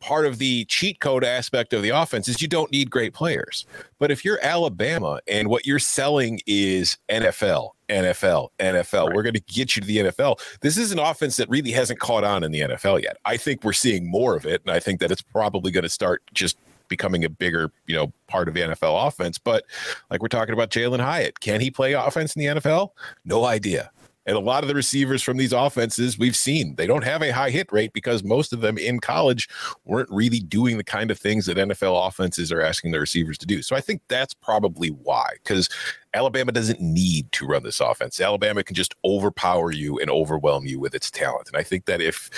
part 0.00 0.26
of 0.26 0.38
the 0.38 0.64
cheat 0.66 1.00
code 1.00 1.24
aspect 1.24 1.72
of 1.72 1.82
the 1.82 1.90
offense 1.90 2.28
is 2.28 2.40
you 2.40 2.48
don't 2.48 2.70
need 2.70 2.90
great 2.90 3.14
players. 3.14 3.66
But 3.98 4.10
if 4.10 4.24
you're 4.24 4.38
Alabama 4.42 5.20
and 5.26 5.48
what 5.48 5.66
you're 5.66 5.78
selling 5.78 6.40
is 6.46 6.96
NFL, 7.08 7.70
NFL, 7.88 8.48
NFL, 8.58 9.06
right. 9.06 9.14
we're 9.14 9.22
going 9.22 9.34
to 9.34 9.40
get 9.40 9.76
you 9.76 9.82
to 9.82 9.88
the 9.88 9.96
NFL. 9.98 10.40
This 10.60 10.76
is 10.76 10.92
an 10.92 10.98
offense 10.98 11.36
that 11.36 11.48
really 11.48 11.72
hasn't 11.72 11.98
caught 11.98 12.24
on 12.24 12.44
in 12.44 12.52
the 12.52 12.60
NFL 12.60 13.02
yet. 13.02 13.16
I 13.24 13.36
think 13.36 13.64
we're 13.64 13.72
seeing 13.72 14.08
more 14.08 14.36
of 14.36 14.46
it, 14.46 14.62
and 14.64 14.74
I 14.74 14.80
think 14.80 15.00
that 15.00 15.10
it's 15.10 15.22
probably 15.22 15.70
going 15.70 15.84
to 15.84 15.88
start 15.88 16.22
just 16.32 16.58
becoming 16.88 17.24
a 17.24 17.28
bigger, 17.28 17.70
you 17.86 17.94
know, 17.94 18.12
part 18.26 18.48
of 18.48 18.54
the 18.54 18.60
NFL 18.60 19.06
offense. 19.06 19.38
But 19.38 19.64
like 20.10 20.22
we're 20.22 20.28
talking 20.28 20.52
about 20.52 20.70
Jalin 20.70 21.00
Hyatt, 21.00 21.40
can 21.40 21.60
he 21.60 21.70
play 21.70 21.92
offense 21.92 22.34
in 22.34 22.40
the 22.40 22.60
NFL? 22.60 22.90
No 23.24 23.44
idea. 23.44 23.90
And 24.28 24.36
a 24.36 24.40
lot 24.40 24.62
of 24.62 24.68
the 24.68 24.74
receivers 24.74 25.22
from 25.22 25.38
these 25.38 25.54
offenses 25.54 26.18
we've 26.18 26.36
seen, 26.36 26.74
they 26.74 26.86
don't 26.86 27.02
have 27.02 27.22
a 27.22 27.30
high 27.30 27.48
hit 27.48 27.72
rate 27.72 27.94
because 27.94 28.22
most 28.22 28.52
of 28.52 28.60
them 28.60 28.76
in 28.76 29.00
college 29.00 29.48
weren't 29.86 30.10
really 30.10 30.38
doing 30.38 30.76
the 30.76 30.84
kind 30.84 31.10
of 31.10 31.18
things 31.18 31.46
that 31.46 31.56
NFL 31.56 32.06
offenses 32.06 32.52
are 32.52 32.60
asking 32.60 32.90
their 32.90 33.00
receivers 33.00 33.38
to 33.38 33.46
do. 33.46 33.62
So 33.62 33.74
I 33.74 33.80
think 33.80 34.02
that's 34.08 34.34
probably 34.34 34.90
why, 34.90 35.30
because 35.42 35.70
Alabama 36.12 36.52
doesn't 36.52 36.78
need 36.78 37.32
to 37.32 37.46
run 37.46 37.62
this 37.62 37.80
offense. 37.80 38.20
Alabama 38.20 38.62
can 38.62 38.74
just 38.74 38.94
overpower 39.02 39.72
you 39.72 39.98
and 39.98 40.10
overwhelm 40.10 40.66
you 40.66 40.78
with 40.78 40.94
its 40.94 41.10
talent. 41.10 41.48
And 41.48 41.56
I 41.56 41.62
think 41.62 41.86
that 41.86 42.02
if 42.02 42.28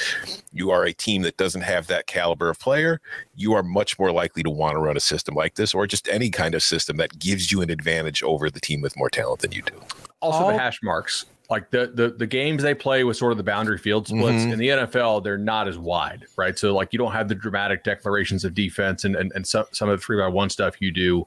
you 0.52 0.70
are 0.70 0.84
a 0.84 0.92
team 0.92 1.22
that 1.22 1.38
doesn't 1.38 1.62
have 1.62 1.88
that 1.88 2.06
caliber 2.06 2.48
of 2.48 2.60
player, 2.60 3.00
you 3.34 3.52
are 3.54 3.64
much 3.64 3.98
more 3.98 4.12
likely 4.12 4.44
to 4.44 4.50
want 4.50 4.74
to 4.76 4.78
run 4.78 4.96
a 4.96 5.00
system 5.00 5.34
like 5.34 5.56
this 5.56 5.74
or 5.74 5.88
just 5.88 6.08
any 6.08 6.30
kind 6.30 6.54
of 6.54 6.62
system 6.62 6.98
that 6.98 7.18
gives 7.18 7.50
you 7.50 7.62
an 7.62 7.70
advantage 7.70 8.22
over 8.22 8.48
the 8.48 8.60
team 8.60 8.80
with 8.80 8.96
more 8.96 9.10
talent 9.10 9.40
than 9.40 9.50
you 9.50 9.62
do. 9.62 9.74
Also, 10.20 10.46
the 10.52 10.56
hash 10.56 10.78
marks 10.84 11.26
like 11.50 11.70
the, 11.70 11.90
the 11.92 12.10
the 12.10 12.26
games 12.26 12.62
they 12.62 12.74
play 12.74 13.02
with 13.02 13.16
sort 13.16 13.32
of 13.32 13.38
the 13.38 13.44
boundary 13.44 13.76
field 13.76 14.06
splits 14.06 14.44
mm-hmm. 14.44 14.52
in 14.52 14.58
the 14.58 14.68
NFL, 14.68 15.24
they're 15.24 15.36
not 15.36 15.66
as 15.66 15.76
wide, 15.76 16.26
right? 16.36 16.56
So 16.56 16.72
like 16.72 16.92
you 16.92 16.98
don't 16.98 17.12
have 17.12 17.28
the 17.28 17.34
dramatic 17.34 17.82
declarations 17.82 18.44
of 18.44 18.54
defense 18.54 19.04
and 19.04 19.16
and, 19.16 19.32
and 19.34 19.46
some 19.46 19.66
some 19.72 19.88
of 19.88 19.98
the 19.98 20.04
three 20.04 20.16
by 20.16 20.28
one 20.28 20.48
stuff 20.48 20.80
you 20.80 20.92
do 20.92 21.26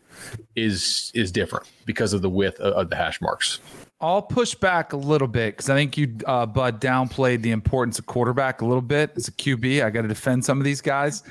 is 0.56 1.12
is 1.14 1.32
different 1.32 1.70
because 1.86 2.14
of 2.14 2.22
the 2.22 2.30
width 2.30 2.60
of, 2.62 2.74
of 2.74 2.90
the 2.90 2.96
hash 2.96 3.20
marks. 3.22 3.60
I'll 4.04 4.22
push 4.22 4.54
back 4.54 4.92
a 4.92 4.98
little 4.98 5.30
bit 5.30 5.56
because 5.56 5.70
I 5.70 5.76
think 5.76 5.98
you, 5.98 6.18
uh, 6.26 6.46
Bud, 6.46 6.82
downplayed 6.82 7.42
the 7.42 7.52
importance 7.52 7.98
of 8.00 8.06
quarterback 8.06 8.60
a 8.60 8.66
little 8.66 8.82
bit 8.82 9.14
as 9.16 9.30
a 9.30 9.32
QB. 9.32 9.82
I 9.82 9.90
got 9.92 10.02
to 10.02 10.10
defend 10.10 10.44
some 10.44 10.58
of 10.58 10.66
these 10.66 10.82
guys. 10.82 11.24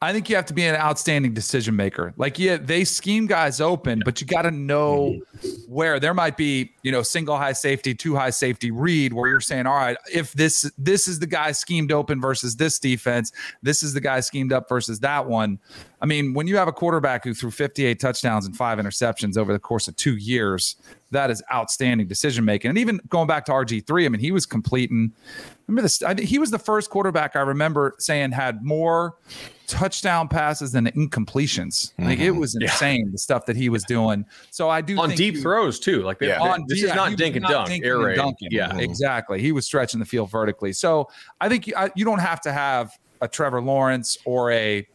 I 0.00 0.14
think 0.14 0.30
you 0.30 0.36
have 0.36 0.46
to 0.46 0.54
be 0.54 0.64
an 0.64 0.74
outstanding 0.74 1.34
decision 1.34 1.76
maker. 1.76 2.14
Like, 2.16 2.38
yeah, 2.38 2.56
they 2.56 2.84
scheme 2.84 3.26
guys 3.26 3.60
open, 3.60 4.00
but 4.06 4.22
you 4.22 4.26
got 4.26 4.42
to 4.42 4.50
know 4.50 5.20
where 5.68 6.00
there 6.00 6.14
might 6.14 6.38
be, 6.38 6.72
you 6.82 6.90
know, 6.90 7.02
single 7.02 7.36
high 7.36 7.52
safety, 7.52 7.94
two 7.94 8.16
high 8.16 8.30
safety 8.30 8.70
read 8.70 9.12
where 9.12 9.28
you're 9.28 9.40
saying, 9.42 9.66
all 9.66 9.76
right, 9.76 9.98
if 10.10 10.32
this 10.32 10.70
this 10.78 11.06
is 11.06 11.18
the 11.18 11.26
guy 11.26 11.52
schemed 11.52 11.92
open 11.92 12.22
versus 12.22 12.56
this 12.56 12.78
defense, 12.78 13.32
this 13.62 13.82
is 13.82 13.92
the 13.92 14.00
guy 14.00 14.20
schemed 14.20 14.50
up 14.50 14.66
versus 14.66 14.98
that 15.00 15.26
one. 15.26 15.58
I 16.04 16.06
mean, 16.06 16.34
when 16.34 16.46
you 16.46 16.58
have 16.58 16.68
a 16.68 16.72
quarterback 16.72 17.24
who 17.24 17.32
threw 17.32 17.50
58 17.50 17.98
touchdowns 17.98 18.44
and 18.44 18.54
five 18.54 18.78
interceptions 18.78 19.38
over 19.38 19.54
the 19.54 19.58
course 19.58 19.88
of 19.88 19.96
two 19.96 20.16
years, 20.16 20.76
that 21.12 21.30
is 21.30 21.42
outstanding 21.50 22.06
decision 22.06 22.44
making. 22.44 22.68
And 22.68 22.76
even 22.76 23.00
going 23.08 23.26
back 23.26 23.46
to 23.46 23.52
RG3, 23.52 24.04
I 24.04 24.08
mean, 24.10 24.20
he 24.20 24.30
was 24.30 24.44
completing. 24.44 25.14
Remember 25.66 25.80
this? 25.80 26.02
I, 26.02 26.20
he 26.20 26.38
was 26.38 26.50
the 26.50 26.58
first 26.58 26.90
quarterback 26.90 27.36
I 27.36 27.40
remember 27.40 27.94
saying 27.98 28.32
had 28.32 28.62
more 28.62 29.16
touchdown 29.66 30.28
passes 30.28 30.72
than 30.72 30.88
incompletions. 30.88 31.94
Mm-hmm. 31.94 32.20
it 32.20 32.36
was 32.36 32.54
insane 32.54 33.06
yeah. 33.06 33.12
the 33.12 33.18
stuff 33.18 33.46
that 33.46 33.56
he 33.56 33.70
was 33.70 33.82
doing. 33.84 34.26
So 34.50 34.68
I 34.68 34.82
do 34.82 34.98
on 34.98 35.08
deep 35.08 35.36
he, 35.36 35.40
throws 35.40 35.80
too. 35.80 36.02
Like 36.02 36.18
they, 36.18 36.28
yeah. 36.28 36.42
on, 36.42 36.66
this 36.68 36.82
yeah, 36.82 36.90
is 36.90 36.94
not 36.96 37.16
dink 37.16 37.36
and 37.36 37.46
dunk, 37.46 37.82
air 37.82 37.98
raid. 37.98 38.20
Yeah, 38.50 38.68
mm-hmm. 38.68 38.80
exactly. 38.80 39.40
He 39.40 39.52
was 39.52 39.64
stretching 39.64 40.00
the 40.00 40.06
field 40.06 40.30
vertically. 40.30 40.74
So 40.74 41.08
I 41.40 41.48
think 41.48 41.66
you, 41.66 41.72
I, 41.78 41.88
you 41.96 42.04
don't 42.04 42.18
have 42.18 42.42
to 42.42 42.52
have 42.52 42.92
a 43.24 43.28
Trevor 43.28 43.60
Lawrence 43.60 44.18
or 44.24 44.52
a 44.52 44.86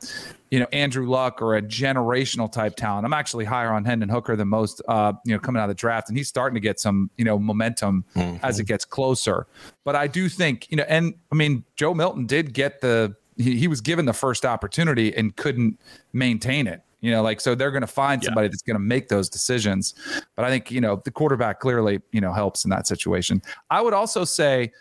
you 0.52 0.60
know 0.60 0.68
Andrew 0.72 1.10
Luck 1.10 1.42
or 1.42 1.58
a 1.58 1.62
generational 1.62 2.52
type 2.52 2.76
talent. 2.76 3.06
I'm 3.06 3.14
actually 3.14 3.46
higher 3.46 3.72
on 3.72 3.86
Hendon 3.86 4.08
Hooker 4.08 4.36
than 4.36 4.48
most 4.48 4.82
uh, 4.88 5.14
you 5.26 5.34
know 5.34 5.40
coming 5.40 5.60
out 5.60 5.66
of 5.66 5.70
the 5.70 5.80
draft, 5.80 6.10
and 6.10 6.18
he's 6.18 6.28
starting 6.28 6.54
to 6.54 6.60
get 6.60 6.80
some 6.80 7.10
you 7.18 7.26
know 7.26 7.38
momentum 7.38 8.06
mm-hmm. 8.16 8.44
as 8.46 8.60
it 8.60 8.66
gets 8.66 8.86
closer. 8.86 9.48
But 9.84 9.96
I 9.96 10.08
do 10.08 10.30
think 10.30 10.68
you 10.70 10.78
know, 10.78 10.86
and 10.88 11.16
I 11.32 11.36
mean 11.36 11.66
Joe 11.76 11.94
Milton 11.94 12.26
did 12.26 12.54
get 12.54 12.82
the 12.82 13.16
he, 13.38 13.58
he 13.58 13.68
was 13.68 13.82
given 13.82 14.06
the 14.06 14.14
first 14.14 14.46
opportunity 14.46 15.16
and 15.16 15.36
couldn't 15.36 15.80
maintain 16.14 16.68
it. 16.68 16.84
You 17.02 17.12
know, 17.12 17.22
like 17.22 17.40
so 17.40 17.56
they're 17.56 17.72
going 17.72 17.82
to 17.82 17.88
find 17.88 18.22
somebody 18.22 18.46
yeah. 18.46 18.50
that's 18.50 18.62
going 18.62 18.76
to 18.76 18.82
make 18.82 19.08
those 19.08 19.30
decisions. 19.30 19.94
But 20.36 20.44
I 20.44 20.50
think 20.50 20.70
you 20.70 20.82
know 20.82 21.02
the 21.04 21.12
quarterback 21.12 21.60
clearly 21.62 22.02
you 22.12 22.22
know 22.22 22.34
helps 22.34 22.64
in 22.66 22.70
that 22.72 22.88
situation. 22.88 23.42
I 23.70 23.82
would 23.82 23.94
also 23.94 24.26
say 24.26 24.72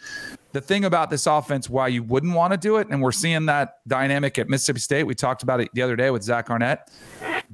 the 0.52 0.60
thing 0.60 0.84
about 0.84 1.10
this 1.10 1.26
offense, 1.26 1.68
why 1.68 1.88
you 1.88 2.02
wouldn't 2.02 2.34
want 2.34 2.52
to 2.52 2.56
do 2.56 2.76
it, 2.76 2.88
and 2.90 3.02
we're 3.02 3.12
seeing 3.12 3.46
that 3.46 3.86
dynamic 3.86 4.38
at 4.38 4.48
Mississippi 4.48 4.80
State. 4.80 5.04
We 5.04 5.14
talked 5.14 5.42
about 5.42 5.60
it 5.60 5.68
the 5.74 5.82
other 5.82 5.96
day 5.96 6.10
with 6.10 6.22
Zach 6.22 6.50
Arnett. 6.50 6.90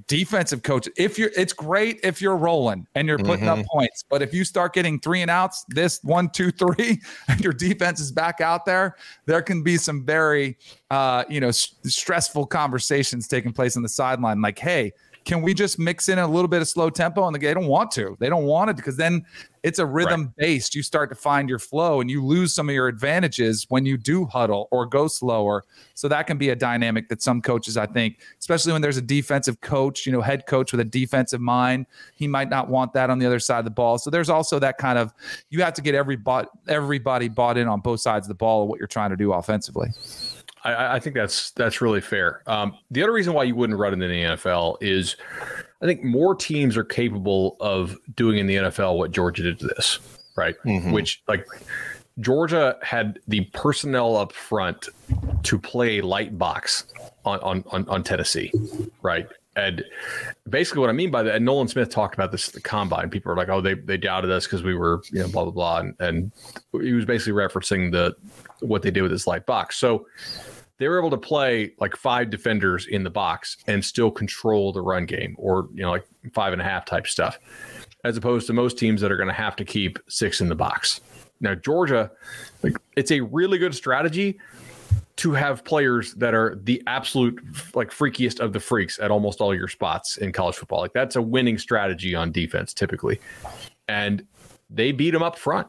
Defensive 0.07 0.63
coach, 0.63 0.89
if 0.97 1.19
you're, 1.19 1.31
it's 1.37 1.53
great 1.53 2.01
if 2.03 2.21
you're 2.21 2.37
rolling 2.37 2.87
and 2.95 3.09
you're 3.09 3.19
putting 3.19 3.47
mm-hmm. 3.47 3.61
up 3.61 3.67
points, 3.67 4.05
but 4.09 4.23
if 4.23 4.35
you 4.35 4.45
start 4.45 4.75
getting 4.75 5.01
three 5.01 5.23
and 5.23 5.31
outs, 5.31 5.65
this 5.69 6.01
one, 6.03 6.31
two, 6.31 6.51
three, 6.51 7.01
and 7.29 7.41
your 7.41 7.53
defense 7.53 8.01
is 8.01 8.13
back 8.13 8.41
out 8.41 8.65
there, 8.65 8.97
there 9.27 9.43
can 9.43 9.63
be 9.63 9.77
some 9.77 10.05
very, 10.05 10.57
uh, 10.91 11.25
you 11.29 11.41
know, 11.41 11.49
s- 11.49 11.75
stressful 11.85 12.47
conversations 12.47 13.29
taking 13.29 13.53
place 13.53 13.77
on 13.77 13.83
the 13.83 13.89
sideline. 13.89 14.41
Like, 14.41 14.59
hey, 14.59 14.93
can 15.25 15.41
we 15.41 15.55
just 15.55 15.79
mix 15.79 16.09
in 16.09 16.19
a 16.19 16.27
little 16.27 16.49
bit 16.49 16.61
of 16.61 16.69
slow 16.69 16.91
tempo? 16.91 17.27
And 17.27 17.35
they 17.35 17.55
don't 17.55 17.67
want 17.67 17.91
to. 17.93 18.17
They 18.21 18.29
don't 18.29 18.45
want 18.45 18.71
it 18.71 18.77
because 18.77 18.97
then 18.97 19.25
it's 19.63 19.79
a 19.79 19.87
rhythm 19.87 20.25
right. 20.25 20.37
based. 20.37 20.75
You 20.75 20.83
start 20.83 21.09
to 21.09 21.15
find 21.15 21.49
your 21.49 21.59
flow 21.59 22.03
and 22.03 22.11
you 22.11 22.23
lose 22.23 22.53
some 22.53 22.69
of 22.69 22.75
your 22.75 22.89
advantages 22.89 23.65
when 23.71 23.87
you 23.87 23.97
do 23.97 24.27
huddle 24.27 24.69
or 24.71 24.85
go 24.85 25.09
slower. 25.09 25.65
So 25.95 26.09
that 26.09 26.27
can 26.27 26.37
be 26.37 26.51
a 26.51 26.57
dynamic 26.57 27.09
that 27.09 27.23
some 27.23 27.41
coaches, 27.41 27.79
I 27.79 27.87
think, 27.87 28.21
especially 28.39 28.73
when 28.73 28.83
there's 28.83 28.99
a 28.99 29.03
defensive 29.03 29.63
coach, 29.63 30.05
you 30.05 30.13
know, 30.13 30.21
head 30.21 30.47
coach 30.47 30.73
with 30.73 30.81
a 30.81 30.85
defensive 30.85 31.41
mind, 31.41 31.87
he 32.15 32.29
might 32.29 32.51
not 32.51 32.69
want 32.69 32.93
that 32.93 33.09
on 33.09 33.19
the 33.19 33.25
other 33.25 33.39
side 33.39 33.61
of 33.61 33.65
the 33.65 33.71
ball. 33.71 33.97
So 33.97 34.11
there's 34.11 34.29
also 34.29 34.59
that 34.59 34.77
kind 34.77 34.99
of 34.99 35.15
you 35.49 35.63
have 35.63 35.75
to 35.75 35.83
get 35.83 35.95
every 35.95 36.17
bought, 36.17 36.51
everybody 36.69 37.29
bought 37.29 37.57
in 37.57 37.67
on 37.67 37.81
both 37.81 38.01
sides 38.01 38.27
of 38.27 38.29
the 38.29 38.35
ball 38.35 38.65
of 38.65 38.69
what 38.69 38.79
you're 38.79 38.87
trying 38.87 39.11
to 39.11 39.17
do 39.17 39.33
offensively. 39.33 39.89
I, 40.65 40.97
I 40.97 41.01
think 41.01 41.15
that's 41.15 41.51
that's 41.53 41.81
really 41.81 42.01
fair. 42.01 42.43
Um, 42.47 42.77
the 42.91 43.03
other 43.03 43.13
reason 43.13 43.35
why 43.35 43.45
you 43.45 43.55
wouldn't 43.55 43.79
run 43.79 43.93
it 43.93 44.05
in 44.05 44.11
the 44.11 44.37
NFL 44.37 44.79
is, 44.81 45.17
I 45.83 45.87
think 45.87 46.03
more 46.03 46.35
teams 46.35 46.77
are 46.77 46.85
capable 46.85 47.57
of 47.61 47.97
doing 48.17 48.39
in 48.39 48.47
the 48.47 48.57
NFL 48.57 48.97
what 48.97 49.11
Georgia 49.11 49.43
did 49.43 49.59
to 49.61 49.67
this, 49.67 49.99
right? 50.37 50.55
Mm-hmm. 50.65 50.93
Which 50.93 51.23
like 51.29 51.47
Georgia 52.21 52.79
had 52.83 53.19
the 53.29 53.43
personnel 53.53 54.17
up 54.17 54.33
front 54.33 54.89
to 55.43 55.59
play 55.59 56.01
light 56.01 56.39
box 56.39 56.87
on 57.25 57.41
on 57.41 57.65
on, 57.71 57.89
on 57.89 58.03
Tennessee, 58.03 58.53
right? 59.03 59.29
And 59.57 59.85
basically, 60.49 60.81
what 60.81 60.91
I 60.91 60.95
mean 60.95 61.13
by 61.13 61.23
that, 61.23 61.37
and 61.37 61.45
Nolan 61.45 61.69
Smith 61.69 61.89
talked 61.89 62.15
about 62.15 62.33
this 62.33 62.49
at 62.49 62.55
the 62.55 62.61
combine. 62.61 63.09
People 63.09 63.31
are 63.31 63.37
like, 63.37 63.51
"Oh, 63.51 63.61
they 63.61 63.75
they 63.75 63.97
doubted 63.97 64.31
us 64.31 64.47
because 64.47 64.65
we 64.65 64.75
were, 64.75 65.03
you 65.13 65.21
know, 65.21 65.29
blah 65.29 65.45
blah 65.45 65.53
blah," 65.53 65.79
and, 65.79 65.95
and 66.01 66.33
he 66.73 66.93
was 66.93 67.05
basically 67.05 67.35
referencing 67.35 67.93
the 67.93 68.17
what 68.61 68.83
they 68.83 68.91
did 68.91 69.03
with 69.03 69.13
this 69.13 69.27
light 69.27 69.47
box. 69.47 69.77
So 69.77 70.07
they 70.79 70.89
were 70.89 70.99
able 70.99 71.11
to 71.11 71.19
play 71.19 71.73
like 71.79 71.97
five 71.97 72.31
defenders 72.31 72.87
in 72.87 73.05
the 73.05 73.11
box 73.11 73.57
and 73.67 73.85
still 73.85 74.11
control 74.11 74.73
the 74.73 74.81
run 74.81 75.07
game 75.07 75.35
or 75.39 75.69
you 75.75 75.83
know 75.83 75.91
like 75.91 76.07
five 76.33 76.53
and 76.53 76.61
a 76.61 76.65
half 76.65 76.85
type 76.85 77.07
stuff 77.07 77.39
as 78.05 78.17
opposed 78.17 78.47
to 78.47 78.53
most 78.53 78.79
teams 78.79 79.01
that 79.01 79.11
are 79.11 79.17
going 79.17 79.29
to 79.29 79.35
have 79.35 79.57
to 79.57 79.65
keep 79.65 79.99
six 80.09 80.41
in 80.41 80.49
the 80.49 80.55
box. 80.55 81.01
Now 81.41 81.55
georgia 81.55 82.11
like 82.63 82.77
it's 82.97 83.11
a 83.11 83.21
really 83.21 83.59
good 83.59 83.75
strategy 83.75 84.39
to 85.17 85.33
have 85.33 85.65
players 85.65 86.15
that 86.15 86.35
are 86.35 86.59
the 86.65 86.83
absolute 86.89 87.41
like 87.75 87.91
freakiest 87.91 88.41
of 88.41 88.53
the 88.53 88.61
freaks 88.61 88.99
at 88.99 89.11
almost 89.11 89.41
all 89.41 89.55
your 89.55 89.69
spots 89.69 90.17
in 90.17 90.33
college 90.33 90.57
football. 90.57 90.81
Like 90.81 90.93
that's 90.93 91.15
a 91.15 91.23
winning 91.23 91.59
strategy 91.59 92.15
on 92.15 92.33
defense 92.33 92.75
typically. 92.75 93.21
And 93.87 94.27
they 94.71 94.91
beat 94.91 95.13
them 95.13 95.23
up 95.23 95.39
front 95.39 95.69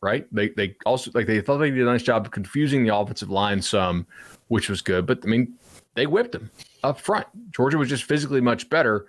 right? 0.00 0.26
They 0.32 0.50
they 0.50 0.76
also 0.86 1.10
like 1.14 1.26
they 1.26 1.40
thought 1.40 1.58
they 1.58 1.70
did 1.70 1.80
a 1.80 1.84
nice 1.84 2.02
job 2.02 2.26
of 2.26 2.32
confusing 2.32 2.84
the 2.84 2.94
offensive 2.94 3.30
line 3.30 3.62
some 3.62 4.06
which 4.48 4.68
was 4.68 4.82
good. 4.82 5.06
But 5.06 5.20
I 5.24 5.26
mean, 5.26 5.54
they 5.94 6.06
whipped 6.06 6.32
them 6.32 6.50
up 6.82 7.00
front. 7.00 7.26
Georgia 7.50 7.78
was 7.78 7.88
just 7.88 8.04
physically 8.04 8.40
much 8.40 8.68
better. 8.68 9.06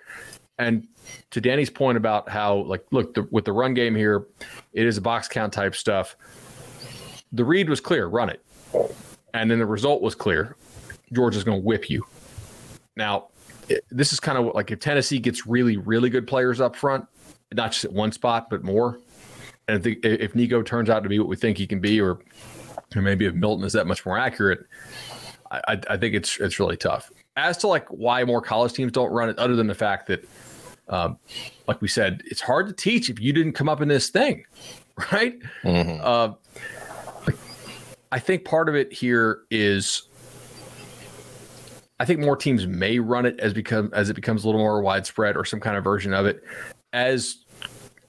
And 0.57 0.87
to 1.31 1.41
Danny's 1.41 1.69
point 1.69 1.97
about 1.97 2.29
how, 2.29 2.57
like, 2.57 2.85
look, 2.91 3.13
the, 3.13 3.23
with 3.31 3.45
the 3.45 3.51
run 3.51 3.73
game 3.73 3.95
here, 3.95 4.25
it 4.73 4.85
is 4.85 4.97
a 4.97 5.01
box 5.01 5.27
count 5.27 5.51
type 5.51 5.75
stuff. 5.75 6.15
The 7.33 7.43
read 7.43 7.69
was 7.69 7.81
clear, 7.81 8.07
run 8.07 8.29
it. 8.29 8.41
And 9.33 9.51
then 9.51 9.59
the 9.59 9.65
result 9.65 10.01
was 10.01 10.15
clear. 10.15 10.55
Georgia's 11.11 11.43
going 11.43 11.59
to 11.59 11.65
whip 11.65 11.89
you. 11.89 12.05
Now, 12.95 13.27
this 13.89 14.13
is 14.13 14.19
kind 14.19 14.37
of 14.37 14.53
like 14.55 14.71
if 14.71 14.79
Tennessee 14.79 15.19
gets 15.19 15.45
really, 15.45 15.75
really 15.75 16.09
good 16.09 16.27
players 16.27 16.61
up 16.61 16.75
front, 16.75 17.05
not 17.53 17.73
just 17.73 17.83
at 17.83 17.91
one 17.91 18.11
spot, 18.11 18.49
but 18.49 18.63
more. 18.63 18.99
And 19.67 19.85
if, 19.85 19.97
if 20.03 20.35
Nico 20.35 20.61
turns 20.61 20.89
out 20.89 21.03
to 21.03 21.09
be 21.09 21.19
what 21.19 21.27
we 21.27 21.35
think 21.35 21.57
he 21.57 21.67
can 21.67 21.79
be, 21.79 21.99
or, 21.99 22.19
or 22.95 23.01
maybe 23.01 23.25
if 23.25 23.33
Milton 23.33 23.65
is 23.65 23.73
that 23.73 23.87
much 23.87 24.05
more 24.05 24.17
accurate, 24.17 24.65
I, 25.67 25.79
I 25.89 25.97
think 25.97 26.15
it's 26.15 26.39
it's 26.39 26.59
really 26.59 26.77
tough. 26.77 27.11
As 27.35 27.57
to 27.57 27.67
like 27.67 27.87
why 27.89 28.23
more 28.23 28.41
college 28.41 28.73
teams 28.73 28.91
don't 28.91 29.11
run 29.11 29.29
it, 29.29 29.37
other 29.37 29.55
than 29.55 29.67
the 29.67 29.75
fact 29.75 30.07
that, 30.07 30.27
um, 30.89 31.17
like 31.67 31.81
we 31.81 31.87
said, 31.87 32.23
it's 32.25 32.41
hard 32.41 32.67
to 32.67 32.73
teach 32.73 33.09
if 33.09 33.19
you 33.19 33.33
didn't 33.33 33.53
come 33.53 33.67
up 33.67 33.81
in 33.81 33.87
this 33.87 34.09
thing, 34.09 34.45
right? 35.11 35.39
Mm-hmm. 35.63 36.01
Uh, 36.01 36.33
I 38.11 38.19
think 38.19 38.45
part 38.45 38.69
of 38.69 38.75
it 38.75 38.93
here 38.93 39.41
is 39.51 40.03
I 41.99 42.05
think 42.05 42.19
more 42.19 42.35
teams 42.35 42.67
may 42.67 42.99
run 42.99 43.25
it 43.25 43.39
as 43.39 43.53
become 43.53 43.89
as 43.93 44.09
it 44.09 44.13
becomes 44.13 44.43
a 44.43 44.47
little 44.47 44.61
more 44.61 44.81
widespread 44.81 45.37
or 45.37 45.45
some 45.45 45.59
kind 45.59 45.77
of 45.77 45.83
version 45.83 46.13
of 46.13 46.25
it 46.25 46.43
as 46.93 47.37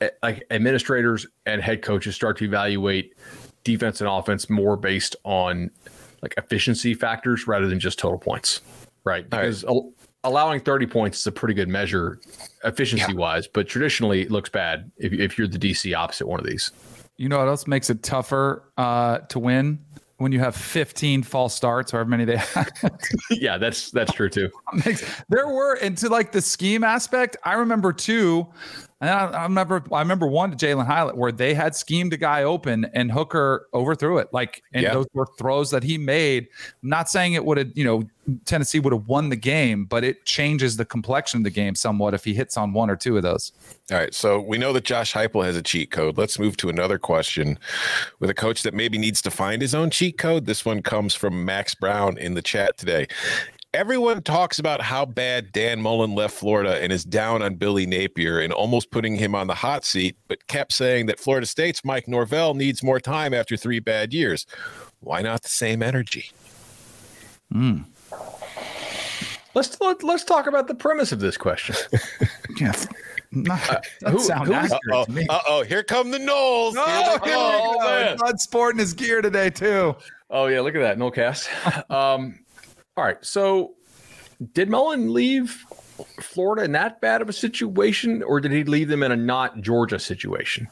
eh, 0.00 0.10
like 0.22 0.44
administrators 0.50 1.26
and 1.44 1.62
head 1.62 1.82
coaches 1.82 2.14
start 2.14 2.36
to 2.38 2.44
evaluate 2.44 3.14
defense 3.64 4.00
and 4.00 4.08
offense 4.08 4.50
more 4.50 4.76
based 4.76 5.16
on 5.24 5.70
like 6.26 6.34
efficiency 6.44 6.92
factors 6.92 7.46
rather 7.46 7.68
than 7.68 7.78
just 7.78 7.98
total 7.98 8.18
points, 8.18 8.60
right? 9.04 9.28
Because 9.28 9.64
right. 9.64 9.82
allowing 10.24 10.60
30 10.60 10.86
points 10.86 11.20
is 11.20 11.26
a 11.26 11.32
pretty 11.32 11.54
good 11.54 11.68
measure 11.68 12.18
efficiency 12.64 13.12
yeah. 13.12 13.18
wise, 13.18 13.46
but 13.46 13.68
traditionally 13.68 14.22
it 14.22 14.30
looks 14.30 14.50
bad 14.50 14.90
if, 14.96 15.12
if 15.12 15.38
you're 15.38 15.46
the 15.46 15.58
DC 15.58 15.96
opposite 15.96 16.26
one 16.26 16.40
of 16.40 16.46
these. 16.46 16.72
You 17.16 17.28
know 17.28 17.38
what 17.38 17.48
else 17.48 17.66
makes 17.66 17.90
it 17.90 18.02
tougher 18.02 18.70
uh, 18.76 19.18
to 19.18 19.38
win? 19.38 19.78
When 20.18 20.32
you 20.32 20.38
have 20.38 20.56
15 20.56 21.24
false 21.24 21.54
starts, 21.54 21.92
or 21.92 21.98
however 21.98 22.08
many 22.08 22.24
they 22.24 22.38
have. 22.38 22.70
yeah, 23.30 23.58
that's 23.58 23.90
that's 23.90 24.10
true 24.14 24.30
too. 24.30 24.48
there 25.28 25.46
were, 25.46 25.74
and 25.74 25.96
to 25.98 26.08
like 26.08 26.32
the 26.32 26.40
scheme 26.40 26.82
aspect, 26.82 27.36
I 27.44 27.52
remember 27.52 27.92
too 27.92 28.46
and 29.00 29.10
I, 29.10 29.26
I, 29.26 29.42
remember, 29.42 29.82
I 29.92 30.00
remember 30.00 30.26
one 30.26 30.50
to 30.50 30.56
Jalin 30.56 30.86
Hyatt 30.86 31.16
where 31.16 31.30
they 31.30 31.52
had 31.52 31.76
schemed 31.76 32.14
a 32.14 32.16
guy 32.16 32.44
open 32.44 32.86
and 32.94 33.12
Hooker 33.12 33.68
overthrew 33.74 34.16
it. 34.18 34.28
Like, 34.32 34.62
and 34.72 34.86
those 34.86 35.06
were 35.12 35.26
throws 35.38 35.70
that 35.70 35.82
he 35.82 35.98
made. 35.98 36.48
I'm 36.82 36.88
not 36.88 37.10
saying 37.10 37.34
it 37.34 37.44
would 37.44 37.58
have, 37.58 37.72
you 37.74 37.84
know, 37.84 38.04
Tennessee 38.46 38.80
would 38.80 38.94
have 38.94 39.06
won 39.06 39.28
the 39.28 39.36
game, 39.36 39.84
but 39.84 40.02
it 40.02 40.24
changes 40.24 40.78
the 40.78 40.84
complexion 40.86 41.40
of 41.40 41.44
the 41.44 41.50
game 41.50 41.74
somewhat 41.74 42.14
if 42.14 42.24
he 42.24 42.32
hits 42.32 42.56
on 42.56 42.72
one 42.72 42.88
or 42.88 42.96
two 42.96 43.18
of 43.18 43.22
those. 43.22 43.52
All 43.90 43.98
right. 43.98 44.14
So 44.14 44.40
we 44.40 44.56
know 44.56 44.72
that 44.72 44.84
Josh 44.84 45.12
Heupel 45.12 45.44
has 45.44 45.56
a 45.56 45.62
cheat 45.62 45.90
code. 45.90 46.16
Let's 46.16 46.38
move 46.38 46.56
to 46.56 46.70
another 46.70 46.98
question 46.98 47.58
with 48.18 48.30
a 48.30 48.34
coach 48.34 48.62
that 48.62 48.72
maybe 48.72 48.96
needs 48.96 49.20
to 49.22 49.30
find 49.30 49.60
his 49.60 49.74
own 49.74 49.90
cheat 49.90 50.16
code. 50.16 50.46
This 50.46 50.64
one 50.64 50.80
comes 50.80 51.14
from 51.14 51.44
Max 51.44 51.74
Brown 51.74 52.16
in 52.16 52.34
the 52.34 52.42
chat 52.42 52.78
today 52.78 53.08
everyone 53.74 54.22
talks 54.22 54.58
about 54.58 54.80
how 54.80 55.04
bad 55.04 55.52
Dan 55.52 55.80
Mullen 55.80 56.14
left 56.14 56.34
Florida 56.34 56.82
and 56.82 56.92
is 56.92 57.04
down 57.04 57.42
on 57.42 57.56
Billy 57.56 57.86
Napier 57.86 58.40
and 58.40 58.52
almost 58.52 58.90
putting 58.90 59.16
him 59.16 59.34
on 59.34 59.46
the 59.46 59.54
hot 59.54 59.84
seat, 59.84 60.16
but 60.28 60.46
kept 60.46 60.72
saying 60.72 61.06
that 61.06 61.20
Florida 61.20 61.46
State's 61.46 61.84
Mike 61.84 62.08
Norvell 62.08 62.54
needs 62.54 62.82
more 62.82 63.00
time 63.00 63.34
after 63.34 63.56
three 63.56 63.80
bad 63.80 64.14
years. 64.14 64.46
Why 65.00 65.22
not 65.22 65.42
the 65.42 65.48
same 65.48 65.82
energy? 65.82 66.30
Hmm. 67.52 67.82
Let's 69.54 69.80
let, 69.80 69.96
us 69.96 70.02
let 70.02 70.14
us 70.16 70.24
talk 70.24 70.46
about 70.46 70.68
the 70.68 70.74
premise 70.74 71.12
of 71.12 71.20
this 71.20 71.36
question. 71.36 71.76
yes. 72.60 72.86
Not, 73.32 73.86
uh, 74.04 74.10
who, 74.10 74.18
sound 74.20 74.52
uh-oh, 74.52 75.04
to 75.04 75.10
me. 75.10 75.26
Uh-oh, 75.28 75.62
here 75.62 75.82
come 75.82 76.10
the 76.10 76.18
Noles. 76.18 76.74
Oh, 76.76 77.18
oh, 77.24 78.16
Blood 78.18 78.40
sporting 78.40 78.78
his 78.78 78.92
gear 78.92 79.20
today, 79.22 79.50
too. 79.50 79.96
Oh, 80.30 80.46
yeah, 80.46 80.60
look 80.60 80.74
at 80.74 80.80
that. 80.80 80.98
No 80.98 81.10
cast. 81.10 81.48
Um, 81.90 82.38
all 82.96 83.04
right. 83.04 83.18
So 83.24 83.74
did 84.52 84.68
Mullen 84.68 85.12
leave 85.12 85.64
Florida 86.20 86.64
in 86.64 86.72
that 86.72 87.00
bad 87.00 87.22
of 87.22 87.28
a 87.28 87.32
situation, 87.32 88.22
or 88.22 88.40
did 88.40 88.52
he 88.52 88.64
leave 88.64 88.88
them 88.88 89.02
in 89.02 89.12
a 89.12 89.16
not 89.16 89.60
Georgia 89.60 89.98
situation? 89.98 90.68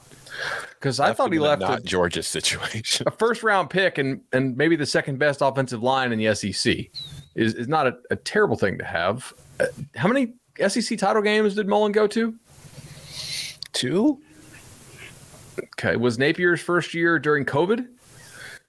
Because 0.70 1.00
I 1.00 1.12
thought 1.12 1.32
he 1.32 1.38
left 1.38 1.62
not 1.62 1.80
a, 1.80 1.82
Georgia 1.82 2.22
situation, 2.22 3.06
a 3.06 3.10
first 3.10 3.42
round 3.42 3.70
pick, 3.70 3.98
and 3.98 4.20
and 4.32 4.56
maybe 4.56 4.76
the 4.76 4.86
second 4.86 5.18
best 5.18 5.40
offensive 5.42 5.82
line 5.82 6.12
in 6.12 6.18
the 6.18 6.34
SEC 6.34 6.86
is 7.34 7.54
is 7.54 7.68
not 7.68 7.86
a, 7.86 7.96
a 8.10 8.16
terrible 8.16 8.56
thing 8.56 8.78
to 8.78 8.84
have. 8.84 9.32
Uh, 9.60 9.66
how 9.94 10.08
many 10.08 10.34
SEC 10.68 10.98
title 10.98 11.22
games 11.22 11.54
did 11.54 11.68
Mullen 11.68 11.92
go 11.92 12.06
to? 12.08 12.34
Two. 13.72 14.20
Okay. 15.58 15.96
Was 15.96 16.18
Napier's 16.18 16.60
first 16.60 16.94
year 16.94 17.18
during 17.18 17.44
COVID? 17.44 17.86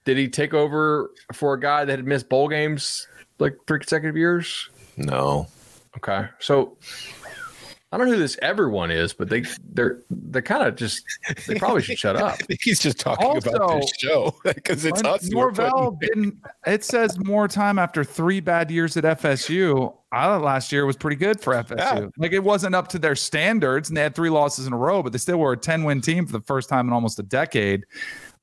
Did 0.06 0.18
he 0.18 0.30
take 0.30 0.54
over 0.54 1.10
for 1.34 1.56
a 1.56 1.60
guy 1.60 1.84
that 1.84 1.98
had 1.98 2.06
missed 2.06 2.30
bowl 2.30 2.48
games 2.48 3.08
like 3.40 3.58
three 3.68 3.80
consecutive 3.80 4.18
years? 4.18 4.70
No. 4.98 5.48
Okay. 5.98 6.28
So 6.40 6.78
I 7.96 7.98
don't 7.98 8.08
know 8.08 8.14
who 8.16 8.20
this 8.20 8.38
everyone 8.42 8.92
is, 8.92 9.14
but 9.14 9.30
they 9.30 9.44
they're 9.72 10.02
they're 10.10 10.42
kind 10.42 10.68
of 10.68 10.76
just 10.76 11.02
they 11.48 11.56
probably 11.56 11.82
should 11.82 11.98
shut 11.98 12.18
up. 12.18 12.38
He's 12.62 12.80
just 12.80 13.00
talking 13.00 13.26
also, 13.26 13.52
about 13.52 13.80
this 13.80 13.94
show 13.98 14.36
because 14.44 14.84
it's 14.84 15.02
us. 15.04 15.30
Norvell 15.30 15.98
didn't. 16.02 16.38
It 16.66 16.84
says 16.84 17.18
more 17.24 17.48
time 17.48 17.80
after 17.80 18.04
three 18.04 18.42
bad 18.42 18.70
years 18.70 18.98
at 18.98 19.06
FSU. 19.06 19.96
I 20.12 20.26
thought 20.26 20.42
last 20.42 20.74
year 20.74 20.86
was 20.86 20.98
pretty 20.98 21.16
good 21.16 21.40
for 21.40 21.54
FSU. 21.54 21.78
Yeah. 21.78 22.08
Like 22.18 22.34
it 22.34 22.44
wasn't 22.44 22.76
up 22.76 22.90
to 22.90 23.00
their 23.00 23.16
standards, 23.16 23.88
and 23.88 23.96
they 23.96 24.02
had 24.02 24.14
three 24.14 24.30
losses 24.30 24.68
in 24.68 24.74
a 24.74 24.78
row, 24.78 25.02
but 25.02 25.14
they 25.14 25.18
still 25.18 25.38
were 25.38 25.54
a 25.54 25.58
ten 25.58 25.86
win 25.86 26.02
team 26.02 26.26
for 26.26 26.34
the 26.34 26.42
first 26.42 26.68
time 26.68 26.88
in 26.88 26.94
almost 26.94 27.18
a 27.20 27.24
decade. 27.24 27.86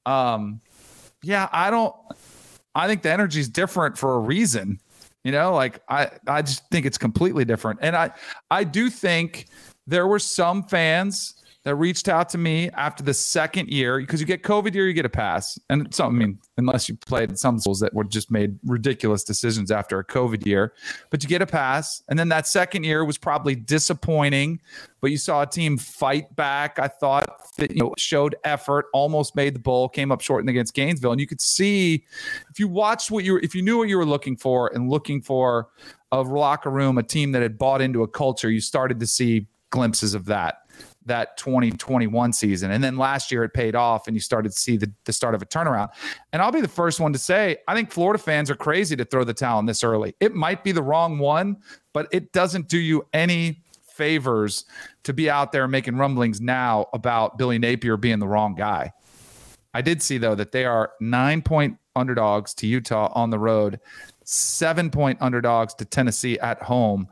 Um, 0.07 0.63
yeah, 1.23 1.51
I 1.53 1.71
don't. 1.71 1.95
I 2.75 2.87
think 2.87 3.03
the 3.03 3.13
energy 3.13 3.41
is 3.41 3.49
different 3.49 3.99
for 3.99 4.15
a 4.15 4.19
reason. 4.19 4.81
You 5.25 5.33
know, 5.33 5.55
like 5.55 5.81
I, 5.89 6.11
I 6.27 6.43
just 6.43 6.69
think 6.71 6.85
it's 6.85 6.99
completely 6.99 7.45
different. 7.45 7.79
And 7.83 7.95
I, 7.95 8.11
I 8.51 8.65
do 8.65 8.91
think 8.91 9.47
there 9.87 10.07
were 10.07 10.19
some 10.19 10.65
fans 10.65 11.35
that 11.65 11.77
reached 11.77 12.09
out 12.09 12.29
to 12.31 12.39
me 12.39 12.71
after 12.71 13.05
the 13.05 13.15
second 13.15 13.69
year 13.69 14.01
because 14.01 14.21
you 14.21 14.27
get 14.27 14.43
COVID 14.43 14.75
year, 14.75 14.89
you 14.89 14.93
get 14.93 15.05
a 15.05 15.11
pass. 15.11 15.59
And 15.71 15.95
so, 15.95 16.07
I 16.07 16.11
mean, 16.11 16.39
unless 16.57 16.89
you 16.89 16.97
played 16.97 17.39
some 17.39 17.61
schools 17.61 17.79
that 17.81 17.95
were 17.95 18.05
just 18.05 18.33
made 18.33 18.59
ridiculous 18.65 19.23
decisions 19.23 19.71
after 19.71 19.99
a 20.01 20.05
COVID 20.05 20.45
year, 20.45 20.73
but 21.11 21.23
you 21.23 21.29
get 21.29 21.41
a 21.41 21.47
pass. 21.47 22.03
And 22.09 22.19
then 22.19 22.29
that 22.31 22.49
second 22.49 22.83
year 22.83 23.05
was 23.05 23.17
probably 23.17 23.55
disappointing, 23.55 24.61
but 25.01 25.13
you 25.13 25.17
saw 25.17 25.43
a 25.43 25.47
team 25.47 25.79
fight 25.79 26.35
back. 26.35 26.81
I 26.81 26.89
thought 26.89 27.29
that, 27.59 27.71
you 27.71 27.83
know, 27.83 27.95
showed 27.97 28.35
effort, 28.43 28.87
almost 28.93 29.37
made 29.37 29.55
the 29.55 29.61
bowl, 29.61 29.89
came 29.89 30.11
up 30.11 30.21
short 30.21 30.49
against 30.49 30.75
Gainesville. 30.75 31.13
And 31.13 31.21
you 31.21 31.29
could 31.29 31.41
see 31.41 32.05
if 32.51 32.59
you 32.59 32.67
watched 32.67 33.13
what 33.13 33.23
you 33.23 33.35
were, 33.35 33.41
if 33.41 33.55
you 33.55 33.63
knew 33.63 33.79
what 33.79 33.89
you 33.89 33.99
were 33.99 34.07
looking 34.07 34.37
for 34.37 34.73
and 34.75 34.91
looking 34.91 35.23
for 35.23 35.69
a 36.11 36.23
locker 36.23 36.71
room, 36.71 36.99
a 36.99 37.05
team 37.05 37.31
that 37.33 37.43
had 37.43 37.57
bought 37.57 37.81
into 37.81 38.03
a 38.03 38.09
culture, 38.09 38.51
you 38.51 38.61
started 38.61 38.99
to 38.99 39.07
see 39.07 39.47
glimpses 39.71 40.13
of 40.13 40.27
that 40.27 40.62
that 41.07 41.37
2021 41.37 42.33
season. 42.33 42.71
And 42.71 42.83
then 42.83 42.97
last 42.97 43.33
year 43.33 43.45
it 43.45 43.53
paid 43.55 43.75
off 43.75 44.07
and 44.07 44.17
you 44.17 44.21
started 44.21 44.53
to 44.53 44.61
see 44.61 44.77
the, 44.77 44.91
the 45.05 45.13
start 45.13 45.35
of 45.35 45.43
a 45.43 45.47
turnaround. 45.47 45.91
And 46.33 46.41
I'll 46.41 46.53
be 46.53 46.61
the 46.61 46.69
first 46.69 47.01
one 47.01 47.13
to 47.13 47.19
say, 47.19 47.59
I 47.69 47.75
think 47.75 47.91
Florida 47.91 48.23
fans 48.23 48.51
are 48.51 48.55
crazy 48.55 48.97
to 48.97 49.05
throw 49.05 49.25
the 49.25 49.35
towel 49.35 49.59
in 49.59 49.67
this 49.67 49.85
early. 49.85 50.15
It 50.21 50.35
might 50.35 50.65
be 50.65 50.73
the 50.73 50.83
wrong 50.83 51.19
one, 51.19 51.59
but 51.93 52.09
it 52.13 52.33
doesn't 52.33 52.69
do 52.69 52.79
you 52.79 53.07
any 53.13 53.63
favors 53.83 54.65
to 55.05 55.13
be 55.13 55.29
out 55.29 55.53
there 55.53 55.69
making 55.69 55.97
rumblings 55.97 56.41
now 56.41 56.87
about 56.93 57.39
Billy 57.39 57.59
Napier 57.59 57.97
being 57.97 58.19
the 58.19 58.29
wrong 58.29 58.55
guy. 58.55 58.93
I 59.75 59.83
did 59.83 60.03
see 60.03 60.19
though 60.19 60.35
that 60.35 60.53
they 60.53 60.65
are 60.65 60.93
nine 61.01 61.43
point 61.43 61.79
underdogs 61.97 62.55
to 62.55 62.67
Utah 62.67 63.13
on 63.15 63.31
the 63.31 63.39
road, 63.39 63.81
seven 64.25 64.91
point 64.91 65.19
underdogs 65.21 65.75
to 65.75 65.85
Tennessee 65.85 66.39
at 66.41 66.63
home 66.63 67.09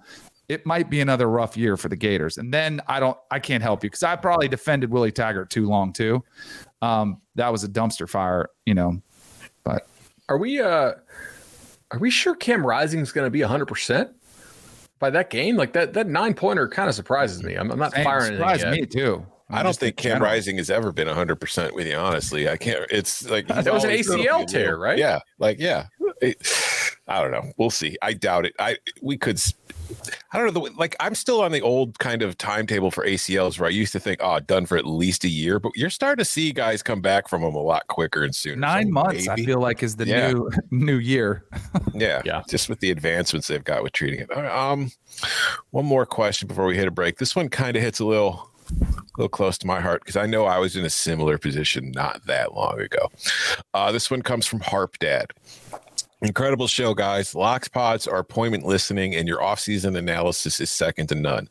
it 0.51 0.67
might 0.67 0.91
be 0.91 1.01
another 1.01 1.29
rough 1.29 1.57
year 1.57 1.77
for 1.77 1.89
the 1.89 1.97
Gators. 1.97 2.37
And 2.39 2.53
then 2.53 2.81
I 2.89 2.99
don't, 2.99 3.17
I 3.31 3.39
can't 3.39 3.63
help 3.63 3.85
you 3.85 3.91
because 3.91 4.03
I 4.03 4.17
probably 4.17 4.49
defended 4.49 4.91
Willie 4.91 5.13
Taggart 5.13 5.49
too 5.51 5.67
long 5.69 5.93
too. 5.93 6.25
Um, 6.83 7.21
that 7.37 7.53
was 7.53 7.63
a 7.63 7.69
dumpster 7.69 8.09
fire, 8.09 8.49
you 8.67 8.75
know. 8.75 9.01
But 9.63 9.87
are 10.29 10.39
we? 10.39 10.61
uh 10.61 10.93
are 11.93 11.99
we 11.99 12.11
sure 12.11 12.35
Cam 12.35 12.65
Rising 12.67 13.01
is 13.01 13.11
going 13.13 13.27
to 13.27 13.31
be 13.31 13.41
100% 13.41 14.13
by 14.99 15.11
that 15.11 15.31
game? 15.31 15.57
Like 15.57 15.73
that 15.75 15.93
that 15.95 16.07
nine 16.09 16.35
pointer 16.35 16.67
kind 16.69 16.89
of 16.89 16.95
surprises 16.95 17.43
me. 17.43 17.55
I'm, 17.55 17.71
I'm 17.71 17.79
not 17.79 17.93
Same, 17.93 18.05
firing 18.05 18.33
surprised 18.37 18.67
me 18.69 18.87
too. 18.87 19.25
I 19.53 19.63
don't 19.65 19.77
think 19.77 19.97
Cam 19.97 20.13
general. 20.15 20.31
Rising 20.31 20.57
has 20.59 20.71
ever 20.71 20.93
been 20.93 21.09
100% 21.09 21.73
with 21.75 21.87
you, 21.89 21.97
honestly. 21.97 22.49
I 22.49 22.57
can't, 22.57 22.85
it's 22.91 23.29
like, 23.29 23.51
he's 23.53 23.65
That 23.65 23.75
was 23.75 23.83
an 23.83 23.91
ACL 23.91 24.07
gonna 24.09 24.19
be 24.23 24.27
a 24.29 24.33
little- 24.33 24.47
tear, 24.47 24.77
right? 24.79 24.97
Yeah. 24.99 25.19
Like, 25.41 25.59
yeah. 25.59 25.87
It- 26.23 26.41
I 27.09 27.21
don't 27.21 27.33
know. 27.33 27.51
We'll 27.59 27.71
see. 27.71 27.97
I 28.01 28.13
doubt 28.13 28.47
it. 28.47 28.55
I, 28.61 28.77
we 29.03 29.17
could, 29.19 29.35
s- 29.35 29.55
I 30.33 30.39
don't 30.39 30.47
know. 30.55 30.69
The, 30.69 30.73
like, 30.77 30.95
I'm 31.01 31.15
still 31.15 31.41
on 31.43 31.53
the 31.53 31.61
old 31.61 31.99
kind 31.99 32.23
of 32.23 32.39
timetable 32.39 32.91
for 32.91 33.05
ACLs 33.05 33.59
where 33.59 33.67
I 33.67 33.71
used 33.71 33.93
to 33.93 34.01
think, 34.01 34.21
oh, 34.23 34.39
done 34.41 34.67
for 34.67 34.77
at 34.77 34.87
least 34.87 35.25
a 35.25 35.29
year, 35.29 35.59
but 35.59 35.73
you're 35.75 35.91
starting 35.91 36.23
to 36.23 36.29
see 36.31 36.53
guys 36.53 36.83
come 36.83 37.01
back 37.01 37.29
from 37.29 37.43
them 37.43 37.55
a 37.55 37.63
lot 37.63 37.87
quicker 37.89 38.23
and 38.23 38.35
sooner. 38.35 38.57
Nine 38.57 38.87
So 38.87 38.93
months, 38.93 39.29
I 39.29 39.37
feel 39.37 39.61
like, 39.61 39.83
is 39.83 39.97
the 39.97 40.07
Yeah. 40.07 40.31
new 40.33 40.51
new 40.71 40.97
year. 40.99 41.45
Yeah, 41.95 42.23
Yeah. 42.25 42.43
Just 42.49 42.69
with 42.69 42.81
the 42.81 42.91
advancements 42.91 43.49
they've 43.49 43.65
got 43.65 43.83
with 43.83 43.93
treating 43.93 44.21
it. 44.21 44.31
All 44.31 44.43
right, 44.43 44.51
Um, 44.73 44.91
one 45.71 45.85
more 45.85 46.07
question 46.07 46.49
before 46.49 46.67
we 46.67 46.77
hit 46.77 46.87
a 46.87 46.91
break. 46.91 47.19
This 47.19 47.35
one 47.37 47.49
kind 47.49 47.77
of 47.77 47.83
hits 47.83 47.99
a 48.01 48.05
little, 48.05 48.49
a 48.81 48.85
little 49.19 49.29
close 49.29 49.59
to 49.59 49.67
my 49.67 49.81
heart 49.81 50.03
because 50.03 50.17
I 50.17 50.27
know 50.27 50.45
I 50.47 50.59
was 50.59 50.77
in 50.77 50.85
a 50.85 50.91
similar 50.91 51.37
position 51.37 51.91
not 51.93 52.25
that 52.27 52.55
long 52.55 52.81
ago. 52.81 53.11
Uh, 53.75 53.91
this 53.93 54.11
one 54.11 54.23
comes 54.23 54.47
from 54.47 54.61
Harp 54.61 54.99
Dad. 54.99 55.33
Incredible 56.23 56.67
show, 56.67 56.93
guys. 56.93 57.35
Locks 57.35 57.67
pods 57.67 58.07
are 58.07 58.19
appointment 58.19 58.67
listening, 58.67 59.15
and 59.15 59.27
your 59.27 59.43
off-season 59.43 59.97
analysis 59.97 60.61
is 60.61 60.71
second 60.71 61.07
to 61.07 61.15
none. 61.15 61.49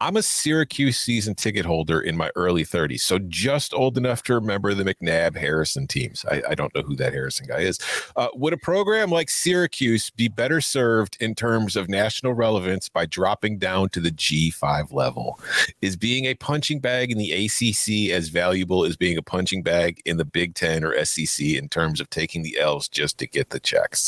I'm 0.00 0.16
a 0.16 0.22
Syracuse 0.22 0.98
season 0.98 1.34
ticket 1.34 1.66
holder 1.66 2.00
in 2.00 2.16
my 2.16 2.30
early 2.34 2.64
30s, 2.64 3.00
so 3.00 3.18
just 3.18 3.74
old 3.74 3.98
enough 3.98 4.22
to 4.22 4.34
remember 4.34 4.72
the 4.72 4.84
McNabb 4.84 5.36
Harrison 5.36 5.86
teams. 5.86 6.24
I, 6.30 6.42
I 6.48 6.54
don't 6.54 6.74
know 6.74 6.80
who 6.80 6.96
that 6.96 7.12
Harrison 7.12 7.46
guy 7.46 7.58
is. 7.58 7.78
Uh, 8.16 8.28
would 8.32 8.54
a 8.54 8.56
program 8.56 9.10
like 9.10 9.28
Syracuse 9.28 10.08
be 10.08 10.28
better 10.28 10.62
served 10.62 11.18
in 11.20 11.34
terms 11.34 11.76
of 11.76 11.90
national 11.90 12.32
relevance 12.32 12.88
by 12.88 13.04
dropping 13.04 13.58
down 13.58 13.90
to 13.90 14.00
the 14.00 14.12
G5 14.12 14.94
level? 14.94 15.38
Is 15.82 15.94
being 15.94 16.24
a 16.24 16.34
punching 16.34 16.80
bag 16.80 17.10
in 17.10 17.18
the 17.18 17.32
ACC 17.32 18.14
as 18.16 18.30
valuable 18.30 18.86
as 18.86 18.96
being 18.96 19.18
a 19.18 19.22
punching 19.22 19.62
bag 19.62 20.00
in 20.06 20.16
the 20.16 20.24
Big 20.24 20.54
Ten 20.54 20.84
or 20.84 21.04
SEC 21.04 21.44
in 21.46 21.68
terms 21.68 22.00
of 22.00 22.08
taking 22.08 22.42
the 22.42 22.58
L's 22.58 22.88
just 22.88 23.18
to 23.18 23.26
get 23.26 23.50
the 23.50 23.60
checks? 23.60 24.05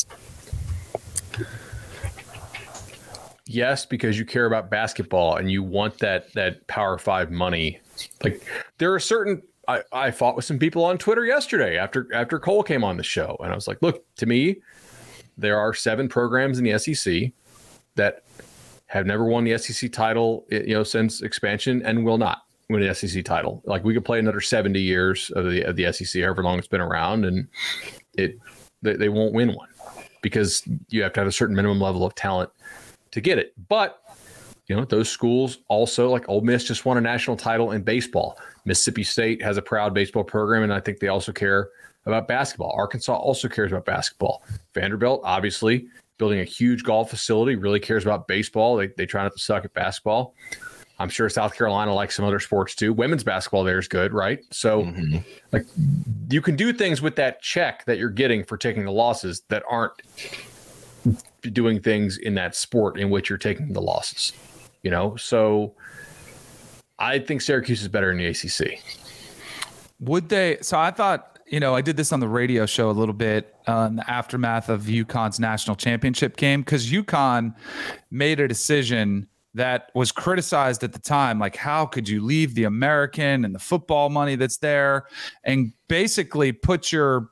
Yes, 3.50 3.86
because 3.86 4.18
you 4.18 4.26
care 4.26 4.44
about 4.44 4.70
basketball 4.70 5.36
and 5.36 5.50
you 5.50 5.62
want 5.62 5.98
that 5.98 6.32
that 6.34 6.66
Power 6.66 6.98
Five 6.98 7.30
money. 7.30 7.80
Like 8.22 8.42
there 8.76 8.92
are 8.92 9.00
certain. 9.00 9.42
I, 9.66 9.82
I 9.92 10.10
fought 10.10 10.36
with 10.36 10.44
some 10.44 10.58
people 10.58 10.84
on 10.84 10.98
Twitter 10.98 11.24
yesterday 11.24 11.78
after 11.78 12.06
after 12.14 12.38
Cole 12.38 12.62
came 12.62 12.84
on 12.84 12.98
the 12.98 13.02
show, 13.02 13.38
and 13.40 13.50
I 13.50 13.54
was 13.54 13.66
like, 13.66 13.78
"Look, 13.80 14.04
to 14.16 14.26
me, 14.26 14.56
there 15.38 15.58
are 15.58 15.72
seven 15.72 16.08
programs 16.08 16.58
in 16.58 16.64
the 16.64 16.78
SEC 16.78 17.32
that 17.94 18.22
have 18.86 19.06
never 19.06 19.24
won 19.24 19.44
the 19.44 19.56
SEC 19.56 19.92
title, 19.92 20.46
you 20.50 20.74
know, 20.74 20.82
since 20.82 21.22
expansion, 21.22 21.82
and 21.84 22.04
will 22.04 22.18
not 22.18 22.42
win 22.68 22.86
the 22.86 22.94
SEC 22.94 23.24
title. 23.24 23.62
Like 23.64 23.82
we 23.82 23.94
could 23.94 24.04
play 24.04 24.18
another 24.18 24.42
seventy 24.42 24.80
years 24.80 25.30
of 25.30 25.46
the 25.46 25.62
of 25.62 25.76
the 25.76 25.90
SEC, 25.92 26.22
however 26.22 26.42
long 26.42 26.58
it's 26.58 26.68
been 26.68 26.82
around, 26.82 27.24
and 27.24 27.48
it 28.14 28.38
they, 28.82 28.94
they 28.94 29.08
won't 29.08 29.32
win 29.32 29.54
one 29.54 29.68
because 30.22 30.62
you 30.88 31.02
have 31.02 31.12
to 31.14 31.20
have 31.20 31.26
a 31.26 31.32
certain 31.32 31.54
minimum 31.56 31.80
level 31.80 32.04
of 32.04 32.14
talent 32.14 32.50
to 33.10 33.20
get 33.20 33.38
it. 33.38 33.52
But 33.68 34.02
you 34.66 34.76
know, 34.76 34.84
those 34.84 35.08
schools 35.08 35.58
also 35.68 36.10
like 36.10 36.28
Ole 36.28 36.42
Miss 36.42 36.64
just 36.64 36.84
won 36.84 36.98
a 36.98 37.00
national 37.00 37.36
title 37.36 37.72
in 37.72 37.82
baseball. 37.82 38.38
Mississippi 38.66 39.02
State 39.02 39.42
has 39.42 39.56
a 39.56 39.62
proud 39.62 39.94
baseball 39.94 40.24
program, 40.24 40.62
and 40.62 40.72
I 40.72 40.80
think 40.80 41.00
they 41.00 41.08
also 41.08 41.32
care 41.32 41.70
about 42.04 42.28
basketball. 42.28 42.74
Arkansas 42.76 43.16
also 43.16 43.48
cares 43.48 43.72
about 43.72 43.86
basketball. 43.86 44.42
Vanderbilt, 44.74 45.22
obviously, 45.24 45.88
building 46.18 46.40
a 46.40 46.44
huge 46.44 46.84
golf 46.84 47.08
facility, 47.08 47.56
really 47.56 47.80
cares 47.80 48.04
about 48.04 48.28
baseball. 48.28 48.76
They, 48.76 48.88
they 48.88 49.06
try 49.06 49.22
not 49.22 49.32
to 49.32 49.38
suck 49.38 49.64
at 49.64 49.72
basketball. 49.72 50.34
I'm 51.00 51.08
sure 51.08 51.28
South 51.28 51.56
Carolina 51.56 51.94
likes 51.94 52.16
some 52.16 52.24
other 52.24 52.40
sports 52.40 52.74
too. 52.74 52.92
Women's 52.92 53.22
basketball 53.22 53.62
there 53.62 53.78
is 53.78 53.86
good, 53.86 54.12
right? 54.12 54.40
So, 54.50 54.92
like, 55.52 55.64
you 56.30 56.40
can 56.40 56.56
do 56.56 56.72
things 56.72 57.00
with 57.00 57.14
that 57.16 57.40
check 57.40 57.84
that 57.84 57.98
you're 57.98 58.10
getting 58.10 58.44
for 58.44 58.56
taking 58.56 58.84
the 58.84 58.92
losses 58.92 59.42
that 59.48 59.62
aren't 59.70 59.92
doing 61.42 61.80
things 61.80 62.18
in 62.18 62.34
that 62.34 62.56
sport 62.56 62.98
in 62.98 63.10
which 63.10 63.28
you're 63.28 63.38
taking 63.38 63.72
the 63.72 63.80
losses. 63.80 64.32
You 64.82 64.90
know, 64.90 65.16
so 65.16 65.74
I 66.98 67.18
think 67.18 67.42
Syracuse 67.42 67.82
is 67.82 67.88
better 67.88 68.10
in 68.10 68.18
the 68.18 68.26
ACC. 68.26 68.80
Would 70.00 70.28
they? 70.28 70.58
So 70.62 70.78
I 70.78 70.90
thought, 70.90 71.38
you 71.46 71.60
know, 71.60 71.74
I 71.74 71.80
did 71.80 71.96
this 71.96 72.12
on 72.12 72.20
the 72.20 72.28
radio 72.28 72.66
show 72.66 72.90
a 72.90 72.92
little 72.92 73.14
bit 73.14 73.54
uh, 73.66 73.86
in 73.88 73.96
the 73.96 74.10
aftermath 74.10 74.68
of 74.68 74.82
UConn's 74.82 75.40
national 75.40 75.76
championship 75.76 76.36
game 76.36 76.62
because 76.62 76.90
UConn 76.90 77.54
made 78.10 78.40
a 78.40 78.48
decision 78.48 79.28
that 79.54 79.90
was 79.94 80.12
criticized 80.12 80.84
at 80.84 80.92
the 80.92 80.98
time. 80.98 81.38
Like, 81.38 81.56
how 81.56 81.86
could 81.86 82.08
you 82.08 82.22
leave 82.22 82.54
the 82.54 82.64
American 82.64 83.44
and 83.44 83.54
the 83.54 83.58
football 83.58 84.08
money 84.10 84.36
that's 84.36 84.58
there 84.58 85.06
and 85.44 85.72
basically 85.88 86.52
put 86.52 86.92
your 86.92 87.30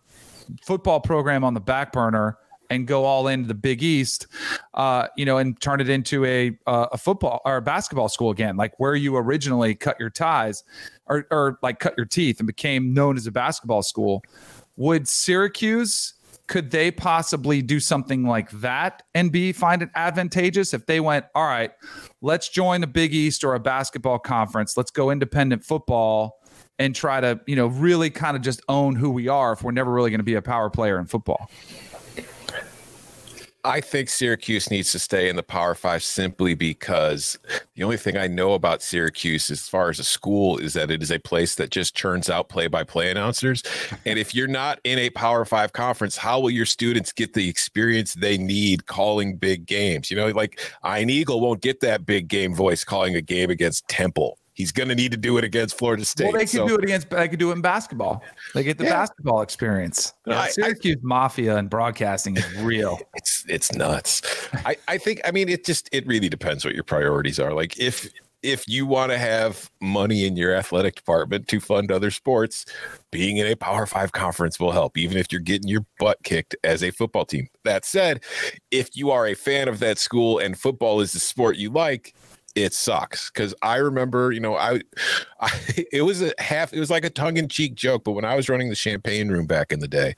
football 0.64 1.00
program 1.00 1.44
on 1.44 1.54
the 1.54 1.60
back 1.60 1.92
burner 1.92 2.38
and 2.70 2.86
go 2.86 3.04
all 3.04 3.28
into 3.28 3.46
the 3.46 3.54
Big 3.54 3.82
East, 3.82 4.26
uh, 4.74 5.06
you 5.16 5.24
know, 5.24 5.38
and 5.38 5.60
turn 5.60 5.80
it 5.80 5.88
into 5.88 6.24
a 6.24 6.56
uh, 6.66 6.86
a 6.92 6.98
football 6.98 7.40
or 7.44 7.58
a 7.58 7.62
basketball 7.62 8.08
school 8.08 8.30
again, 8.30 8.56
like 8.56 8.78
where 8.78 8.94
you 8.94 9.16
originally 9.16 9.74
cut 9.74 9.98
your 10.00 10.10
ties, 10.10 10.64
or 11.06 11.26
or 11.30 11.58
like 11.62 11.78
cut 11.78 11.94
your 11.96 12.06
teeth 12.06 12.40
and 12.40 12.46
became 12.46 12.92
known 12.92 13.16
as 13.16 13.26
a 13.26 13.32
basketball 13.32 13.82
school. 13.82 14.22
Would 14.76 15.08
Syracuse 15.08 16.14
could 16.48 16.70
they 16.70 16.90
possibly 16.90 17.62
do 17.62 17.80
something 17.80 18.24
like 18.24 18.50
that 18.50 19.02
and 19.14 19.32
be 19.32 19.52
find 19.52 19.82
it 19.82 19.90
advantageous 19.94 20.72
if 20.72 20.86
they 20.86 21.00
went, 21.00 21.24
all 21.34 21.46
right, 21.46 21.72
let's 22.22 22.48
join 22.48 22.82
a 22.82 22.86
Big 22.86 23.14
East 23.14 23.44
or 23.44 23.54
a 23.54 23.60
basketball 23.60 24.18
conference, 24.18 24.76
let's 24.76 24.90
go 24.90 25.10
independent 25.10 25.64
football 25.64 26.38
and 26.78 26.94
try 26.94 27.20
to, 27.20 27.40
you 27.46 27.56
know, 27.56 27.66
really 27.66 28.10
kind 28.10 28.36
of 28.36 28.42
just 28.42 28.60
own 28.68 28.96
who 28.96 29.10
we 29.10 29.28
are 29.28 29.52
if 29.52 29.62
we're 29.62 29.72
never 29.72 29.90
really 29.90 30.10
going 30.10 30.20
to 30.20 30.24
be 30.24 30.34
a 30.34 30.42
power 30.42 30.70
player 30.70 30.98
in 30.98 31.06
football. 31.06 31.50
I 33.66 33.80
think 33.80 34.08
Syracuse 34.08 34.70
needs 34.70 34.92
to 34.92 35.00
stay 35.00 35.28
in 35.28 35.34
the 35.34 35.42
Power 35.42 35.74
Five 35.74 36.04
simply 36.04 36.54
because 36.54 37.36
the 37.74 37.82
only 37.82 37.96
thing 37.96 38.16
I 38.16 38.28
know 38.28 38.52
about 38.52 38.80
Syracuse 38.80 39.50
as 39.50 39.68
far 39.68 39.90
as 39.90 39.98
a 39.98 40.04
school 40.04 40.56
is 40.58 40.74
that 40.74 40.88
it 40.88 41.02
is 41.02 41.10
a 41.10 41.18
place 41.18 41.56
that 41.56 41.70
just 41.70 41.96
churns 41.96 42.30
out 42.30 42.48
play 42.48 42.68
by 42.68 42.84
play 42.84 43.10
announcers. 43.10 43.62
And 44.04 44.20
if 44.20 44.34
you're 44.36 44.46
not 44.46 44.78
in 44.84 45.00
a 45.00 45.10
Power 45.10 45.44
Five 45.44 45.72
conference, 45.72 46.16
how 46.16 46.38
will 46.38 46.50
your 46.50 46.66
students 46.66 47.10
get 47.12 47.34
the 47.34 47.48
experience 47.48 48.14
they 48.14 48.38
need 48.38 48.86
calling 48.86 49.36
big 49.36 49.66
games? 49.66 50.12
You 50.12 50.16
know, 50.16 50.28
like 50.28 50.60
Ian 50.86 51.10
Eagle 51.10 51.40
won't 51.40 51.60
get 51.60 51.80
that 51.80 52.06
big 52.06 52.28
game 52.28 52.54
voice 52.54 52.84
calling 52.84 53.16
a 53.16 53.20
game 53.20 53.50
against 53.50 53.88
Temple. 53.88 54.38
He's 54.56 54.72
going 54.72 54.88
to 54.88 54.94
need 54.94 55.10
to 55.12 55.18
do 55.18 55.36
it 55.36 55.44
against 55.44 55.76
Florida 55.78 56.04
State. 56.04 56.24
Well, 56.24 56.32
they 56.32 56.40
could 56.40 56.48
So- 56.48 56.66
do 56.66 56.76
it 56.76 56.82
against. 56.84 57.10
They 57.10 57.28
could 57.28 57.38
do 57.38 57.50
it 57.50 57.54
in 57.56 57.60
basketball. 57.60 58.24
They 58.54 58.64
get 58.64 58.78
the 58.78 58.84
Yeah. 58.84 58.94
basketball 58.94 59.42
experience. 59.42 60.14
No, 60.26 60.34
I- 60.34 60.44
I- 60.44 60.48
Syracuse 60.48 60.96
mafia 61.02 61.56
and 61.58 61.68
broadcasting 61.68 62.38
is 62.38 62.54
real. 62.56 62.98
it's 63.14 63.44
it's 63.48 63.72
nuts. 63.74 64.22
I 64.64 64.76
I 64.88 64.96
think 64.98 65.20
I 65.26 65.30
mean 65.30 65.48
it 65.50 65.64
just 65.66 65.88
it 65.92 66.06
really 66.06 66.30
depends 66.30 66.64
what 66.64 66.74
your 66.74 66.84
priorities 66.84 67.38
are. 67.38 67.52
Like 67.52 67.78
if 67.78 68.08
if 68.42 68.66
you 68.68 68.86
want 68.86 69.10
to 69.10 69.18
have 69.18 69.70
money 69.80 70.24
in 70.24 70.36
your 70.36 70.54
athletic 70.54 70.94
department 70.94 71.48
to 71.48 71.58
fund 71.58 71.90
other 71.90 72.10
sports, 72.12 72.64
being 73.10 73.38
in 73.38 73.46
a 73.46 73.56
Power 73.56 73.86
5 73.86 74.12
conference 74.12 74.60
will 74.60 74.70
help 74.72 74.96
even 74.96 75.18
if 75.18 75.32
you're 75.32 75.40
getting 75.40 75.68
your 75.68 75.84
butt 75.98 76.18
kicked 76.22 76.54
as 76.62 76.82
a 76.82 76.90
football 76.92 77.24
team. 77.24 77.48
That 77.64 77.84
said, 77.84 78.22
if 78.70 78.90
you 78.94 79.10
are 79.10 79.26
a 79.26 79.34
fan 79.34 79.66
of 79.68 79.80
that 79.80 79.98
school 79.98 80.38
and 80.38 80.56
football 80.56 81.00
is 81.00 81.12
the 81.12 81.18
sport 81.18 81.56
you 81.56 81.70
like, 81.70 82.14
it 82.56 82.72
sucks 82.72 83.30
because 83.30 83.54
I 83.62 83.76
remember, 83.76 84.32
you 84.32 84.40
know, 84.40 84.56
I, 84.56 84.80
I, 85.40 85.50
it 85.92 86.02
was 86.02 86.22
a 86.22 86.32
half, 86.38 86.72
it 86.72 86.80
was 86.80 86.90
like 86.90 87.04
a 87.04 87.10
tongue 87.10 87.36
in 87.36 87.48
cheek 87.48 87.74
joke, 87.74 88.02
but 88.02 88.12
when 88.12 88.24
I 88.24 88.34
was 88.34 88.48
running 88.48 88.70
the 88.70 88.74
champagne 88.74 89.28
room 89.28 89.46
back 89.46 89.70
in 89.70 89.78
the 89.78 89.86
day, 89.86 90.16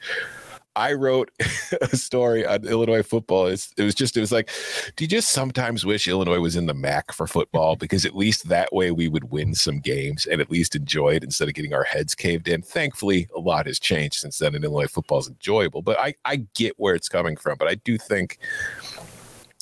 I 0.77 0.93
wrote 0.93 1.33
a 1.81 1.97
story 1.97 2.47
on 2.47 2.65
Illinois 2.65 3.03
football. 3.03 3.47
It's, 3.49 3.73
it 3.77 3.83
was 3.83 3.97
just, 3.97 4.17
it 4.17 4.21
was 4.21 4.31
like, 4.31 4.49
do 4.95 5.03
you 5.03 5.09
just 5.09 5.31
sometimes 5.31 5.85
wish 5.85 6.07
Illinois 6.07 6.39
was 6.39 6.55
in 6.55 6.67
the 6.67 6.75
MAC 6.75 7.11
for 7.11 7.27
football? 7.27 7.75
Because 7.75 8.05
at 8.05 8.15
least 8.15 8.49
that 8.49 8.73
way 8.73 8.93
we 8.93 9.09
would 9.09 9.33
win 9.33 9.57
some 9.57 9.81
games 9.81 10.25
and 10.25 10.41
at 10.41 10.53
least 10.53 10.77
enjoy 10.77 11.15
it 11.15 11.25
instead 11.25 11.49
of 11.49 11.55
getting 11.55 11.75
our 11.75 11.83
heads 11.83 12.15
caved 12.15 12.47
in. 12.47 12.63
Thankfully, 12.63 13.29
a 13.35 13.41
lot 13.41 13.67
has 13.67 13.81
changed 13.81 14.21
since 14.21 14.39
then, 14.39 14.55
and 14.55 14.65
Illinois 14.65 14.87
football 14.87 15.19
is 15.19 15.27
enjoyable. 15.27 15.83
But 15.83 15.99
I, 15.99 16.15
I 16.25 16.47
get 16.55 16.75
where 16.77 16.95
it's 16.95 17.09
coming 17.09 17.37
from. 17.37 17.59
But 17.59 17.67
I 17.67 17.75
do 17.75 17.99
think 17.99 18.39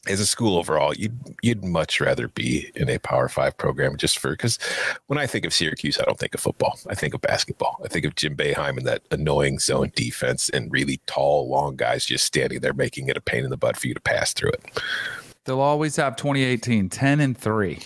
as 0.08 0.20
a 0.20 0.26
school 0.26 0.56
overall, 0.56 0.94
you'd 0.94 1.18
you'd 1.42 1.64
much 1.64 2.00
rather 2.00 2.28
be 2.28 2.70
in 2.74 2.88
a 2.88 2.98
Power 2.98 3.28
Five 3.28 3.56
program 3.56 3.96
just 3.96 4.18
for 4.18 4.30
because 4.30 4.58
when 5.06 5.18
I 5.18 5.26
think 5.26 5.44
of 5.44 5.52
Syracuse, 5.52 5.98
I 5.98 6.04
don't 6.04 6.18
think 6.18 6.34
of 6.34 6.40
football. 6.40 6.78
I 6.88 6.94
think 6.94 7.14
of 7.14 7.20
basketball. 7.20 7.80
I 7.84 7.88
think 7.88 8.04
of 8.04 8.14
Jim 8.14 8.36
Boeheim 8.36 8.78
and 8.78 8.86
that 8.86 9.02
annoying 9.10 9.58
zone 9.58 9.92
defense 9.94 10.48
and 10.50 10.70
really 10.70 11.00
tall, 11.06 11.48
long 11.48 11.76
guys 11.76 12.06
just 12.06 12.24
standing 12.24 12.60
there 12.60 12.72
making 12.72 13.08
it 13.08 13.16
a 13.16 13.20
pain 13.20 13.44
in 13.44 13.50
the 13.50 13.56
butt 13.56 13.76
for 13.76 13.86
you 13.88 13.94
to 13.94 14.00
pass 14.00 14.32
through 14.32 14.50
it. 14.50 14.80
They'll 15.44 15.60
always 15.60 15.94
have 15.94 16.16
2018, 16.16 16.88
10 16.88 17.20
and 17.20 17.38
3. 17.38 17.78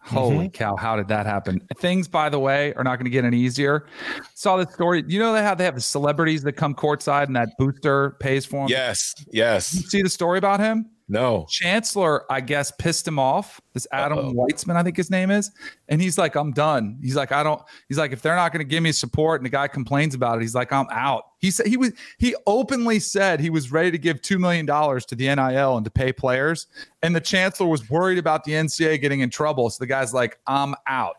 Holy 0.00 0.36
Mm-hmm. 0.36 0.46
cow, 0.48 0.76
how 0.76 0.96
did 0.96 1.08
that 1.08 1.24
happen? 1.24 1.60
Things, 1.78 2.06
by 2.08 2.28
the 2.28 2.38
way, 2.38 2.74
are 2.74 2.84
not 2.84 2.96
going 2.96 3.04
to 3.06 3.10
get 3.10 3.24
any 3.24 3.38
easier. 3.38 3.86
Saw 4.34 4.58
this 4.58 4.72
story. 4.74 5.02
You 5.08 5.18
know 5.18 5.34
how 5.34 5.54
they 5.54 5.64
have 5.64 5.74
the 5.74 5.80
celebrities 5.80 6.42
that 6.42 6.52
come 6.52 6.74
courtside 6.74 7.24
and 7.24 7.34
that 7.34 7.56
booster 7.58 8.10
pays 8.20 8.44
for 8.44 8.60
them. 8.60 8.68
Yes, 8.68 9.14
yes. 9.32 9.66
See 9.66 10.02
the 10.02 10.10
story 10.10 10.36
about 10.36 10.60
him? 10.60 10.90
No. 11.08 11.46
Chancellor, 11.48 12.30
I 12.32 12.40
guess, 12.40 12.72
pissed 12.72 13.06
him 13.06 13.18
off. 13.18 13.60
This 13.74 13.86
Adam 13.92 14.18
Uh-oh. 14.18 14.32
Weitsman, 14.32 14.74
I 14.74 14.82
think 14.82 14.96
his 14.96 15.10
name 15.10 15.30
is. 15.30 15.52
And 15.88 16.02
he's 16.02 16.18
like, 16.18 16.34
I'm 16.34 16.50
done. 16.50 16.98
He's 17.00 17.14
like, 17.14 17.30
I 17.30 17.44
don't, 17.44 17.62
he's 17.88 17.98
like, 17.98 18.12
if 18.12 18.22
they're 18.22 18.34
not 18.34 18.52
going 18.52 18.64
to 18.64 18.68
give 18.68 18.82
me 18.82 18.90
support 18.90 19.40
and 19.40 19.46
the 19.46 19.50
guy 19.50 19.68
complains 19.68 20.14
about 20.14 20.38
it, 20.38 20.40
he's 20.42 20.54
like, 20.54 20.72
I'm 20.72 20.86
out. 20.90 21.26
He 21.38 21.50
said 21.52 21.66
he 21.66 21.76
was, 21.76 21.92
he 22.18 22.34
openly 22.46 22.98
said 22.98 23.38
he 23.38 23.50
was 23.50 23.70
ready 23.70 23.92
to 23.92 23.98
give 23.98 24.20
$2 24.20 24.38
million 24.40 24.66
to 24.66 25.14
the 25.14 25.34
NIL 25.34 25.76
and 25.76 25.84
to 25.84 25.90
pay 25.90 26.12
players. 26.12 26.66
And 27.02 27.14
the 27.14 27.20
chancellor 27.20 27.68
was 27.68 27.88
worried 27.88 28.18
about 28.18 28.42
the 28.42 28.52
NCAA 28.52 29.00
getting 29.00 29.20
in 29.20 29.30
trouble. 29.30 29.70
So 29.70 29.76
the 29.78 29.86
guy's 29.86 30.12
like, 30.12 30.38
I'm 30.46 30.74
out. 30.88 31.16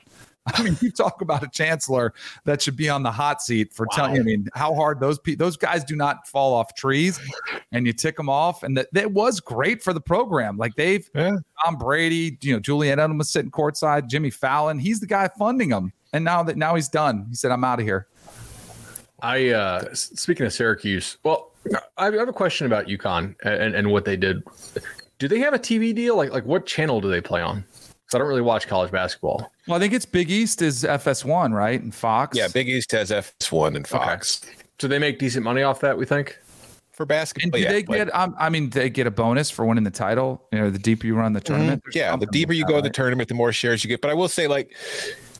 I 0.54 0.64
mean, 0.64 0.78
you 0.82 0.92
talk 0.92 1.22
about 1.22 1.44
a 1.44 1.50
chancellor 1.50 2.14
that 2.46 2.62
should 2.62 2.76
be 2.76 2.90
on 2.90 3.04
the 3.04 3.12
hot 3.12 3.42
seat 3.42 3.74
for 3.74 3.86
telling. 3.92 4.20
I 4.20 4.24
mean, 4.24 4.48
how 4.54 4.74
hard 4.74 5.00
those 5.00 5.20
pe- 5.20 5.36
those 5.36 5.58
guys 5.58 5.84
do 5.84 5.96
not 5.96 6.28
fall 6.28 6.54
off 6.54 6.74
trees, 6.76 7.20
and 7.72 7.86
you 7.86 7.94
tick 7.94 8.16
them 8.16 8.30
off, 8.30 8.64
and 8.64 8.78
that 8.78 8.88
that 8.94 9.12
was 9.12 9.40
great 9.40 9.84
for 9.84 9.94
the 9.94 10.02
program. 10.02 10.58
Like 10.58 10.76
they've 10.76 11.10
Yeah. 11.14 11.38
Tom 11.64 11.78
Brady, 11.78 12.38
you 12.42 12.54
know, 12.54 12.60
Julian 12.60 13.00
Edelman 13.00 13.18
was 13.18 13.30
sitting 13.30 13.52
courtside, 13.52 14.08
Jimmy 14.08 14.30
Fallon, 14.30 14.80
he's 14.80 15.00
the 15.00 15.08
guy 15.08 15.28
funding 15.38 15.70
them, 15.70 15.92
and 16.14 16.24
now 16.24 16.44
that 16.44 16.58
now 16.58 16.76
he's 16.76 16.90
done, 16.90 17.26
he 17.30 17.36
said, 17.36 17.52
"I'm 17.52 17.64
out 17.64 17.80
of 17.80 17.86
here." 17.86 18.08
I 19.22 19.50
uh 19.50 19.94
speaking 19.94 20.46
of 20.46 20.54
Syracuse, 20.54 21.18
well, 21.24 21.52
I 21.98 22.06
have 22.06 22.30
a 22.30 22.34
question 22.34 22.68
about 22.68 22.88
UConn 22.88 23.36
and, 23.44 23.76
and 23.76 23.92
what 23.92 24.06
they 24.06 24.16
did. 24.16 24.44
Do 25.20 25.28
they 25.28 25.40
have 25.40 25.54
a 25.54 25.60
TV 25.60 25.94
deal? 25.94 26.16
Like 26.16 26.32
like 26.32 26.46
what 26.46 26.66
channel 26.66 27.02
do 27.02 27.10
they 27.10 27.22
play 27.22 27.42
on? 27.42 27.64
'Cause 28.10 28.16
I 28.16 28.20
don't 28.20 28.28
really 28.28 28.42
watch 28.42 28.68
college 28.68 28.92
basketball. 28.92 29.52
Well, 29.68 29.76
I 29.78 29.80
think 29.80 29.94
it's 29.94 30.06
Big 30.06 30.32
East 30.32 30.62
is 30.62 30.84
FS1, 30.86 31.52
right, 31.54 31.82
and 31.82 31.94
Fox. 31.94 32.38
Yeah, 32.38 32.48
Big 32.48 32.70
East 32.70 32.92
has 32.94 33.12
FS1 33.12 33.76
and 33.76 33.86
Fox 33.88 34.42
So 34.80 34.88
they 34.88 34.98
make 35.00 35.20
decent 35.20 35.44
money 35.44 35.62
off 35.64 35.80
that, 35.82 35.98
we 35.98 36.06
think. 36.06 36.38
for 36.94 37.04
And 37.04 37.10
basketball. 37.10 37.52
do 37.52 37.64
yeah, 37.64 37.70
they 37.72 37.84
like- 37.84 37.98
get? 38.06 38.16
Um, 38.16 38.34
I 38.40 38.50
mean, 38.50 38.70
they 38.72 38.90
get 38.90 39.06
a 39.08 39.12
bonus 39.12 39.52
for 39.52 39.66
winning 39.66 39.84
the 39.84 39.92
title. 39.92 40.42
You 40.52 40.60
know, 40.60 40.70
the 40.72 40.80
deeper 40.80 41.06
you 41.06 41.16
run 41.16 41.34
the 41.34 41.42
tournament. 41.42 41.84
Mm-hmm. 41.84 41.98
yeah, 41.98 42.16
the 42.16 42.26
deeper 42.28 42.50
with 42.50 42.58
you 42.58 42.66
go 42.66 42.78
in 42.78 42.84
the 42.84 42.90
tournament, 42.90 43.28
the 43.30 43.36
more 43.36 43.52
shares 43.52 43.84
you 43.84 43.88
get. 43.90 44.02
But 44.02 44.10
I 44.10 44.14
will 44.16 44.28
say, 44.30 44.48
like 44.48 44.74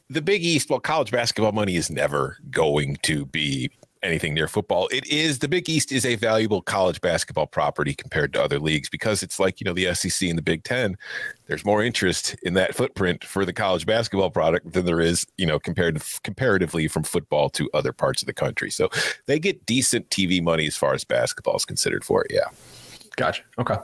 the 0.10 0.22
Big 0.22 0.44
East, 0.44 0.70
well, 0.70 0.80
college 0.80 1.10
basketball 1.12 1.54
money 1.54 1.76
is 1.76 1.90
never 1.90 2.38
going 2.52 2.98
to 3.04 3.26
be 3.26 3.72
anything 4.04 4.34
near 4.34 4.48
football. 4.48 4.88
It 4.92 5.06
is 5.08 5.40
the 5.40 5.48
Big 5.48 5.70
East 5.70 5.92
is 5.92 6.06
a 6.06 6.16
valuable 6.16 6.62
college 6.62 7.02
basketball 7.02 7.48
property 7.48 7.94
compared 7.94 8.34
to 8.34 8.44
other 8.44 8.60
leagues 8.60 8.90
because 8.90 9.24
it's 9.24 9.40
like 9.40 9.60
you 9.60 9.66
know 9.66 9.74
the 9.74 9.94
SEC 9.94 10.30
and 10.30 10.38
the 10.38 10.42
Big 10.44 10.64
Ten. 10.64 10.98
There's 11.48 11.64
more 11.66 11.82
interest 11.84 12.36
in 12.44 12.54
that 12.56 12.76
footprint 12.76 13.24
for 13.24 13.46
the 13.46 13.54
college 13.54 13.86
basketball 13.86 14.30
product 14.30 14.74
than 14.74 14.86
there 14.86 15.00
is, 15.02 15.26
you 15.38 15.46
know, 15.46 15.60
compared 15.60 16.02
comparatively 16.24 16.88
from 16.88 17.04
football 17.04 17.50
to 17.52 17.70
other 17.74 17.94
parts 17.94 18.22
of 18.22 18.26
the 18.26 18.34
country. 18.34 18.70
So 18.70 18.90
they 19.28 19.40
get 19.40 19.66
decent 19.66 20.10
TV 20.10 20.42
money 20.44 20.68
as 20.68 20.76
far 20.76 20.94
as 20.94 21.04
basketball 21.04 21.56
is 21.56 21.66
considered 21.66 22.04
for 22.04 22.24
it. 22.26 22.32
Yeah. 22.34 22.48
Gotcha. 23.16 23.44
Okay. 23.58 23.76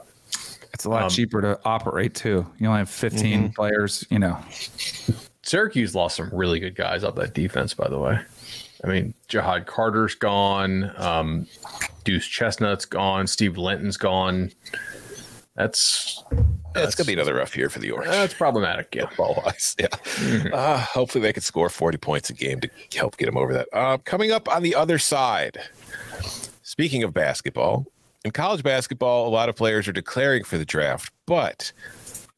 It's 0.74 0.84
a 0.84 0.90
lot 0.90 1.04
Um, 1.04 1.08
cheaper 1.10 1.40
to 1.40 1.58
operate 1.64 2.14
too. 2.14 2.44
You 2.58 2.66
only 2.66 2.78
have 2.80 2.90
15 2.90 3.20
Mm-hmm. 3.44 3.52
players. 3.54 4.04
You 4.10 4.18
know, 4.18 4.38
Syracuse 5.42 5.94
lost 5.94 6.16
some 6.16 6.30
really 6.32 6.58
good 6.60 6.74
guys 6.74 7.04
off 7.04 7.14
that 7.16 7.32
defense, 7.34 7.74
by 7.74 7.88
the 7.88 7.98
way. 7.98 8.18
I 8.84 8.86
mean, 8.86 9.14
Jihad 9.28 9.66
Carter's 9.66 10.14
gone. 10.14 10.92
Um, 10.98 11.46
Duce 12.04 12.26
Chestnut's 12.28 12.84
gone. 12.84 13.26
Steve 13.26 13.56
Linton's 13.56 13.96
gone. 13.96 14.52
That's 15.56 16.22
It's 16.74 16.94
gonna 16.94 17.06
be 17.06 17.12
another 17.12 17.34
rough 17.34 17.56
year 17.56 17.70
for 17.70 17.78
the 17.78 17.92
Orange. 17.92 18.10
that's 18.10 18.34
problematic. 18.34 18.94
Yeah. 18.94 19.06
football 19.06 19.42
wise. 19.44 19.76
Yeah. 19.80 19.86
Uh, 20.52 20.78
hopefully 20.78 21.22
they 21.22 21.32
can 21.32 21.42
score 21.42 21.68
40 21.68 21.96
points 21.98 22.28
a 22.30 22.32
game 22.34 22.60
to 22.60 22.70
help 22.94 23.16
get 23.16 23.26
them 23.26 23.36
over 23.36 23.52
that. 23.54 23.68
Uh, 23.72 23.98
coming 23.98 24.32
up 24.32 24.48
on 24.48 24.62
the 24.62 24.74
other 24.74 24.98
side, 24.98 25.58
speaking 26.62 27.02
of 27.04 27.14
basketball, 27.14 27.86
in 28.24 28.32
college 28.32 28.62
basketball, 28.62 29.28
a 29.28 29.30
lot 29.30 29.48
of 29.48 29.54
players 29.56 29.86
are 29.86 29.92
declaring 29.92 30.44
for 30.44 30.58
the 30.58 30.64
draft, 30.64 31.12
but 31.26 31.72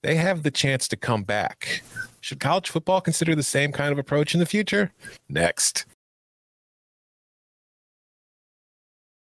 they 0.03 0.17
have 0.17 0.43
the 0.43 0.51
chance 0.51 0.87
to 0.89 0.97
come 0.97 1.23
back. 1.23 1.83
Should 2.21 2.41
college 2.41 2.69
football 2.69 3.01
consider 3.01 3.35
the 3.35 3.43
same 3.43 3.73
kind 3.73 3.93
of 3.93 3.99
approach 3.99 4.35
in 4.35 4.41
the 4.41 4.47
future? 4.47 4.93
Next. 5.29 5.87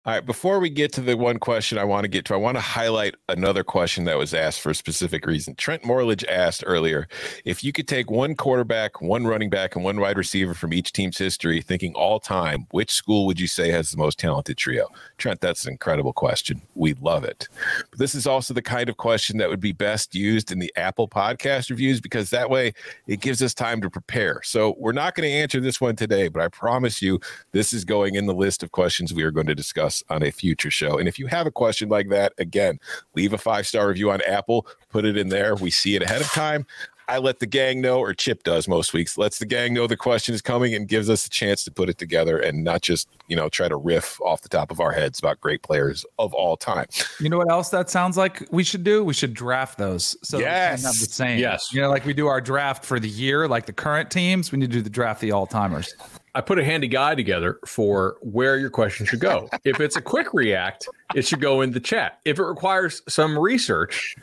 All 0.06 0.12
right, 0.12 0.26
before 0.26 0.60
we 0.60 0.68
get 0.68 0.92
to 0.92 1.00
the 1.00 1.16
one 1.16 1.38
question 1.38 1.78
I 1.78 1.84
want 1.84 2.04
to 2.04 2.08
get 2.08 2.26
to, 2.26 2.34
I 2.34 2.36
want 2.36 2.58
to 2.58 2.60
highlight 2.60 3.14
another 3.30 3.64
question 3.64 4.04
that 4.04 4.18
was 4.18 4.34
asked 4.34 4.60
for 4.60 4.68
a 4.68 4.74
specific 4.74 5.24
reason. 5.24 5.54
Trent 5.54 5.82
Morledge 5.82 6.26
asked 6.26 6.62
earlier 6.66 7.08
if 7.46 7.64
you 7.64 7.72
could 7.72 7.88
take 7.88 8.10
one 8.10 8.34
quarterback, 8.34 9.00
one 9.00 9.26
running 9.26 9.48
back, 9.48 9.74
and 9.74 9.82
one 9.82 9.98
wide 9.98 10.18
receiver 10.18 10.52
from 10.52 10.74
each 10.74 10.92
team's 10.92 11.16
history, 11.16 11.62
thinking 11.62 11.94
all 11.94 12.20
time, 12.20 12.66
which 12.70 12.90
school 12.90 13.24
would 13.24 13.40
you 13.40 13.46
say 13.46 13.70
has 13.70 13.92
the 13.92 13.96
most 13.96 14.18
talented 14.18 14.58
trio? 14.58 14.88
Trent, 15.16 15.40
that's 15.40 15.64
an 15.64 15.72
incredible 15.72 16.12
question. 16.12 16.60
We 16.74 16.92
love 17.00 17.24
it. 17.24 17.48
But 17.90 17.98
this 17.98 18.14
is 18.14 18.26
also 18.26 18.52
the 18.52 18.60
kind 18.60 18.90
of 18.90 18.98
question 18.98 19.38
that 19.38 19.48
would 19.48 19.58
be 19.58 19.72
best 19.72 20.14
used 20.14 20.52
in 20.52 20.58
the 20.58 20.70
Apple 20.76 21.08
podcast 21.08 21.70
reviews 21.70 22.02
because 22.02 22.28
that 22.28 22.50
way 22.50 22.74
it 23.06 23.22
gives 23.22 23.42
us 23.42 23.54
time 23.54 23.80
to 23.80 23.88
prepare. 23.88 24.42
So 24.44 24.74
we're 24.76 24.92
not 24.92 25.14
going 25.14 25.26
to 25.26 25.34
answer 25.34 25.60
this 25.60 25.80
one 25.80 25.96
today, 25.96 26.28
but 26.28 26.42
I 26.42 26.48
promise 26.48 27.00
you 27.00 27.20
this 27.52 27.72
is 27.72 27.86
going 27.86 28.16
in 28.16 28.26
the 28.26 28.34
list 28.34 28.62
of 28.62 28.70
questions 28.70 29.14
we 29.14 29.22
are 29.22 29.30
going 29.30 29.46
to 29.46 29.54
discuss 29.54 29.93
on 30.10 30.22
a 30.22 30.30
future 30.30 30.70
show. 30.70 30.98
And 30.98 31.06
if 31.08 31.18
you 31.18 31.26
have 31.26 31.46
a 31.46 31.50
question 31.50 31.88
like 31.88 32.08
that, 32.08 32.32
again, 32.38 32.80
leave 33.14 33.32
a 33.32 33.38
five 33.38 33.66
star 33.66 33.88
review 33.88 34.10
on 34.10 34.20
Apple, 34.26 34.66
put 34.90 35.04
it 35.04 35.16
in 35.16 35.28
there. 35.28 35.54
We 35.54 35.70
see 35.70 35.94
it 35.94 36.02
ahead 36.02 36.20
of 36.20 36.28
time. 36.32 36.66
I 37.06 37.18
let 37.18 37.38
the 37.38 37.46
gang 37.46 37.82
know, 37.82 37.98
or 37.98 38.14
Chip 38.14 38.44
does 38.44 38.66
most 38.66 38.94
weeks, 38.94 39.18
lets 39.18 39.38
the 39.38 39.44
gang 39.44 39.74
know 39.74 39.86
the 39.86 39.94
question 39.94 40.34
is 40.34 40.40
coming 40.40 40.74
and 40.74 40.88
gives 40.88 41.10
us 41.10 41.26
a 41.26 41.28
chance 41.28 41.62
to 41.64 41.70
put 41.70 41.90
it 41.90 41.98
together 41.98 42.38
and 42.38 42.64
not 42.64 42.80
just, 42.80 43.10
you 43.28 43.36
know, 43.36 43.50
try 43.50 43.68
to 43.68 43.76
riff 43.76 44.18
off 44.22 44.40
the 44.40 44.48
top 44.48 44.70
of 44.70 44.80
our 44.80 44.90
heads 44.90 45.18
about 45.18 45.38
great 45.38 45.62
players 45.62 46.06
of 46.18 46.32
all 46.32 46.56
time. 46.56 46.86
you 47.20 47.28
know 47.28 47.36
what 47.36 47.50
else 47.50 47.68
that 47.68 47.90
sounds 47.90 48.16
like 48.16 48.48
we 48.50 48.64
should 48.64 48.84
do? 48.84 49.04
We 49.04 49.12
should 49.12 49.34
draft 49.34 49.76
those. 49.76 50.16
So 50.22 50.38
that 50.38 50.40
we 50.40 50.44
can 50.44 50.52
Yes. 50.52 50.82
have 50.84 50.94
the 50.94 51.12
same. 51.12 51.38
Yes. 51.38 51.68
You 51.74 51.82
know, 51.82 51.90
like 51.90 52.06
we 52.06 52.14
do 52.14 52.26
our 52.26 52.40
draft 52.40 52.86
for 52.86 52.98
the 52.98 53.08
year, 53.08 53.46
like 53.48 53.66
the 53.66 53.74
current 53.74 54.10
teams. 54.10 54.50
We 54.50 54.56
need 54.58 54.70
to 54.70 54.78
do 54.78 54.82
the 54.82 54.88
draft 54.88 55.20
the 55.20 55.30
all 55.32 55.46
timers. 55.46 55.94
I 56.34 56.40
put 56.40 56.58
a 56.58 56.64
handy 56.64 56.88
guide 56.88 57.16
together 57.16 57.58
for 57.66 58.16
where 58.20 58.56
your 58.56 58.70
question 58.70 59.06
should 59.06 59.20
go. 59.20 59.48
if 59.64 59.80
it's 59.80 59.96
a 59.96 60.02
quick 60.02 60.34
react, 60.34 60.88
it 61.14 61.26
should 61.26 61.40
go 61.40 61.60
in 61.60 61.72
the 61.72 61.80
chat. 61.80 62.20
If 62.24 62.38
it 62.38 62.44
requires 62.44 63.02
some 63.08 63.38
research, 63.38 64.16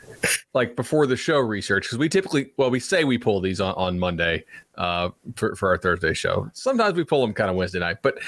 like 0.54 0.76
before 0.76 1.06
the 1.06 1.16
show 1.16 1.38
research, 1.38 1.84
because 1.84 1.98
we 1.98 2.08
typically, 2.08 2.52
well, 2.56 2.70
we 2.70 2.80
say 2.80 3.04
we 3.04 3.18
pull 3.18 3.40
these 3.40 3.60
on, 3.60 3.74
on 3.74 3.98
Monday 3.98 4.44
uh, 4.78 5.10
for, 5.36 5.54
for 5.54 5.68
our 5.68 5.78
Thursday 5.78 6.14
show. 6.14 6.50
Sometimes 6.54 6.96
we 6.96 7.04
pull 7.04 7.20
them 7.20 7.34
kind 7.34 7.50
of 7.50 7.56
Wednesday 7.56 7.78
night. 7.78 7.98
But 8.02 8.18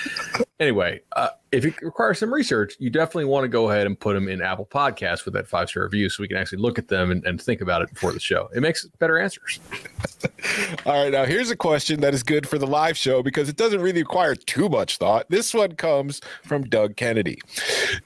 anyway, 0.61 1.00
uh, 1.12 1.30
if 1.52 1.64
it 1.64 1.80
requires 1.82 2.18
some 2.18 2.32
research, 2.32 2.74
you 2.78 2.90
definitely 2.90 3.24
want 3.26 3.44
to 3.44 3.48
go 3.48 3.70
ahead 3.70 3.86
and 3.86 3.98
put 3.98 4.14
them 4.14 4.28
in 4.28 4.42
Apple 4.42 4.66
Podcasts 4.66 5.24
with 5.24 5.34
that 5.34 5.46
five 5.46 5.70
star 5.70 5.84
review 5.84 6.09
so 6.09 6.22
we 6.22 6.28
can 6.28 6.36
actually 6.36 6.59
look 6.59 6.78
at 6.78 6.88
them 6.88 7.11
and, 7.11 7.24
and 7.24 7.40
think 7.40 7.61
about 7.61 7.82
it 7.82 7.90
before 7.90 8.12
the 8.12 8.20
show. 8.20 8.48
It 8.55 8.61
makes 8.61 8.84
better 8.98 9.18
answers. 9.18 9.61
All 10.86 11.05
right, 11.05 11.12
now 11.12 11.24
here's 11.24 11.50
a 11.50 11.57
question 11.57 12.00
that 12.00 12.12
is 12.12 12.22
good 12.22 12.48
for 12.48 12.59
the 12.59 12.66
live 12.66 12.98
show 12.98 13.22
because 13.22 13.48
it 13.48 13.57
doesn't 13.57 13.80
really 13.80 14.02
require 14.02 14.34
too 14.34 14.68
much 14.68 14.98
thought. 14.98 15.26
This 15.30 15.55
one 15.55 15.72
comes 15.76 16.20
from 16.42 16.64
Doug 16.64 16.96
Kennedy. 16.96 17.38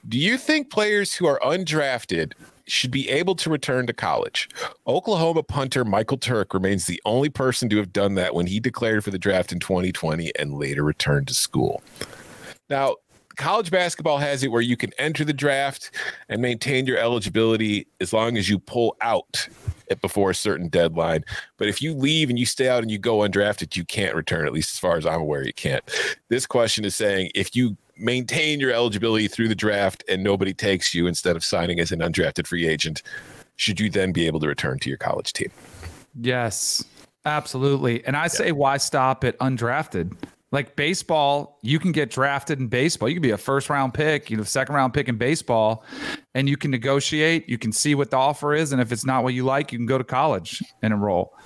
Do 0.07 0.17
you 0.17 0.37
players 0.69 1.13
who 1.15 1.27
are 1.27 1.39
undrafted 1.41 2.33
should 2.65 2.89
be 2.89 3.07
able 3.09 3.35
to 3.35 3.49
return 3.51 3.85
to 3.85 3.93
college? 3.93 4.49
Oklahoma 4.87 5.43
punter 5.43 5.85
Michael 5.85 6.17
Turk 6.17 6.53
remains 6.55 6.87
the 6.87 6.99
only 7.05 7.29
person 7.29 7.69
to 7.69 7.77
have 7.77 7.93
done 7.93 8.15
that 8.15 8.33
when 8.33 8.47
he 8.47 8.59
declared 8.59 9.03
for 9.03 9.11
the 9.11 9.19
draft 9.19 9.51
in 9.51 9.59
2020 9.59 10.31
and 10.39 10.55
later 10.55 10.83
returned 10.83 11.27
to 11.27 11.35
school. 11.35 11.83
Now, 12.67 12.95
college 13.35 13.69
basketball 13.69 14.17
has 14.17 14.43
it 14.43 14.51
where 14.51 14.61
you 14.61 14.75
can 14.75 14.91
enter 14.97 15.23
the 15.23 15.33
draft 15.33 15.91
and 16.29 16.41
maintain 16.41 16.87
your 16.87 16.97
eligibility 16.97 17.85
as 18.01 18.11
long 18.11 18.35
as 18.35 18.49
you 18.49 18.57
pull 18.57 18.97
out 19.01 19.47
before 20.01 20.31
a 20.31 20.35
certain 20.35 20.67
deadline. 20.67 21.23
But 21.57 21.67
if 21.67 21.79
you 21.79 21.93
leave 21.93 22.29
and 22.29 22.39
you 22.39 22.47
stay 22.47 22.69
out 22.69 22.81
and 22.81 22.91
you 22.91 22.97
go 22.97 23.19
undrafted, 23.19 23.75
you 23.75 23.85
can't 23.85 24.15
return, 24.15 24.47
at 24.47 24.53
least 24.53 24.73
as 24.73 24.79
far 24.79 24.97
as 24.97 25.05
I'm 25.05 25.21
aware, 25.21 25.45
you 25.45 25.53
can't. 25.53 25.83
This 26.29 26.47
question 26.47 26.85
is 26.85 26.95
saying 26.95 27.31
if 27.35 27.55
you 27.55 27.77
maintain 27.99 28.59
your 28.59 28.71
eligibility 28.71 29.27
through 29.27 29.47
the 29.47 29.55
draft 29.55 30.03
and 30.07 30.23
nobody 30.23 30.53
takes 30.53 30.93
you 30.93 31.07
instead 31.07 31.35
of 31.35 31.43
signing 31.43 31.79
as 31.79 31.91
an 31.91 31.99
undrafted 31.99 32.47
free 32.47 32.67
agent, 32.67 33.01
should 33.55 33.79
you 33.79 33.89
then 33.89 34.11
be 34.11 34.25
able 34.25 34.39
to 34.39 34.47
return 34.47 34.79
to 34.79 34.89
your 34.89 34.97
college 34.97 35.33
team? 35.33 35.51
Yes, 36.19 36.83
absolutely. 37.25 38.05
And 38.05 38.15
I 38.15 38.27
say, 38.27 38.51
why 38.51 38.77
stop 38.77 39.23
at 39.23 39.37
undrafted? 39.39 40.15
Like 40.51 40.75
baseball, 40.75 41.59
you 41.61 41.77
can 41.77 41.91
get 41.91 42.09
drafted 42.09 42.59
in 42.59 42.67
baseball. 42.67 43.07
You 43.07 43.15
can 43.15 43.21
be 43.21 43.29
a 43.31 43.37
first 43.37 43.69
round 43.69 43.93
pick, 43.93 44.31
you 44.31 44.37
know, 44.37 44.43
second 44.43 44.73
round 44.73 44.95
pick 44.95 45.07
in 45.07 45.17
baseball, 45.17 45.83
and 46.33 46.49
you 46.49 46.57
can 46.57 46.71
negotiate. 46.71 47.47
You 47.47 47.59
can 47.59 47.71
see 47.71 47.93
what 47.93 48.09
the 48.09 48.17
offer 48.17 48.55
is, 48.55 48.71
and 48.71 48.81
if 48.81 48.91
it's 48.91 49.05
not 49.05 49.23
what 49.23 49.35
you 49.35 49.45
like, 49.45 49.71
you 49.71 49.77
can 49.77 49.85
go 49.85 49.99
to 49.99 50.03
college 50.03 50.63
and 50.81 50.91
enroll. 50.91 51.37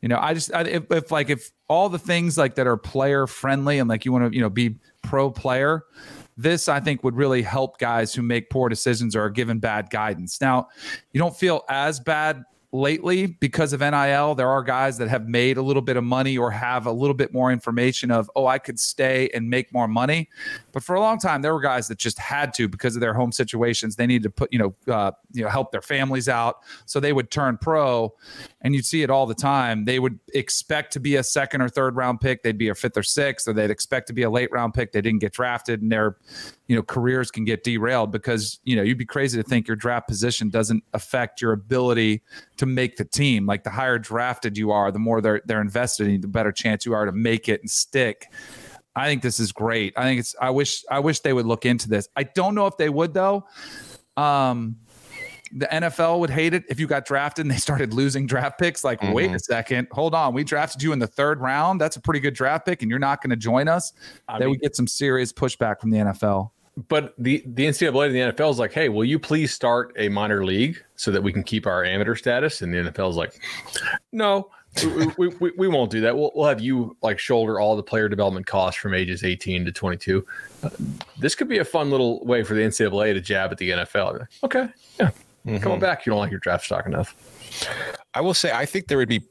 You 0.00 0.08
know, 0.08 0.18
I 0.20 0.34
just 0.34 0.52
I, 0.52 0.62
if, 0.62 0.90
if 0.90 1.12
like 1.12 1.30
if 1.30 1.52
all 1.68 1.88
the 1.88 1.98
things 2.00 2.36
like 2.36 2.56
that 2.56 2.66
are 2.66 2.76
player 2.76 3.28
friendly 3.28 3.78
and 3.78 3.88
like 3.88 4.04
you 4.04 4.12
want 4.12 4.32
to 4.32 4.36
you 4.36 4.42
know 4.42 4.50
be 4.50 4.76
pro 5.08 5.30
player, 5.30 5.84
this 6.36 6.68
I 6.68 6.80
think 6.80 7.02
would 7.02 7.16
really 7.16 7.40
help 7.40 7.78
guys 7.78 8.14
who 8.14 8.20
make 8.20 8.50
poor 8.50 8.68
decisions 8.68 9.16
or 9.16 9.22
are 9.22 9.30
given 9.30 9.58
bad 9.58 9.88
guidance. 9.88 10.38
Now, 10.38 10.68
you 11.12 11.18
don't 11.18 11.34
feel 11.34 11.64
as 11.70 11.98
bad 11.98 12.44
lately 12.72 13.26
because 13.26 13.72
of 13.72 13.80
NIL. 13.80 14.34
There 14.34 14.50
are 14.50 14.62
guys 14.62 14.98
that 14.98 15.08
have 15.08 15.26
made 15.26 15.56
a 15.56 15.62
little 15.62 15.80
bit 15.80 15.96
of 15.96 16.04
money 16.04 16.36
or 16.36 16.50
have 16.50 16.84
a 16.84 16.92
little 16.92 17.14
bit 17.14 17.32
more 17.32 17.50
information 17.50 18.10
of, 18.10 18.30
oh, 18.36 18.46
I 18.46 18.58
could 18.58 18.78
stay 18.78 19.30
and 19.32 19.48
make 19.48 19.72
more 19.72 19.88
money. 19.88 20.28
But 20.78 20.84
for 20.84 20.94
a 20.94 21.00
long 21.00 21.18
time, 21.18 21.42
there 21.42 21.52
were 21.52 21.60
guys 21.60 21.88
that 21.88 21.98
just 21.98 22.20
had 22.20 22.54
to 22.54 22.68
because 22.68 22.94
of 22.94 23.00
their 23.00 23.12
home 23.12 23.32
situations. 23.32 23.96
They 23.96 24.06
needed 24.06 24.22
to 24.22 24.30
put, 24.30 24.52
you 24.52 24.60
know, 24.60 24.94
uh, 24.94 25.10
you 25.32 25.42
know, 25.42 25.48
help 25.48 25.72
their 25.72 25.82
families 25.82 26.28
out, 26.28 26.58
so 26.86 27.00
they 27.00 27.12
would 27.12 27.32
turn 27.32 27.58
pro. 27.58 28.14
And 28.60 28.76
you'd 28.76 28.86
see 28.86 29.02
it 29.02 29.10
all 29.10 29.26
the 29.26 29.34
time. 29.34 29.86
They 29.86 29.98
would 29.98 30.20
expect 30.34 30.92
to 30.92 31.00
be 31.00 31.16
a 31.16 31.24
second 31.24 31.62
or 31.62 31.68
third 31.68 31.96
round 31.96 32.20
pick. 32.20 32.44
They'd 32.44 32.56
be 32.56 32.68
a 32.68 32.76
fifth 32.76 32.96
or 32.96 33.02
sixth, 33.02 33.48
or 33.48 33.54
they'd 33.54 33.72
expect 33.72 34.06
to 34.06 34.12
be 34.12 34.22
a 34.22 34.30
late 34.30 34.52
round 34.52 34.72
pick. 34.72 34.92
They 34.92 35.00
didn't 35.00 35.18
get 35.18 35.32
drafted, 35.32 35.82
and 35.82 35.90
their, 35.90 36.16
you 36.68 36.76
know, 36.76 36.82
careers 36.84 37.32
can 37.32 37.44
get 37.44 37.64
derailed 37.64 38.12
because 38.12 38.60
you 38.62 38.76
know 38.76 38.82
you'd 38.82 38.98
be 38.98 39.04
crazy 39.04 39.36
to 39.36 39.42
think 39.42 39.66
your 39.66 39.76
draft 39.76 40.06
position 40.06 40.48
doesn't 40.48 40.84
affect 40.94 41.42
your 41.42 41.50
ability 41.50 42.22
to 42.56 42.66
make 42.66 42.98
the 42.98 43.04
team. 43.04 43.46
Like 43.46 43.64
the 43.64 43.70
higher 43.70 43.98
drafted 43.98 44.56
you 44.56 44.70
are, 44.70 44.92
the 44.92 45.00
more 45.00 45.20
they're 45.20 45.42
they're 45.44 45.60
invested 45.60 46.06
in 46.06 46.20
the 46.20 46.28
better 46.28 46.52
chance 46.52 46.86
you 46.86 46.94
are 46.94 47.04
to 47.04 47.10
make 47.10 47.48
it 47.48 47.62
and 47.62 47.68
stick. 47.68 48.28
I 48.98 49.06
think 49.06 49.22
this 49.22 49.40
is 49.40 49.52
great. 49.52 49.94
I 49.96 50.02
think 50.04 50.20
it's 50.20 50.34
I 50.40 50.50
wish 50.50 50.84
I 50.90 50.98
wish 50.98 51.20
they 51.20 51.32
would 51.32 51.46
look 51.46 51.64
into 51.64 51.88
this. 51.88 52.08
I 52.16 52.24
don't 52.24 52.54
know 52.54 52.66
if 52.66 52.76
they 52.76 52.88
would 52.88 53.14
though. 53.14 53.46
Um 54.16 54.76
the 55.50 55.66
NFL 55.66 56.18
would 56.20 56.28
hate 56.28 56.52
it 56.52 56.64
if 56.68 56.78
you 56.78 56.86
got 56.86 57.06
drafted 57.06 57.46
and 57.46 57.50
they 57.50 57.56
started 57.56 57.94
losing 57.94 58.26
draft 58.26 58.58
picks. 58.58 58.84
Like, 58.84 59.00
mm-hmm. 59.00 59.14
wait 59.14 59.34
a 59.34 59.38
second, 59.38 59.88
hold 59.92 60.14
on. 60.14 60.34
We 60.34 60.44
drafted 60.44 60.82
you 60.82 60.92
in 60.92 60.98
the 60.98 61.06
third 61.06 61.40
round. 61.40 61.80
That's 61.80 61.96
a 61.96 62.00
pretty 62.02 62.20
good 62.20 62.34
draft 62.34 62.66
pick, 62.66 62.82
and 62.82 62.90
you're 62.90 62.98
not 62.98 63.22
going 63.22 63.30
to 63.30 63.36
join 63.36 63.66
us. 63.66 63.94
I 64.28 64.38
they 64.38 64.44
mean, 64.44 64.50
would 64.50 64.60
get 64.60 64.76
some 64.76 64.86
serious 64.86 65.32
pushback 65.32 65.80
from 65.80 65.88
the 65.88 65.98
NFL 65.98 66.50
but 66.88 67.14
the 67.18 67.42
the 67.46 67.66
NCAA 67.66 68.06
and 68.06 68.14
the 68.14 68.32
NFL 68.32 68.50
is 68.52 68.58
like, 68.58 68.72
hey, 68.72 68.88
will 68.88 69.04
you 69.04 69.18
please 69.18 69.52
start 69.52 69.92
a 69.96 70.08
minor 70.08 70.44
league 70.44 70.82
so 70.94 71.10
that 71.10 71.22
we 71.22 71.32
can 71.32 71.42
keep 71.42 71.66
our 71.66 71.84
amateur 71.84 72.14
status? 72.14 72.62
And 72.62 72.72
the 72.72 72.78
NFL 72.78 73.10
is 73.10 73.16
like, 73.16 73.40
no, 74.12 74.50
we, 75.16 75.28
we, 75.28 75.52
we, 75.56 75.68
won't 75.68 75.90
do 75.90 76.00
that. 76.02 76.16
We'll, 76.16 76.30
we'll 76.34 76.48
have 76.48 76.60
you 76.60 76.96
like 77.02 77.18
shoulder 77.18 77.58
all 77.58 77.76
the 77.76 77.82
player 77.82 78.08
development 78.08 78.46
costs 78.46 78.80
from 78.80 78.94
ages 78.94 79.24
18 79.24 79.64
to 79.64 79.72
22. 79.72 80.24
Uh, 80.62 80.70
this 81.18 81.34
could 81.34 81.48
be 81.48 81.58
a 81.58 81.64
fun 81.64 81.90
little 81.90 82.24
way 82.24 82.42
for 82.42 82.54
the 82.54 82.60
NCAA 82.60 83.14
to 83.14 83.20
jab 83.20 83.50
at 83.50 83.58
the 83.58 83.70
NFL. 83.70 84.20
Like, 84.20 84.28
okay, 84.44 84.68
yeah, 85.00 85.10
mm-hmm. 85.46 85.58
come 85.58 85.72
on 85.72 85.80
back. 85.80 86.06
You 86.06 86.10
don't 86.10 86.20
like 86.20 86.30
your 86.30 86.40
draft 86.40 86.64
stock 86.64 86.86
enough. 86.86 87.14
I 88.14 88.20
will 88.20 88.34
say, 88.34 88.52
I 88.52 88.66
think 88.66 88.88
there 88.88 88.98
would 88.98 89.08
be, 89.08 89.22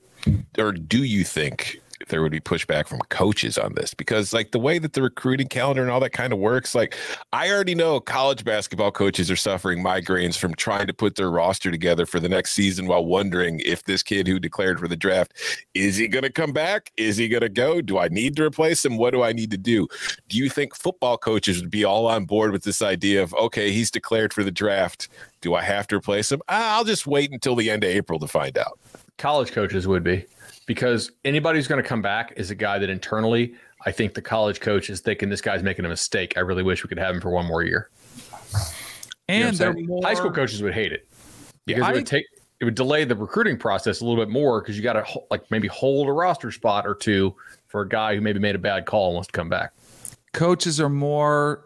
or 0.58 0.72
do 0.72 1.04
you 1.04 1.24
think 1.24 1.82
there 2.10 2.22
would 2.22 2.32
be 2.32 2.39
pushback 2.39 2.88
from 2.88 3.00
coaches 3.10 3.58
on 3.58 3.74
this 3.74 3.93
because 3.93 4.34
like 4.34 4.52
the 4.52 4.60
way 4.60 4.80
that 4.80 4.93
the 4.93 5.02
recruiting 5.02 5.48
calendar 5.48 5.82
and 5.82 5.91
all 5.91 6.00
that 6.00 6.12
kind 6.12 6.34
of 6.34 6.39
works 6.39 6.76
like 6.76 6.95
i 7.34 7.50
already 7.50 7.76
know 7.76 8.00
college 8.00 8.43
basketball 8.43 8.91
coaches 8.91 9.30
are 9.32 9.36
suffering 9.36 9.84
migraines 9.84 10.38
from 10.38 10.54
trying 10.56 10.88
to 10.88 10.93
put 10.93 11.16
their 11.16 11.30
roster 11.30 11.72
together 11.72 12.06
for 12.06 12.20
the 12.20 12.30
next 12.30 12.52
season 12.54 12.88
while 12.88 13.06
wondering 13.06 13.60
if 13.66 13.84
this 13.84 14.04
kid 14.04 14.28
who 14.28 14.39
declared 14.39 14.80
for 14.80 14.88
the 14.88 14.95
draft 14.95 15.34
is 15.74 15.98
he 15.98 16.08
going 16.08 16.24
to 16.24 16.32
come 16.32 16.52
back? 16.52 16.91
Is 16.98 17.18
he 17.18 17.28
going 17.28 17.41
to 17.41 17.50
go? 17.50 17.82
Do 17.82 17.98
i 17.98 18.08
need 18.08 18.36
to 18.38 18.43
replace 18.43 18.84
him? 18.84 18.98
What 18.98 19.12
do 19.12 19.24
i 19.24 19.32
need 19.32 19.52
to 19.52 19.58
do? 19.58 19.88
Do 20.28 20.38
you 20.38 20.50
think 20.50 20.76
football 20.76 21.18
coaches 21.18 21.62
would 21.62 21.72
be 21.72 21.84
all 21.84 22.08
on 22.08 22.26
board 22.26 22.52
with 22.52 22.64
this 22.64 22.82
idea 22.82 23.24
of 23.24 23.34
okay 23.36 23.72
he's 23.72 23.91
declared 23.91 24.34
for 24.34 24.43
the 24.43 24.52
draft. 24.52 25.10
Do 25.41 25.56
i 25.56 25.62
have 25.62 25.88
to 25.88 25.98
replace 25.98 26.32
him? 26.32 26.41
I'll 26.48 26.84
just 26.84 27.08
wait 27.08 27.32
until 27.32 27.56
the 27.56 27.70
end 27.70 27.84
of 27.84 27.89
april 27.89 28.20
to 28.20 28.28
find 28.28 28.58
out. 28.58 28.80
College 29.18 29.52
coaches 29.52 29.88
would 29.88 30.04
be 30.04 30.26
because 30.68 31.11
anybody 31.26 31.57
who's 31.57 31.68
going 31.68 31.82
to 31.82 31.88
come 31.88 32.03
back 32.03 32.34
is 32.36 32.51
a 32.51 32.55
guy 32.55 32.78
that 32.78 32.89
internally, 32.89 33.55
I 33.86 33.91
think 33.91 34.13
the 34.13 34.22
college 34.22 34.59
coach 34.59 34.91
is 34.91 34.99
thinking 34.99 35.30
this 35.30 35.41
guy's 35.41 35.63
making 35.63 35.86
a 35.86 35.89
mistake. 35.89 36.38
I 36.38 36.41
really 36.41 36.61
wish 36.61 36.84
we 36.84 36.89
could 36.89 36.99
have 36.99 37.15
him 37.15 37.22
for 37.22 37.32
one 37.32 37.47
more 37.47 37.63
year. 37.63 37.89
And 39.28 39.57
you 39.59 39.65
know 39.65 39.74
more... 39.74 40.01
high 40.03 40.13
school 40.13 40.32
coaches 40.32 40.61
would 40.61 40.74
hate 40.74 40.91
it 40.91 41.07
because 41.65 41.82
yeah, 41.82 41.89
it 41.89 41.95
would 41.95 42.05
take 42.05 42.26
it 42.59 42.65
would 42.65 42.76
delay 42.76 43.03
the 43.03 43.15
recruiting 43.15 43.57
process 43.57 44.01
a 44.01 44.05
little 44.05 44.24
bit 44.24 44.32
more 44.32 44.61
because 44.61 44.78
you 44.78 44.84
got 44.84 44.93
to 44.93 45.05
like 45.32 45.49
maybe 45.51 45.68
hold 45.68 46.07
a 46.07 46.11
roster 46.11 46.51
spot 46.51 46.86
or 46.86 46.95
two 46.95 47.36
for 47.68 47.82
a 47.82 47.88
guy 47.88 48.15
who 48.15 48.22
maybe 48.22 48.39
made 48.39 48.55
a 48.55 48.59
bad 48.59 48.86
call 48.86 49.07
and 49.07 49.15
wants 49.15 49.28
to 49.28 49.34
come 49.34 49.49
back. 49.49 49.74
Coaches 50.34 50.80
are 50.80 50.89
more 50.89 51.63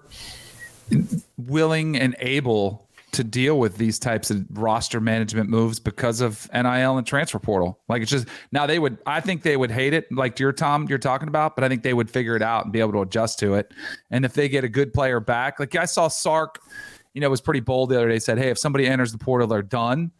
willing 1.37 1.97
and 1.97 2.15
able 2.19 2.87
to 3.11 3.23
deal 3.23 3.59
with 3.59 3.77
these 3.77 3.99
types 3.99 4.31
of 4.31 4.45
roster 4.51 5.01
management 5.01 5.49
moves 5.49 5.79
because 5.79 6.21
of 6.21 6.49
NIL 6.53 6.97
and 6.97 7.05
transfer 7.05 7.39
portal. 7.39 7.79
Like 7.89 8.01
it's 8.01 8.11
just 8.11 8.27
now 8.51 8.65
they 8.65 8.79
would 8.79 8.97
I 9.05 9.19
think 9.19 9.43
they 9.43 9.57
would 9.57 9.71
hate 9.71 9.93
it 9.93 10.07
like 10.11 10.39
you're 10.39 10.53
Tom 10.53 10.87
you're 10.87 10.97
talking 10.97 11.27
about, 11.27 11.55
but 11.55 11.63
I 11.63 11.69
think 11.69 11.83
they 11.83 11.93
would 11.93 12.09
figure 12.09 12.35
it 12.35 12.41
out 12.41 12.63
and 12.63 12.73
be 12.73 12.79
able 12.79 12.93
to 12.93 13.01
adjust 13.01 13.39
to 13.39 13.55
it. 13.55 13.73
And 14.11 14.23
if 14.23 14.33
they 14.33 14.47
get 14.47 14.63
a 14.63 14.69
good 14.69 14.93
player 14.93 15.19
back, 15.19 15.59
like 15.59 15.75
I 15.75 15.85
saw 15.85 16.07
Sark, 16.07 16.59
you 17.13 17.19
know, 17.19 17.29
was 17.29 17.41
pretty 17.41 17.59
bold 17.59 17.89
the 17.89 17.97
other 17.97 18.07
day 18.07 18.19
said, 18.19 18.37
"Hey, 18.37 18.49
if 18.49 18.57
somebody 18.57 18.87
enters 18.87 19.11
the 19.11 19.17
portal, 19.17 19.47
they're 19.47 19.61
done." 19.61 20.11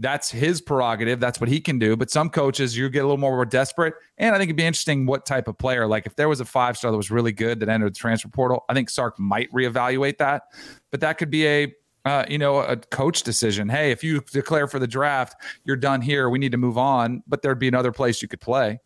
That's 0.00 0.28
his 0.28 0.60
prerogative. 0.60 1.20
That's 1.20 1.38
what 1.38 1.48
he 1.48 1.60
can 1.60 1.78
do. 1.78 1.96
But 1.96 2.10
some 2.10 2.28
coaches, 2.28 2.76
you 2.76 2.88
get 2.88 3.00
a 3.00 3.06
little 3.06 3.16
more 3.16 3.44
desperate. 3.44 3.94
And 4.18 4.34
I 4.34 4.38
think 4.38 4.48
it'd 4.48 4.56
be 4.56 4.64
interesting 4.64 5.06
what 5.06 5.24
type 5.24 5.46
of 5.46 5.56
player. 5.56 5.86
Like 5.86 6.04
if 6.04 6.16
there 6.16 6.28
was 6.28 6.40
a 6.40 6.44
five 6.44 6.76
star 6.76 6.90
that 6.90 6.96
was 6.96 7.12
really 7.12 7.30
good 7.30 7.60
that 7.60 7.68
entered 7.68 7.94
the 7.94 7.98
transfer 7.98 8.28
portal, 8.28 8.64
I 8.68 8.74
think 8.74 8.90
Sark 8.90 9.20
might 9.20 9.52
reevaluate 9.52 10.18
that. 10.18 10.42
But 10.90 11.00
that 11.02 11.18
could 11.18 11.30
be 11.30 11.46
a 11.46 11.72
uh, 12.04 12.24
you 12.28 12.38
know, 12.38 12.58
a 12.58 12.76
coach 12.76 13.22
decision. 13.22 13.68
Hey, 13.68 13.90
if 13.90 14.04
you 14.04 14.20
declare 14.32 14.66
for 14.66 14.78
the 14.78 14.86
draft, 14.86 15.36
you're 15.64 15.76
done 15.76 16.00
here. 16.00 16.28
We 16.28 16.38
need 16.38 16.52
to 16.52 16.58
move 16.58 16.78
on. 16.78 17.22
But 17.26 17.42
there'd 17.42 17.58
be 17.58 17.68
another 17.68 17.92
place 17.92 18.22
you 18.22 18.28
could 18.28 18.40
play. 18.40 18.80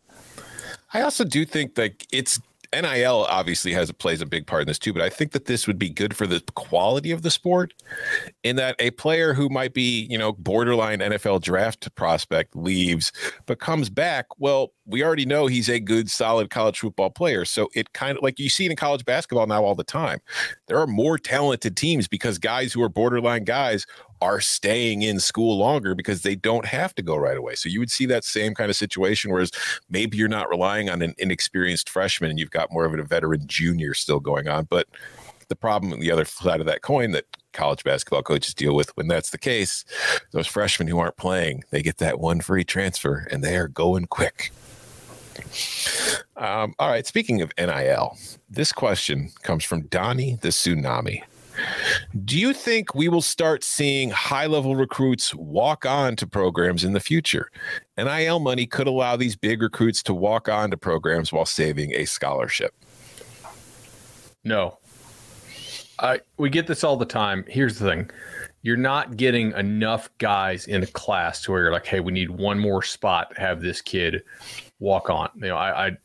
I 0.93 1.01
also 1.01 1.23
do 1.23 1.45
think 1.45 1.75
that 1.75 2.05
it's 2.11 2.39
NIL 2.73 3.25
obviously 3.29 3.73
has 3.73 3.89
a 3.89 3.93
plays 3.93 4.21
a 4.21 4.25
big 4.25 4.45
part 4.45 4.61
in 4.61 4.67
this 4.67 4.79
too, 4.79 4.93
but 4.93 5.01
I 5.01 5.09
think 5.09 5.31
that 5.31 5.45
this 5.45 5.65
would 5.65 5.79
be 5.79 5.89
good 5.89 6.15
for 6.15 6.27
the 6.27 6.41
quality 6.55 7.11
of 7.11 7.23
the 7.23 7.31
sport 7.31 7.73
in 8.43 8.55
that 8.57 8.75
a 8.79 8.91
player 8.91 9.33
who 9.33 9.49
might 9.49 9.73
be, 9.73 10.05
you 10.09 10.17
know, 10.17 10.33
borderline 10.33 10.99
NFL 10.99 11.41
draft 11.41 11.93
prospect 11.95 12.55
leaves 12.55 13.11
but 13.47 13.59
comes 13.59 13.89
back, 13.89 14.27
well, 14.37 14.73
we 14.89 15.03
already 15.03 15.25
know 15.25 15.47
he's 15.47 15.69
a 15.69 15.79
good 15.79 16.09
solid 16.09 16.49
college 16.49 16.79
football 16.79 17.09
player. 17.09 17.45
So 17.45 17.69
it 17.75 17.93
kind 17.93 18.17
of 18.17 18.23
like 18.23 18.39
you 18.39 18.49
see 18.49 18.65
in 18.65 18.75
college 18.75 19.05
basketball 19.05 19.47
now 19.47 19.63
all 19.63 19.75
the 19.75 19.83
time. 19.83 20.19
There 20.67 20.79
are 20.79 20.87
more 20.87 21.17
talented 21.17 21.77
teams 21.77 22.07
because 22.07 22.37
guys 22.37 22.73
who 22.73 22.81
are 22.81 22.89
borderline 22.89 23.43
guys 23.43 23.85
are 24.21 24.41
staying 24.41 25.01
in 25.03 25.19
school 25.19 25.57
longer 25.57 25.95
because 25.95 26.23
they 26.23 26.35
don't 26.35 26.65
have 26.65 26.93
to 26.95 27.01
go 27.01 27.15
right 27.15 27.37
away. 27.37 27.55
So 27.55 27.69
you 27.69 27.79
would 27.79 27.91
see 27.91 28.05
that 28.07 28.23
same 28.23 28.53
kind 28.53 28.69
of 28.69 28.75
situation, 28.75 29.31
whereas 29.31 29.51
maybe 29.89 30.17
you're 30.17 30.27
not 30.27 30.49
relying 30.49 30.89
on 30.89 31.01
an 31.01 31.13
inexperienced 31.19 31.89
freshman 31.89 32.31
and 32.31 32.39
you've 32.39 32.51
got 32.51 32.71
more 32.71 32.85
of 32.85 32.93
a 32.93 33.03
veteran 33.03 33.47
junior 33.47 33.93
still 33.93 34.19
going 34.19 34.47
on. 34.47 34.65
But 34.65 34.87
the 35.47 35.55
problem 35.55 35.93
on 35.93 35.99
the 35.99 36.11
other 36.11 36.25
side 36.25 36.59
of 36.59 36.65
that 36.67 36.81
coin 36.81 37.11
that 37.11 37.25
college 37.53 37.83
basketball 37.83 38.21
coaches 38.21 38.53
deal 38.53 38.75
with 38.75 38.95
when 38.95 39.07
that's 39.07 39.31
the 39.31 39.37
case, 39.37 39.85
those 40.31 40.47
freshmen 40.47 40.87
who 40.87 40.99
aren't 40.99 41.17
playing, 41.17 41.63
they 41.71 41.81
get 41.81 41.97
that 41.97 42.19
one 42.19 42.39
free 42.39 42.63
transfer 42.63 43.27
and 43.31 43.43
they 43.43 43.57
are 43.57 43.67
going 43.67 44.05
quick. 44.05 44.51
Um, 46.37 46.73
all 46.79 46.89
right. 46.89 47.05
Speaking 47.05 47.41
of 47.41 47.51
NIL, 47.57 48.17
this 48.49 48.71
question 48.71 49.31
comes 49.43 49.63
from 49.63 49.81
Donnie 49.87 50.37
the 50.41 50.49
Tsunami. 50.49 51.23
Do 52.23 52.39
you 52.39 52.53
think 52.53 52.95
we 52.95 53.09
will 53.09 53.21
start 53.21 53.63
seeing 53.63 54.09
high 54.09 54.45
level 54.45 54.75
recruits 54.75 55.35
walk 55.35 55.85
on 55.85 56.15
to 56.17 56.27
programs 56.27 56.83
in 56.83 56.93
the 56.93 56.99
future? 56.99 57.51
NIL 57.97 58.39
money 58.39 58.65
could 58.65 58.87
allow 58.87 59.15
these 59.15 59.35
big 59.35 59.61
recruits 59.61 60.01
to 60.03 60.13
walk 60.13 60.47
on 60.47 60.71
to 60.71 60.77
programs 60.77 61.33
while 61.33 61.45
saving 61.45 61.93
a 61.93 62.05
scholarship. 62.05 62.73
No. 64.43 64.77
I, 65.99 66.21
we 66.37 66.49
get 66.49 66.67
this 66.67 66.83
all 66.83 66.95
the 66.95 67.05
time. 67.05 67.43
Here's 67.47 67.77
the 67.77 67.89
thing 67.89 68.09
you're 68.61 68.77
not 68.77 69.15
getting 69.15 69.53
enough 69.53 70.09
guys 70.17 70.67
in 70.67 70.83
a 70.83 70.87
class 70.87 71.41
to 71.43 71.51
where 71.51 71.63
you're 71.63 71.71
like, 71.71 71.85
hey, 71.85 72.01
we 72.01 72.11
need 72.11 72.29
one 72.29 72.59
more 72.59 72.83
spot 72.83 73.33
to 73.33 73.39
have 73.39 73.61
this 73.61 73.81
kid 73.81 74.21
walk 74.79 75.09
on. 75.09 75.29
You 75.35 75.49
know, 75.49 75.57
I, 75.57 75.87
I 75.87 75.97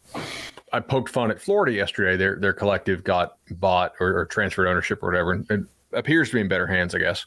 I 0.73 0.81
poked 0.81 1.09
fun 1.09 1.31
at 1.31 1.41
Florida 1.41 1.73
yesterday. 1.73 2.17
Their 2.17 2.37
their 2.37 2.53
collective 2.53 3.05
got 3.05 3.37
bought 3.53 3.95
or, 4.01 4.19
or 4.19 4.27
transferred 4.27 4.69
ownership 4.69 5.03
or 5.03 5.09
whatever, 5.09 5.33
and 5.33 5.51
it 5.51 5.61
appears 5.93 6.29
to 6.31 6.35
be 6.35 6.41
in 6.41 6.49
better 6.49 6.67
hands, 6.67 6.95
I 6.95 6.99
guess, 6.99 7.27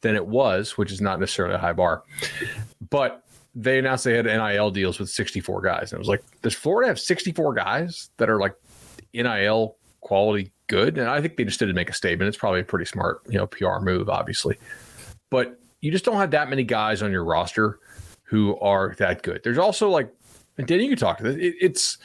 than 0.00 0.16
it 0.16 0.26
was, 0.26 0.78
which 0.78 0.90
is 0.90 1.00
not 1.00 1.20
necessarily 1.20 1.54
a 1.54 1.58
high 1.58 1.72
bar. 1.72 2.02
But 2.88 3.22
they 3.54 3.78
announced 3.78 4.04
they 4.04 4.16
had 4.16 4.26
NIL 4.26 4.70
deals 4.70 4.98
with 4.98 5.10
64 5.10 5.60
guys, 5.60 5.92
and 5.92 5.98
it 5.98 5.98
was 5.98 6.08
like, 6.08 6.22
does 6.42 6.54
Florida 6.54 6.88
have 6.88 7.00
64 7.00 7.54
guys 7.54 8.10
that 8.16 8.30
are 8.30 8.38
like 8.38 8.54
NIL 9.12 9.76
quality 10.00 10.52
good? 10.68 10.98
And 10.98 11.08
I 11.08 11.20
think 11.20 11.36
they 11.36 11.44
just 11.44 11.58
did 11.58 11.74
make 11.74 11.90
a 11.90 11.94
statement. 11.94 12.28
It's 12.28 12.36
probably 12.38 12.60
a 12.60 12.64
pretty 12.64 12.86
smart, 12.86 13.22
you 13.28 13.38
know, 13.38 13.46
PR 13.46 13.80
move, 13.80 14.08
obviously. 14.08 14.56
But 15.30 15.60
you 15.80 15.90
just 15.90 16.04
don't 16.04 16.16
have 16.16 16.30
that 16.30 16.48
many 16.48 16.62
guys 16.62 17.02
on 17.02 17.10
your 17.10 17.24
roster 17.24 17.78
who 18.22 18.58
are 18.60 18.94
that 18.98 19.22
good. 19.22 19.40
There's 19.42 19.58
also 19.58 19.90
like, 19.90 20.12
and 20.58 20.66
Danny, 20.66 20.86
you 20.86 20.96
talk. 20.96 21.20
It, 21.20 21.54
it's 21.60 21.98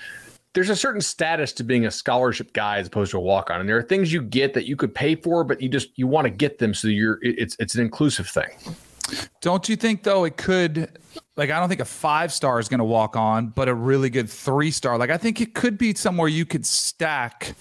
there's 0.53 0.69
a 0.69 0.75
certain 0.75 1.01
status 1.01 1.51
to 1.53 1.63
being 1.63 1.85
a 1.85 1.91
scholarship 1.91 2.53
guy 2.53 2.77
as 2.77 2.87
opposed 2.87 3.11
to 3.11 3.17
a 3.17 3.21
walk 3.21 3.49
on, 3.49 3.59
and 3.59 3.67
there 3.67 3.77
are 3.77 3.83
things 3.83 4.11
you 4.11 4.21
get 4.21 4.53
that 4.53 4.65
you 4.65 4.75
could 4.75 4.95
pay 4.95 5.15
for, 5.15 5.43
but 5.43 5.61
you 5.61 5.69
just 5.69 5.97
you 5.97 6.07
want 6.07 6.25
to 6.25 6.31
get 6.31 6.59
them 6.59 6.73
so 6.73 6.87
you're 6.87 7.19
it's 7.21 7.55
it's 7.59 7.75
an 7.75 7.81
inclusive 7.81 8.27
thing. 8.27 8.49
Don't 9.41 9.69
you 9.69 9.75
think 9.75 10.03
though 10.03 10.23
it 10.23 10.37
could 10.37 10.97
like 11.35 11.49
I 11.49 11.59
don't 11.59 11.69
think 11.69 11.81
a 11.81 11.85
five 11.85 12.31
star 12.31 12.59
is 12.59 12.69
going 12.69 12.79
to 12.79 12.85
walk 12.85 13.15
on, 13.15 13.47
but 13.47 13.67
a 13.67 13.73
really 13.73 14.09
good 14.09 14.29
three 14.29 14.71
star. 14.71 14.97
Like 14.97 15.09
I 15.09 15.17
think 15.17 15.41
it 15.41 15.53
could 15.53 15.77
be 15.77 15.93
somewhere 15.93 16.27
you 16.27 16.45
could 16.45 16.65
stack 16.65 17.55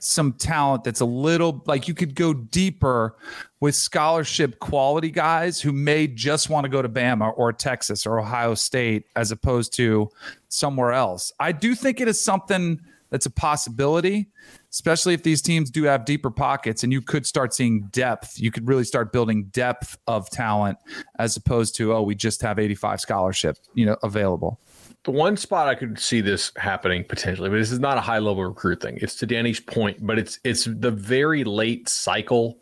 some 0.00 0.32
talent 0.32 0.84
that's 0.84 1.00
a 1.00 1.04
little 1.04 1.62
like 1.66 1.88
you 1.88 1.94
could 1.94 2.14
go 2.14 2.32
deeper 2.32 3.16
with 3.60 3.74
scholarship 3.74 4.58
quality 4.60 5.10
guys 5.10 5.60
who 5.60 5.72
may 5.72 6.06
just 6.06 6.48
want 6.48 6.64
to 6.64 6.68
go 6.68 6.82
to 6.82 6.88
Bama 6.88 7.32
or 7.36 7.52
Texas 7.52 8.06
or 8.06 8.20
Ohio 8.20 8.54
State 8.54 9.06
as 9.16 9.32
opposed 9.32 9.72
to 9.74 10.10
somewhere 10.48 10.92
else. 10.92 11.32
I 11.40 11.52
do 11.52 11.74
think 11.74 12.00
it 12.00 12.08
is 12.08 12.20
something 12.20 12.80
that's 13.10 13.26
a 13.26 13.30
possibility, 13.30 14.28
especially 14.70 15.14
if 15.14 15.22
these 15.22 15.40
teams 15.40 15.70
do 15.70 15.84
have 15.84 16.04
deeper 16.04 16.30
pockets 16.30 16.84
and 16.84 16.92
you 16.92 17.00
could 17.00 17.26
start 17.26 17.54
seeing 17.54 17.88
depth. 17.90 18.38
You 18.38 18.50
could 18.50 18.68
really 18.68 18.84
start 18.84 19.12
building 19.12 19.44
depth 19.44 19.96
of 20.06 20.28
talent 20.30 20.78
as 21.18 21.36
opposed 21.36 21.74
to, 21.76 21.94
oh, 21.94 22.02
we 22.02 22.14
just 22.14 22.42
have 22.42 22.58
85 22.58 23.00
scholarship, 23.00 23.56
you 23.74 23.86
know, 23.86 23.96
available. 24.02 24.60
The 25.04 25.10
one 25.12 25.36
spot 25.36 25.68
I 25.68 25.74
could 25.74 25.98
see 25.98 26.20
this 26.20 26.52
happening 26.56 27.04
potentially, 27.04 27.48
but 27.48 27.56
this 27.56 27.70
is 27.70 27.78
not 27.78 27.96
a 27.96 28.00
high 28.00 28.18
level 28.18 28.44
recruit 28.44 28.82
thing. 28.82 28.98
It's 29.00 29.14
to 29.16 29.26
Danny's 29.26 29.60
point, 29.60 30.04
but 30.06 30.18
it's 30.18 30.38
it's 30.44 30.64
the 30.64 30.90
very 30.90 31.44
late 31.44 31.88
cycle. 31.88 32.58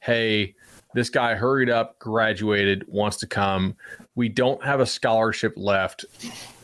Hey, 0.00 0.54
this 0.94 1.10
guy 1.10 1.34
hurried 1.34 1.70
up, 1.70 1.98
graduated, 1.98 2.84
wants 2.88 3.16
to 3.18 3.26
come. 3.26 3.76
We 4.14 4.28
don't 4.28 4.62
have 4.64 4.80
a 4.80 4.86
scholarship 4.86 5.54
left. 5.56 6.04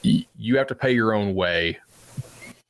You 0.03 0.57
have 0.57 0.67
to 0.69 0.75
pay 0.75 0.93
your 0.93 1.15
own 1.15 1.35
way, 1.35 1.79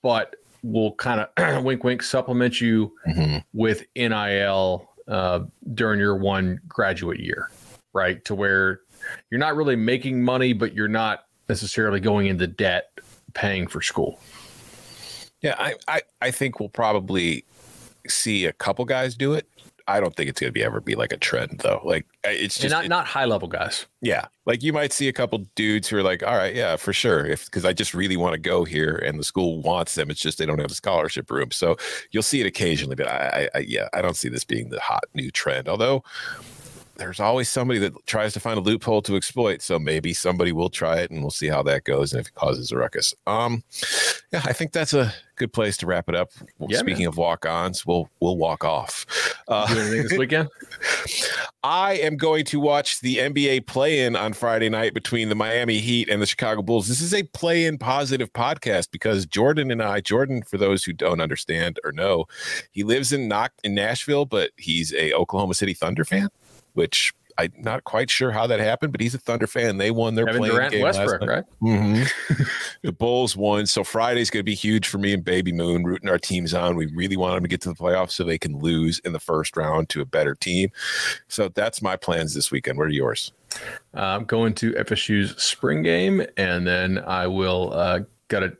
but 0.03 0.37
we'll 0.63 0.93
kind 0.93 1.27
of 1.37 1.65
wink, 1.65 1.85
wink, 1.85 2.03
supplement 2.03 2.61
you 2.61 2.93
mm-hmm. 3.07 3.39
with 3.53 3.85
NIL 3.95 4.89
uh, 5.09 5.41
during 5.75 6.01
your 6.01 6.17
one 6.17 6.61
graduate 6.69 7.21
year, 7.21 7.51
right? 7.93 8.25
To 8.27 8.35
where 8.35 8.81
you're 9.31 9.41
not 9.41 9.57
really 9.57 9.77
making 9.77 10.23
money, 10.23 10.53
but 10.53 10.75
you're 10.75 10.89
not 10.89 11.26
necessarily 11.49 12.01
going 12.01 12.27
into 12.27 12.47
debt 12.47 12.91
paying 13.35 13.67
for 13.67 13.83
school. 13.83 14.19
Yeah, 15.43 15.55
I, 15.59 15.75
I, 15.87 16.01
I 16.23 16.31
think 16.31 16.59
we'll 16.59 16.69
probably 16.69 17.45
see 18.09 18.47
a 18.47 18.53
couple 18.53 18.85
guys 18.85 19.15
do 19.15 19.35
it. 19.35 19.47
I 19.89 20.01
don't 20.01 20.17
think 20.17 20.29
it's 20.29 20.41
going 20.41 20.49
to 20.49 20.53
be 20.53 20.65
ever 20.65 20.81
be 20.81 20.97
like 20.97 21.13
a 21.13 21.17
trend 21.17 21.61
though. 21.63 21.81
Like 21.85 22.07
it's 22.25 22.57
just 22.57 22.65
and 22.65 22.73
not 22.73 22.85
it, 22.87 22.89
not 22.89 23.07
high 23.07 23.25
level 23.25 23.47
guys. 23.47 23.87
Yeah, 24.01 24.27
like 24.45 24.63
you 24.63 24.73
might 24.73 24.93
see 24.93 25.07
a 25.07 25.13
couple 25.13 25.47
dudes 25.55 25.87
who 25.87 25.97
are 25.97 26.03
like, 26.03 26.25
all 26.25 26.37
right, 26.37 26.55
yeah, 26.55 26.75
for 26.75 26.93
sure, 26.93 27.25
if 27.25 27.45
because 27.45 27.65
I 27.65 27.73
just 27.73 27.95
really 27.95 28.17
want 28.17 28.33
to 28.33 28.39
go 28.39 28.65
here 28.65 28.97
and 28.97 29.17
the 29.19 29.25
school 29.25 29.61
wants 29.63 29.95
them. 29.95 30.11
It's 30.11 30.21
just 30.21 30.39
they 30.39 30.47
don't 30.47 30.59
have 30.59 30.73
a 30.73 30.75
scholarship 30.75 31.31
room, 31.31 31.53
so 31.53 31.77
you'll 32.11 32.25
see 32.25 32.41
it 32.41 32.47
occasionally. 32.47 32.97
But 32.97 33.07
I, 33.07 33.49
I, 33.55 33.59
I 33.59 33.59
yeah, 33.61 33.89
I 33.95 34.03
don't 34.03 34.17
see 34.17 34.29
this 34.29 34.43
being 34.43 34.71
the 34.71 34.81
hot 34.81 35.05
new 35.15 35.31
trend. 35.31 35.69
Although 35.69 36.03
there's 36.99 37.21
always 37.21 37.49
somebody 37.49 37.79
that 37.81 38.07
tries 38.07 38.33
to 38.35 38.41
find 38.41 38.59
a 38.59 38.61
loophole 38.61 39.03
to 39.03 39.17
exploit. 39.17 39.63
So 39.63 39.79
maybe 39.79 40.15
somebody 40.15 40.53
will 40.53 40.71
try 40.71 40.99
it 41.01 41.11
and 41.11 41.21
we'll 41.21 41.31
see 41.31 41.49
how 41.49 41.63
that 41.65 41.85
goes 41.85 42.13
and 42.13 42.21
if 42.21 42.29
it 42.29 42.35
causes 42.35 42.73
a 42.73 42.77
ruckus. 42.77 43.15
Um, 43.27 43.63
yeah, 44.33 44.43
I 44.45 44.53
think 44.53 44.73
that's 44.73 44.95
a 44.95 45.13
good 45.37 45.53
place 45.53 45.77
to 45.79 45.87
wrap 45.87 46.09
it 46.09 46.15
up. 46.15 46.31
Yeah, 46.69 46.79
Speaking 46.79 47.05
man. 47.05 47.09
of 47.09 47.17
walk-ons, 47.17 47.87
we'll 47.87 48.09
we'll 48.21 48.37
walk 48.37 48.65
off. 48.65 49.07
Uh, 49.49 49.67
anything 49.71 50.03
this 50.03 50.13
weekend? 50.19 50.49
I 51.63 51.95
am 51.95 52.17
going 52.17 52.45
to 52.47 52.61
watch 52.61 53.01
the 53.01 53.19
NBA 53.19 53.67
play-in 53.67 54.17
on 54.17 54.33
Friday 54.33 54.69
night 54.69 54.95
between 54.95 55.29
the 55.29 55.35
Miami 55.35 55.79
Heat 55.79 56.09
and 56.09 56.21
the 56.23 56.27
Chicago 56.27 56.63
Bulls. 56.63 56.89
This 56.89 57.01
is 57.01 57.13
a 57.15 57.23
play-in 57.23 57.79
positive 57.79 58.33
podcast 58.33 58.91
because 58.91 59.27
Jordan 59.27 59.71
and 59.71 59.83
I, 59.83 60.01
Jordan, 60.01 60.43
for 60.43 60.59
those 60.59 60.85
who 60.85 60.93
don't 60.93 61.21
understand 61.21 61.79
or 61.85 61.93
know, 61.93 62.27
he 62.71 62.83
lives 62.83 63.13
in 63.13 63.29
Knock 63.29 63.53
in 63.63 63.75
Nashville, 63.75 64.25
but 64.27 64.51
he's 64.57 64.93
a 64.95 65.13
Oklahoma 65.13 65.55
City 65.55 65.75
Thunder 65.75 66.05
fan 66.05 66.29
which 66.77 67.13
I'm 67.39 67.53
not 67.59 67.85
quite 67.85 68.11
sure 68.11 68.31
how 68.31 68.47
that 68.47 68.61
happened, 68.61 68.93
but 68.93 69.01
he's 69.01 69.15
a 69.15 69.19
Thunder 69.19 69.47
fan. 69.47 69.77
They 69.77 69.91
won 69.91 70.15
their 70.15 70.25
Kevin 70.25 70.41
playing 70.41 70.55
Durant 70.55 70.73
game 70.73 70.83
Westbrook, 70.83 71.21
last 71.21 71.21
night. 71.21 71.29
right? 71.29 71.45
Mm-hmm. 71.63 72.43
the 72.83 72.93
Bulls 72.93 73.37
won, 73.37 73.67
so 73.67 73.85
Friday's 73.85 74.31
going 74.31 74.41
to 74.41 74.45
be 74.45 74.55
huge 74.55 74.89
for 74.89 74.99
me 74.99 75.13
and 75.13 75.23
Baby 75.23 75.53
Moon 75.53 75.85
rooting 75.85 76.09
our 76.09 76.19
teams 76.19 76.55
on. 76.55 76.77
We 76.77 76.87
really 76.87 77.17
want 77.17 77.35
them 77.35 77.43
to 77.43 77.49
get 77.49 77.61
to 77.63 77.69
the 77.69 77.75
playoffs 77.75 78.13
so 78.13 78.25
they 78.25 78.39
can 78.39 78.59
lose 78.59 79.01
in 79.01 79.13
the 79.13 79.21
first 79.21 79.57
round 79.57 79.89
to 79.91 80.01
a 80.01 80.07
better 80.07 80.35
team. 80.35 80.71
So 81.29 81.49
that's 81.49 81.83
my 81.83 81.97
plans 81.97 82.35
this 82.35 82.51
weekend. 82.51 82.79
What 82.79 82.87
are 82.87 82.91
yours? 82.91 83.33
Uh, 83.95 84.01
I'm 84.01 84.25
going 84.25 84.55
to 84.55 84.73
FSU's 84.73 85.43
spring 85.43 85.83
game, 85.83 86.25
and 86.37 86.67
then 86.67 86.99
I 86.99 87.27
will 87.27 87.73
uh, 87.75 88.01
got 88.29 88.41
to 88.41 88.57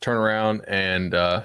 turn 0.00 0.16
around 0.16 0.62
and. 0.68 1.14
Uh, 1.14 1.44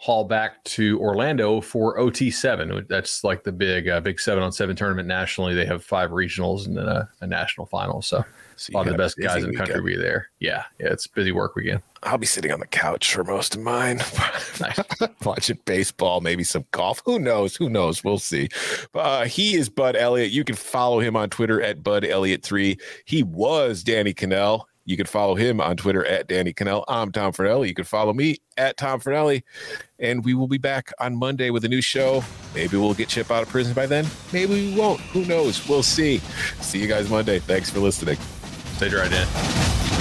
haul 0.00 0.24
back 0.24 0.64
to 0.64 0.98
Orlando 0.98 1.60
for 1.60 1.98
OT7. 1.98 2.88
That's 2.88 3.22
like 3.22 3.44
the 3.44 3.52
big 3.52 3.86
uh, 3.86 4.00
big 4.00 4.18
seven 4.18 4.42
on 4.42 4.50
seven 4.50 4.74
tournament 4.74 5.06
nationally. 5.06 5.54
They 5.54 5.66
have 5.66 5.84
five 5.84 6.10
regionals 6.10 6.66
and 6.66 6.76
then 6.76 6.88
a, 6.88 7.08
a 7.20 7.26
national 7.26 7.66
final. 7.66 8.00
So, 8.00 8.24
so 8.56 8.72
a 8.72 8.74
lot 8.78 8.86
of 8.86 8.92
the 8.94 8.98
best 8.98 9.18
guys 9.18 9.44
in 9.44 9.50
the 9.50 9.56
country 9.56 9.76
will 9.76 9.84
be 9.84 9.96
there. 9.96 10.30
Yeah, 10.38 10.64
yeah, 10.78 10.88
it's 10.88 11.06
busy 11.06 11.32
work 11.32 11.54
weekend. 11.54 11.82
I'll 12.02 12.16
be 12.16 12.24
sitting 12.24 12.50
on 12.50 12.60
the 12.60 12.66
couch 12.66 13.12
for 13.12 13.24
most 13.24 13.54
of 13.54 13.60
mine, 13.60 14.00
watching 15.24 15.58
baseball, 15.66 16.22
maybe 16.22 16.44
some 16.44 16.64
golf. 16.70 17.02
Who 17.04 17.18
knows? 17.18 17.54
Who 17.56 17.68
knows? 17.68 18.02
We'll 18.02 18.18
see. 18.18 18.48
Uh, 18.94 19.26
he 19.26 19.54
is 19.54 19.68
Bud 19.68 19.96
Elliott. 19.96 20.30
You 20.30 20.44
can 20.44 20.56
follow 20.56 21.00
him 21.00 21.14
on 21.14 21.28
Twitter 21.28 21.60
at 21.60 21.82
Bud 21.82 22.04
Elliott3. 22.04 22.80
He 23.04 23.22
was 23.22 23.82
Danny 23.82 24.14
Kanell. 24.14 24.64
You 24.90 24.96
can 24.96 25.06
follow 25.06 25.36
him 25.36 25.60
on 25.60 25.76
Twitter 25.76 26.04
at 26.04 26.26
Danny 26.26 26.52
Kanell. 26.52 26.82
I'm 26.88 27.12
Tom 27.12 27.32
Fornelli. 27.32 27.68
You 27.68 27.74
can 27.74 27.84
follow 27.84 28.12
me 28.12 28.38
at 28.56 28.76
Tom 28.76 28.98
Fornelli. 28.98 29.44
And 30.00 30.24
we 30.24 30.34
will 30.34 30.48
be 30.48 30.58
back 30.58 30.92
on 30.98 31.14
Monday 31.16 31.50
with 31.50 31.64
a 31.64 31.68
new 31.68 31.80
show. 31.80 32.24
Maybe 32.56 32.76
we'll 32.76 32.94
get 32.94 33.08
Chip 33.08 33.30
out 33.30 33.44
of 33.44 33.48
prison 33.48 33.72
by 33.72 33.86
then. 33.86 34.04
Maybe 34.32 34.72
we 34.72 34.76
won't. 34.76 34.98
Who 35.12 35.24
knows? 35.26 35.68
We'll 35.68 35.84
see. 35.84 36.18
See 36.60 36.80
you 36.80 36.88
guys 36.88 37.08
Monday. 37.08 37.38
Thanks 37.38 37.70
for 37.70 37.78
listening. 37.78 38.18
Stay 38.74 38.88
dry, 38.88 39.08
Dan. 39.08 39.99